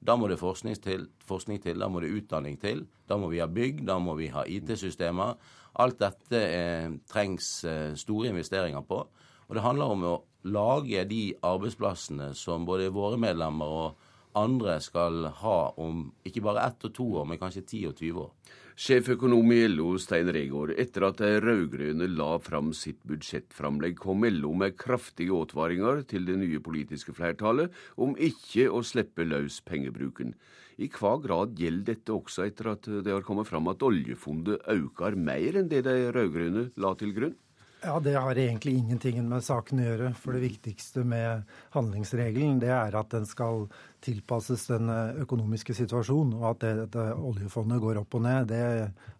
[0.00, 2.84] Da må det forskning til, forskning til, da må det utdanning til.
[3.08, 5.36] Da må vi ha bygg, da må vi ha IT-systemer.
[5.82, 9.00] Alt dette eh, trengs eh, store investeringer på.
[9.46, 10.16] Og det handler om å
[10.46, 14.06] lage de arbeidsplassene som både våre medlemmer og
[14.36, 18.22] andre skal ha om ikke bare ett og to år, men kanskje ti og 20
[18.26, 18.32] år.
[18.76, 24.50] Sjeføkonom i LO Stein Regaard, etter at de rød-grønne la fram sitt budsjettframlegg, kom LO
[24.52, 30.34] med kraftige advaringer til det nye politiske flertallet om ikke å slippe løs pengebruken.
[30.76, 35.16] I hva grad gjelder dette også etter at det har kommet fram at oljefondet øker
[35.16, 37.38] mer enn det de rød-grønne la til grunn?
[37.86, 40.08] Ja, Det har egentlig ingenting med saken å gjøre.
[40.18, 43.68] For det viktigste med handlingsregelen det er at den skal
[44.02, 44.90] tilpasses den
[45.22, 46.32] økonomiske situasjonen.
[46.40, 48.62] Og at det, det, oljefondet går opp og ned, det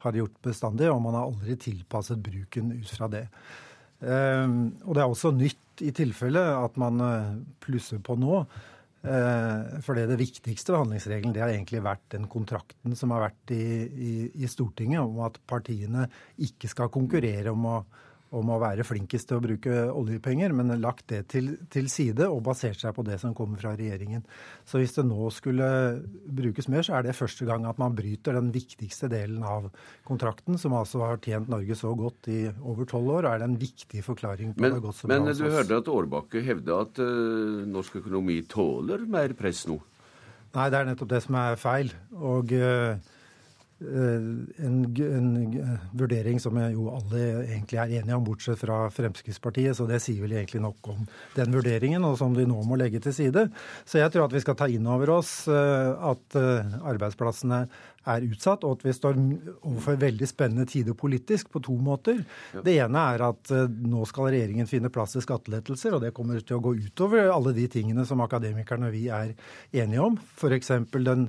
[0.03, 0.89] har det gjort bestandig.
[0.91, 3.29] Og man har aldri tilpasset bruken ut fra det.
[4.01, 8.41] Um, og det er også nytt i tilfelle at man eh, plusser på nå.
[9.07, 13.29] Uh, for det, det viktigste ved handlingsregelen det har egentlig vært den kontrakten som har
[13.29, 14.13] vært i, i,
[14.43, 16.09] i Stortinget om at partiene
[16.43, 17.77] ikke skal konkurrere om å
[18.37, 22.43] om å være flinkest til å bruke oljepenger, men lagt det til, til, side og
[22.47, 24.25] basert seg på det som kommer fra regjeringen.
[24.69, 25.69] Så hvis det nå skulle
[26.27, 29.71] brukes mer, så er det første gang at man bryter den viktigste delen av
[30.09, 33.51] kontrakten, som altså har tjent Norge så godt i over tolv år, og er det
[33.51, 37.03] en viktig forklaring på men, det godt som Men du hørte at Årbakke hevda at
[37.03, 39.81] uh, norsk økonomi tåler mer press nå?
[40.57, 41.91] Nei, det er nettopp det som er feil.
[42.17, 42.97] Og uh,
[43.79, 49.77] en, en, vurdering som jo alle egentlig er enige om, bortsett fra Fremskrittspartiet.
[49.77, 51.03] Så det sier vel egentlig nok om
[51.37, 53.49] den vurderingen, og som de nå må legge til side.
[53.85, 57.67] Så jeg tror at vi skal ta inn over oss eh, at eh, arbeidsplassene
[58.07, 62.21] er utsatt, og at vi står overfor veldig spennende tider politisk på to måter.
[62.55, 66.61] Det ene er at nå skal regjeringen finne plass til skattelettelser, og det kommer til
[66.61, 69.35] å gå utover alle de tingene som akademikerne og vi er
[69.75, 70.21] enige om.
[70.39, 70.71] F.eks.
[70.95, 71.27] den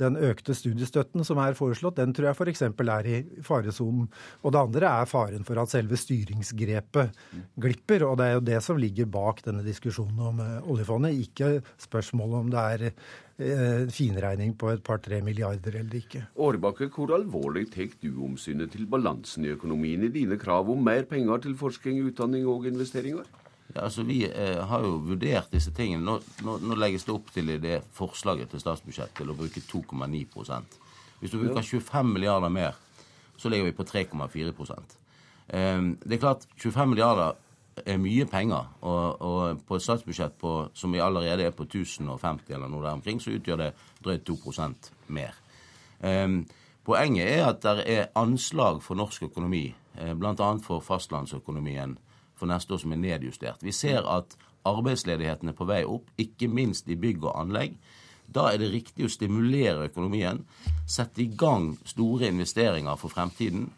[0.00, 2.64] den økte studiestøtten som er foreslått, den tror jeg f.eks.
[2.68, 4.08] er i faresonen.
[4.42, 7.16] Og det andre er faren for at selve styringsgrepet
[7.60, 8.06] glipper.
[8.08, 12.38] Og det er jo det som ligger bak denne diskusjonen om uh, oljefondet, ikke spørsmålet
[12.38, 16.24] om det er uh, finregning på et par-tre milliarder eller ikke.
[16.36, 21.06] Årbakke, hvor alvorlig tar du omsynet til balansen i økonomien i dine krav om mer
[21.10, 23.26] penger til forskning, utdanning og investeringer?
[23.74, 26.04] Ja, altså Vi eh, har jo vurdert disse tingene.
[26.04, 29.60] Nå, nå, nå, legges det opp til i det forslaget til statsbudsjett til å bruke
[29.60, 30.78] 2,9%
[31.20, 32.78] Hvis du bruker 25 milliarder mer,
[33.36, 34.54] så ligger vi på 3,4
[35.48, 37.36] eh, Det er klart, 25 milliarder
[37.86, 38.72] er mye penger.
[38.80, 42.96] Og, og på et statsbudsjett på, som vi allerede er på 1050 eller noe der
[42.96, 43.72] omkring, så utgjør det
[44.04, 45.36] drøyt 2% mer.
[46.00, 46.40] Eh,
[46.88, 49.66] poenget er at det er anslag for norsk økonomi,
[49.98, 50.52] eh, bl.a.
[50.64, 51.98] for fastlandsøkonomien
[52.38, 53.62] for neste år, som er nedjustert.
[53.62, 54.36] Vi ser at
[54.68, 57.76] arbeidsledigheten er på vei opp, ikke minst i bygg og anlegg.
[58.28, 60.42] Da er det riktig å stimulere økonomien,
[60.86, 63.70] sette i gang store investeringer for fremtiden,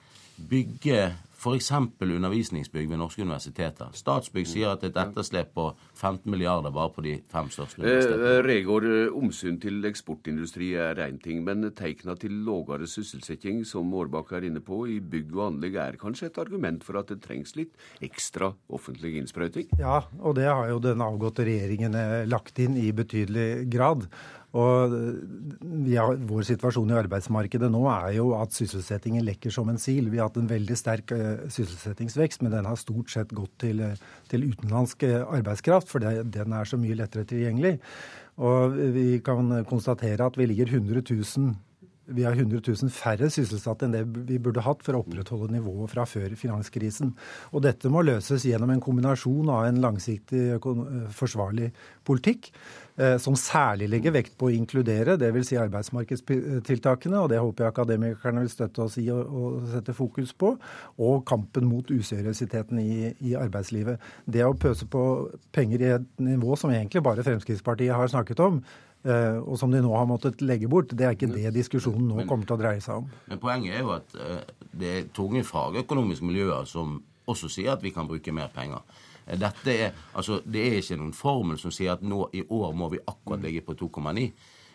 [0.49, 1.11] bygge
[1.41, 1.71] f.eks.
[2.01, 3.89] undervisningsbygg ved norske universiteter.
[3.97, 7.81] Statsbygg sier at det er et etterslep på 15 milliarder bare på de fem største
[7.81, 8.33] universitetene.
[8.35, 13.89] Eh, Regård, eh, omsyn til eksportindustri er én ting, men tegna til lavere sysselsetting, som
[13.97, 17.23] Årbakk er inne på, i bygg og anlegg er kanskje et argument for at det
[17.25, 17.73] trengs litt
[18.05, 19.73] ekstra offentlig innsprøyting?
[19.81, 24.11] Ja, og det har jo den avgåtte regjeringen eh, lagt inn i betydelig grad.
[24.59, 24.95] Og
[25.87, 30.11] ja, Vår situasjon i arbeidsmarkedet nå er jo at sysselsettingen lekker som en sil.
[30.11, 33.85] Vi har hatt en veldig sterk uh, sysselsettingsvekst, men den har stort sett gått til,
[34.31, 37.77] til utenlandsk arbeidskraft, for det, den er så mye lettere tilgjengelig.
[38.43, 41.59] Og vi kan konstatere at vi ligger 100 000
[42.11, 45.93] vi har 100 000 færre sysselsatte enn det vi burde hatt for å opprettholde nivået
[45.93, 47.13] fra før finanskrisen.
[47.55, 50.59] Og dette må løses gjennom en kombinasjon av en langsiktig
[51.15, 51.71] forsvarlig
[52.09, 52.51] politikk
[52.90, 52.90] Eh,
[53.23, 55.51] som særlig legger vekt på å inkludere, dvs.
[55.51, 60.53] Si arbeidsmarkedstiltakene, og det håper jeg akademikerne vil støtte oss i og, sette fokus på,
[61.01, 64.01] og kampen mot useriøsiteten i, i, arbeidslivet.
[64.27, 65.03] Det å pøse på
[65.55, 68.61] penger i et nivå som egentlig bare Fremskrittspartiet har snakket om,
[69.05, 72.27] eh, og som de nå har måttet legge bort, det er ikke det diskusjonen nå
[72.31, 73.13] kommer til å dreie seg om.
[73.31, 74.43] Men poenget er jo at eh,
[74.81, 77.01] det er tunge fagøkonomiske miljøer som
[77.31, 78.83] også sier at vi kan bruke mer penger.
[79.39, 82.89] Dette er, altså, det er ikke noen formel som sier at nå i år må
[82.91, 84.31] vi akkurat ligge på 2,9.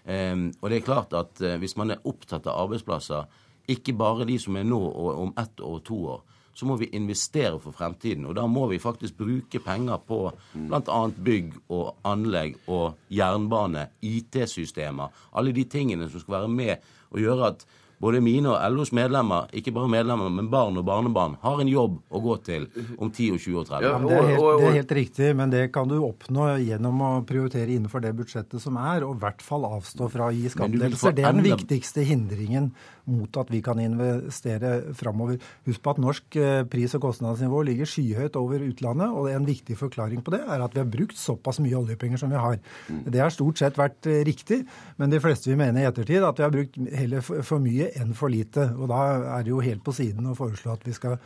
[0.06, 3.26] Um, og det er klart at uh, Hvis man er opptatt av arbeidsplasser,
[3.74, 6.20] ikke bare de som er nå og om ett år og to år,
[6.56, 8.28] så må vi investere for fremtiden.
[8.30, 10.20] Og da må vi faktisk bruke penger på
[10.54, 11.00] bl.a.
[11.10, 15.12] bygg og anlegg og jernbane, IT-systemer.
[15.36, 17.66] Alle de tingene som skal være med og gjøre at
[18.06, 21.98] både mine og LOs medlemmer, ikke bare medlemmer, men barn og barnebarn, har en jobb
[22.10, 22.68] å gå til
[23.00, 23.86] om 10 og 20 og 30 år.
[23.88, 27.12] Ja, det, er helt, det er helt riktig, men det kan du oppnå gjennom å
[27.28, 31.18] prioritere innenfor det budsjettet som er, og i hvert fall avstå fra å gi skattelettelser.
[31.18, 32.72] Det er den viktigste hindringen
[33.12, 35.40] mot at vi kan investere framover.
[35.68, 39.78] Husk på at norsk eh, pris- og kostnadsnivå ligger skyhøyt over utlandet, og en viktig
[39.80, 42.58] forklaring på det er at vi har brukt såpass mye oljepenger som vi har.
[42.90, 43.04] Mm.
[43.14, 44.64] Det har stort sett vært eh, riktig,
[44.98, 48.16] men de fleste vil mene i ettertid at vi har brukt heller for mye enn
[48.18, 48.70] for lite.
[48.76, 49.04] Og da
[49.38, 51.20] er det jo helt på siden å foreslå at vi skal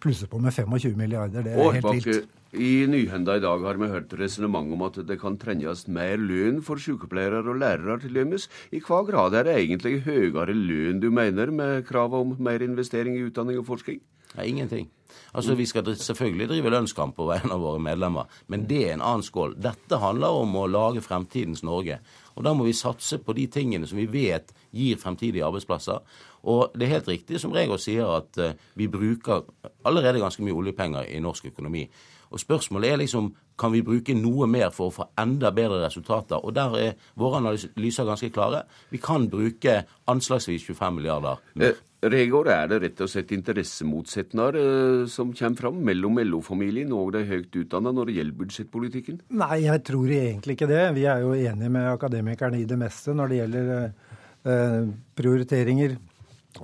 [0.00, 1.46] plusse på med 25 milliarder.
[1.46, 2.36] Det er helt vilt.
[2.50, 6.58] I Nyhenda i dag har vi hørt resonnement om at det kan trenges mer lønn
[6.66, 8.48] for sykepleiere og lærere til dømes.
[8.74, 13.14] I hva grad er det egentlig høyere lønn du mener med krav om mer investering
[13.14, 14.00] i utdanning og forskning?
[14.34, 14.90] Nei, ingenting.
[15.34, 19.02] Altså, Vi skal selvfølgelig drive lønnskamp på vegne av våre medlemmer, men det er en
[19.02, 19.54] annen skål.
[19.54, 22.00] Dette handler om å lage fremtidens Norge.
[22.34, 26.00] Og Da må vi satse på de tingene som vi vet gir fremtidige arbeidsplasser.
[26.42, 29.44] Og det er helt riktig som Regård sier, at uh, vi bruker
[29.84, 31.88] allerede ganske mye oljepenger i norsk økonomi.
[32.30, 36.40] Og Spørsmålet er liksom kan vi bruke noe mer for å få enda bedre resultater.
[36.40, 38.64] Og Der er våre analyser ganske klare.
[38.90, 41.36] Vi kan bruke anslagsvis 25 milliarder.
[41.54, 41.74] mer.
[42.00, 47.26] Regård, er det rett og slett interessemotsetninger eh, som kommer fram mellom LO-familien og de
[47.28, 49.18] høyt utdanna når det gjelder budsjettpolitikken?
[49.36, 50.94] Nei, jeg tror egentlig ikke det.
[50.96, 54.88] Vi er jo enige med akademikerne i det meste når det gjelder eh,
[55.20, 55.98] prioriteringer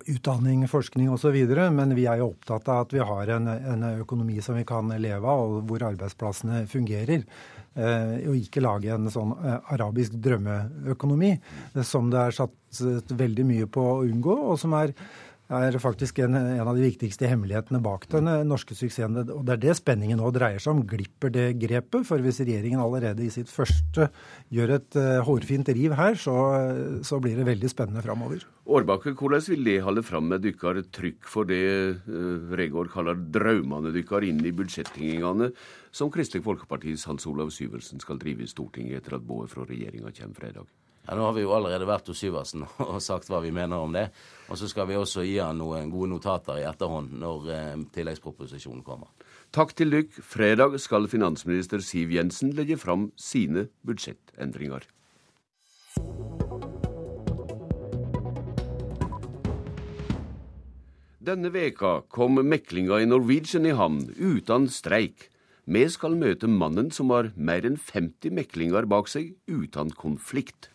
[0.06, 1.36] utdanning, forskning osv.
[1.74, 4.90] Men vi er jo opptatt av at vi har en, en, økonomi som vi kan
[5.00, 7.26] leve av, og hvor arbeidsplassene fungerer.
[7.76, 11.34] Eh, og ikke lage en sånn eh, arabisk drømmeøkonomi
[11.84, 12.82] som det er satt
[13.12, 14.96] veldig mye på å unngå, og som er
[15.46, 19.14] er faktisk en, en, av de viktigste hemmelighetene bak den norske suksessen.
[19.30, 20.80] Og det er det spenningen nå dreier seg om.
[20.90, 22.02] Glipper det grepet?
[22.08, 24.08] For hvis regjeringen allerede i sitt første
[24.50, 24.98] gjør et
[25.28, 26.34] hårfint riv her, så,
[27.06, 28.42] så, blir det veldig spennende framover.
[28.66, 31.62] Årbakke, hvordan vil det holde fram med dykkar trykk for det
[32.08, 35.52] uh, Regård kaller drømmene dykkar inn i budsjettingene
[35.94, 40.10] som Kristelig Folkepartis Hans Olav Syversen skal drive i Stortinget etter at boet fra regjeringa
[40.16, 40.66] kommer fredag?
[41.06, 43.94] Ja, Nå har vi jo allerede vært hos Syversen og sagt hva vi mener om
[43.94, 44.08] det.
[44.50, 48.82] Og så skal vi også gi han noen gode notater i etterhånd når eh, tilleggsproposisjonen
[48.86, 49.14] kommer.
[49.54, 50.18] Takk til dykk.
[50.26, 54.90] Fredag skal finansminister Siv Jensen legge fram sine budsjettendringer.
[61.26, 65.24] Denne veka kom meklinga i Norwegian i havn uten streik.
[65.66, 70.68] Vi skal møte mannen som har mer enn 50 meklinger bak seg uten konflikt.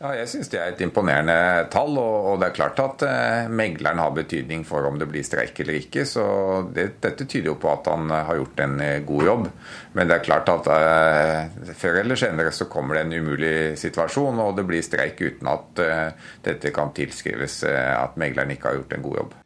[0.00, 1.34] Ja, Jeg syns det er et imponerende
[1.68, 1.98] tall.
[2.00, 5.76] Og, det er klart at eh, megleren har betydning for om det blir streik eller
[5.82, 6.06] ikke.
[6.08, 6.24] Så
[6.72, 9.44] det, dette tyder jo på at han har gjort en eh, god jobb.
[9.92, 14.40] Men det er klart at eh, før eller senere så kommer det en umulig situasjon,
[14.40, 18.80] og det blir streik uten at eh, dette kan tilskrives eh, at megleren ikke har
[18.80, 19.38] gjort en god jobb.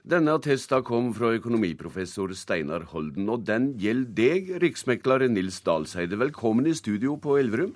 [0.00, 6.16] Denne attesta kom fra økonomiprofessor Steinar Holden, og den gjelder deg, riksmekler Nils Dalseide.
[6.16, 7.74] Velkommen i studio på Elverum.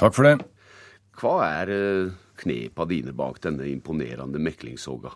[0.00, 0.38] Takk for det.
[1.20, 5.12] Hva er eh, knepa dine bak denne imponerende meklingssoga?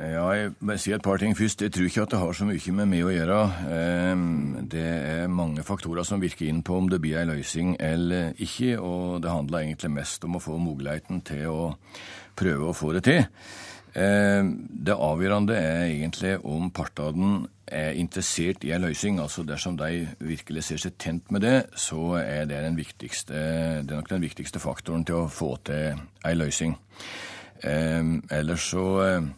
[0.00, 1.66] Ja, jeg må si et par ting først.
[1.66, 3.40] Jeg tror ikke at det har så mye med meg å gjøre.
[3.68, 8.32] Ehm, det er mange faktorer som virker inn på om det blir ei løsning eller
[8.40, 11.74] ikke, og det handler egentlig mest om å få muligheten til å
[12.40, 13.26] prøve å få det til.
[13.98, 19.18] Ehm, det avgjørende er egentlig om partene er interessert i en løsning.
[19.22, 23.34] Altså dersom de virkelig ser seg tent med det, så er det, den viktigste,
[23.82, 26.76] det nok den viktigste faktoren til å få til en løsning.
[27.66, 29.30] Ehm, ellers så eh,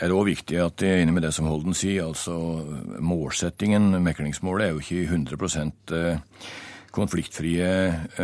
[0.00, 2.08] er det òg viktig at jeg er enig med det som Holden sier.
[2.08, 2.36] altså
[2.98, 6.10] Målsettingen, meklingsmålet, er jo ikke 100
[6.96, 7.68] konfliktfrie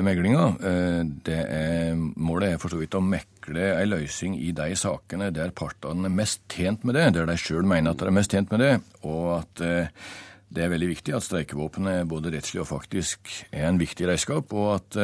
[0.00, 0.46] meglinga.
[0.58, 1.12] meglinger.
[1.28, 5.54] Eh, er, målet er for så vidt å mekle ei løsning i de sakene der
[5.56, 8.52] partene er mest tjent med det, der de sjøl mener at de er mest tjent
[8.54, 8.72] med det,
[9.04, 10.08] og at eh,
[10.52, 14.74] det er veldig viktig at streikevåpenet både rettslig og faktisk er en viktig redskap, og
[14.74, 14.98] at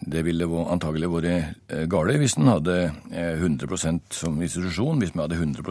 [0.00, 2.74] det ville antagelig vært galt hvis en hadde
[3.14, 5.62] 100% som institusjon, hvis vi hadde 100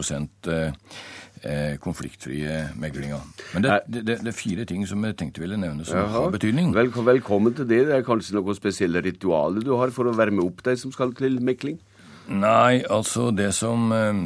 [0.48, 0.72] Eh,
[1.80, 3.20] konfliktfrie meglinga.
[3.54, 6.26] Men det, det, det, er fire ting som jeg tenkte ville nevne som Jaha.
[6.26, 6.74] har betydning.
[6.76, 7.86] Vel, velkommen til det.
[7.88, 11.14] Det er kanskje noen spesielle ritualer du har for å varme opp de som skal
[11.16, 11.80] til mekling?
[12.30, 14.20] Nei, altså det som eh,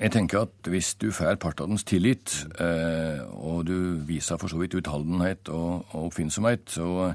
[0.00, 4.74] Jeg tenker at hvis du får partenes tillit, eh, og du viser for så vidt
[4.78, 7.14] utholdenhet og, og oppfinnsomhet, så Eh,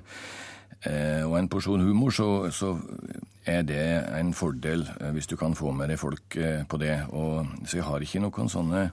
[1.23, 2.73] og en porsjon humor, så, så,
[3.45, 3.83] er det
[4.15, 6.95] en fordel eh, hvis du kan få med deg folk eh, på det.
[7.11, 8.85] Og, så jeg har ikke noen sånne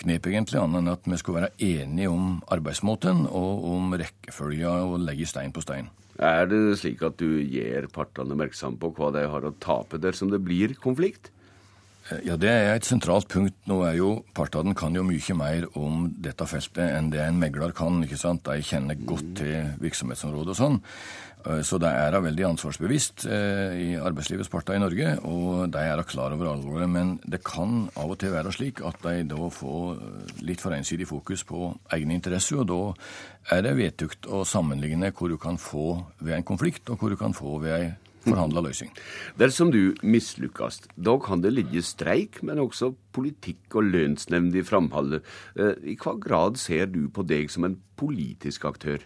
[0.00, 5.00] knep, egentlig, annet enn at vi skal være enige om arbeidsmåten og om rekkefølga og
[5.04, 5.90] legge stein på stein.
[6.20, 10.32] Er det slik at du gir partene oppmerksom på hva de har å tape dersom
[10.32, 11.32] det blir konflikt?
[12.26, 13.54] Ja, det er et sentralt punkt.
[13.70, 17.74] Nå er jo Partene kan jo mye mer om dette feltet enn det en megler
[17.76, 18.02] kan.
[18.02, 18.42] ikke sant?
[18.46, 20.80] De kjenner godt til virksomhetsområdet og sånn.
[21.46, 26.02] Eh, så de er veldig ansvarsbevisst eh, i arbeidslivets parter i Norge, og de er
[26.08, 26.90] klar over alvoret.
[26.90, 30.76] Men det kan av og til være slik at de da får eh, litt for
[30.76, 35.58] ensidig fokus på egne interesser, og da er det vedtukt å sammenligne hvor du kan
[35.60, 37.90] få ved en konflikt, og hvor du kan få ved ei
[38.24, 38.90] forhandla løsning.
[39.40, 45.24] Dersom du mislykkes, da kan det ligge streik, men også politikk og lønnsnemnd i framholdet.
[45.56, 49.04] I hva grad ser du på deg som en politisk aktør?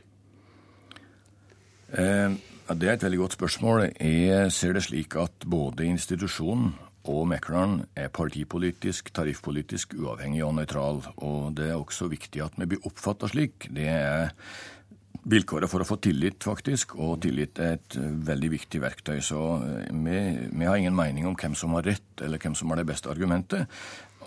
[1.95, 2.35] Eh,
[2.75, 3.87] det er et veldig godt spørsmål.
[4.01, 6.73] Jeg ser det slik at både institusjonen
[7.05, 11.03] og mekleren er partipolitisk, tariffpolitisk uavhengig og nøytral.
[11.17, 13.69] Og det er også viktig at vi blir oppfatta slik.
[13.69, 14.33] Det er
[15.31, 16.97] vilkåret for å få tillit, faktisk.
[17.01, 19.19] Og tillit er et veldig viktig verktøy.
[19.25, 20.19] Så eh, vi,
[20.53, 23.13] vi har ingen mening om hvem som har rett, eller hvem som har det beste
[23.13, 23.71] argumentet.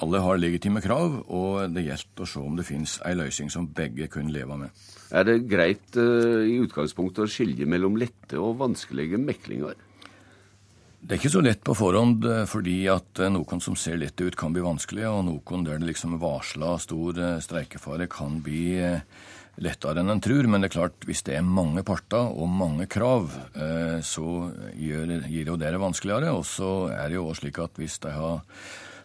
[0.03, 3.65] Alle har legitime krav, og det gjelder å se om det finnes ei løsning som
[3.73, 4.85] begge kunne leve med.
[5.09, 9.79] Er det greit uh, i utgangspunktet å skilje mellom lette og vanskelige meklinger?
[11.01, 14.21] Det er ikke så lett på forhånd, eh, fordi at eh, noen som ser lett
[14.21, 18.77] ut, kan bli vanskelig, og noen der det liksom varsla stor streikefare, kan bli
[19.63, 20.49] lettere enn en tror.
[20.49, 23.31] Men det er klart, hvis det er mange parter og mange krav,
[24.05, 24.27] så
[24.77, 26.33] gir det jo det vanskeligere.
[26.35, 28.43] Og så er det jo også slik at hvis de har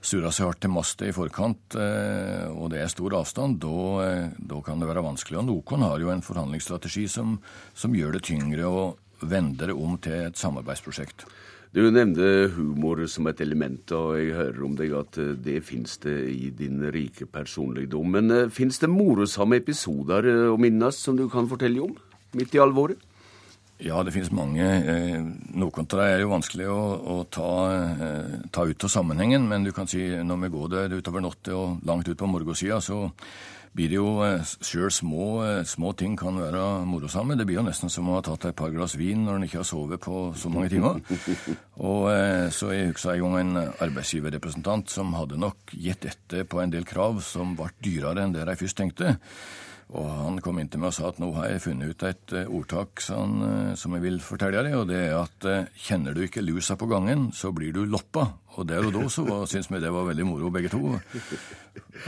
[0.03, 4.61] surra seg hardt til mastet i forkant, eh, og det er stor avstand, eh, da
[4.65, 5.39] kan det være vanskelig.
[5.39, 7.39] Og Nokon har jo en forhandlingsstrategi som,
[7.75, 8.83] som gjør det tyngre å
[9.23, 11.27] vende det om til et samarbeidsprosjekt.
[11.73, 15.95] Du nevnte humor som et element, og jeg hører om deg at eh, det finnes
[16.05, 18.13] det i din rike personligdom.
[18.13, 21.97] Men finnes det morosamme episoder å minnes som du kan fortelle om,
[22.37, 23.01] midt i alvoret?
[23.83, 24.63] Ja, det finnes mange.
[24.63, 25.17] Eh,
[25.57, 29.65] noen av dem er jo vanskelig å, å ta, eh, ta, ut av sammenhengen, men
[29.65, 33.09] du kan si når vi går der utover natta og langt ut på morgensida, så
[33.73, 35.27] blir det jo eh, sjøl små,
[35.69, 37.39] små, ting kan være morosamme.
[37.39, 39.63] Det blir jo nesten som å ha tatt et par glass vin når en ikke
[39.63, 41.01] har sovet på så mange timer.
[41.81, 42.07] Og
[42.53, 46.85] så Jeg husker en gang en arbeidsgiverrepresentant som hadde nok gitt etter på en del
[46.89, 49.17] krav som ble dyrere enn det de først tenkte.
[49.93, 52.37] Og han kom inn til meg og sa at nå har jeg funnet ut et
[52.45, 55.49] ordtak uh, som jeg vil fortelle deg, og det er at
[55.85, 58.31] kjenner du ikke lusa på gangen, så blir du loppa.
[58.57, 60.97] Og der og da så syns vi det var veldig moro, begge to.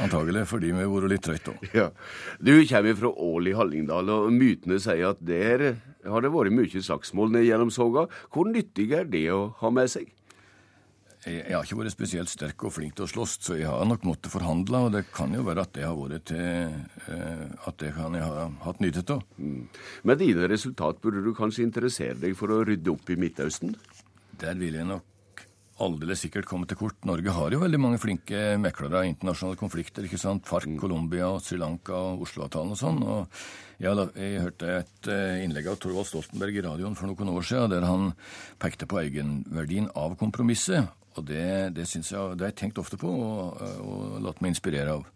[0.03, 1.69] Antagelig fordi vi har vært litt trøtte òg.
[1.77, 1.89] Ja.
[2.41, 5.66] Du kommer fra Ål i Hallingdal, og mytene sier at der
[6.05, 8.09] har det vært mye slagsmål ned gjennom soga.
[8.35, 10.12] Hvor nyttig er det å ha med seg?
[11.24, 14.03] Jeg, har ikke vært spesielt sterk og flink til å slåss, så jeg har nok
[14.05, 14.82] måttet forhandle.
[14.85, 18.28] Og det kan jo være at det har vært til eh, At det kan jeg
[18.28, 19.24] ha hatt nytte av.
[19.41, 19.62] Mm.
[20.05, 23.73] Med dine resultat burde du kanskje interessere deg for å rydde opp i Midtøsten?
[24.43, 25.14] Der vil jeg nok
[25.83, 27.01] aldeles sikkert komme til kort.
[27.09, 30.07] Norge har jo veldig mange flinke meklere av internasjonale konflikter.
[30.07, 30.47] ikke sant?
[30.47, 30.79] FARC, mm.
[30.81, 33.01] Colombia, Sri Lanka, Oslo-avtalen og sånn.
[33.03, 33.39] og
[33.83, 37.75] jeg, jeg, hørte et eh, innlegg av Torvald Stoltenberg i radioen for noen år siden
[37.75, 38.13] der han
[38.63, 40.93] pekte på egenverdien av kompromisset.
[41.19, 44.99] Og det, det, jeg, det har jeg tenkt ofte på og, og latt meg inspirere
[44.99, 45.11] av.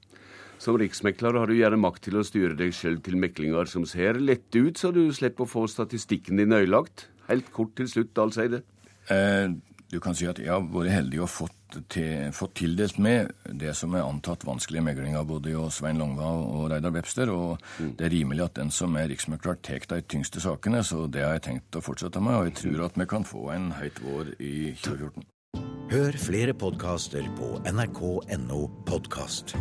[0.59, 4.19] Som riksmekler har du gjerne makt til å styre deg selv til meklinger som ser
[4.19, 7.07] lette ut, så du slipper å få statistikken din ødelagt.
[7.29, 8.65] Helt kort til slutt, Alseide.
[9.07, 9.55] Eh,
[9.90, 13.73] du kan si at jeg har vært heldig og fått, til, fått tildelt med det
[13.77, 17.32] som er antatt vanskelige meglinger både hos Svein Longva og Reidar Webster.
[17.32, 17.94] Og mm.
[17.97, 20.85] det er rimelig at den som er riksmekler, tar de tyngste sakene.
[20.85, 23.48] Så det har jeg tenkt å fortsette med, og jeg tror at vi kan få
[23.56, 24.55] en høyt vår i
[24.85, 25.28] 2014.
[25.89, 29.56] Hør flere podkaster på nrk.no podkast.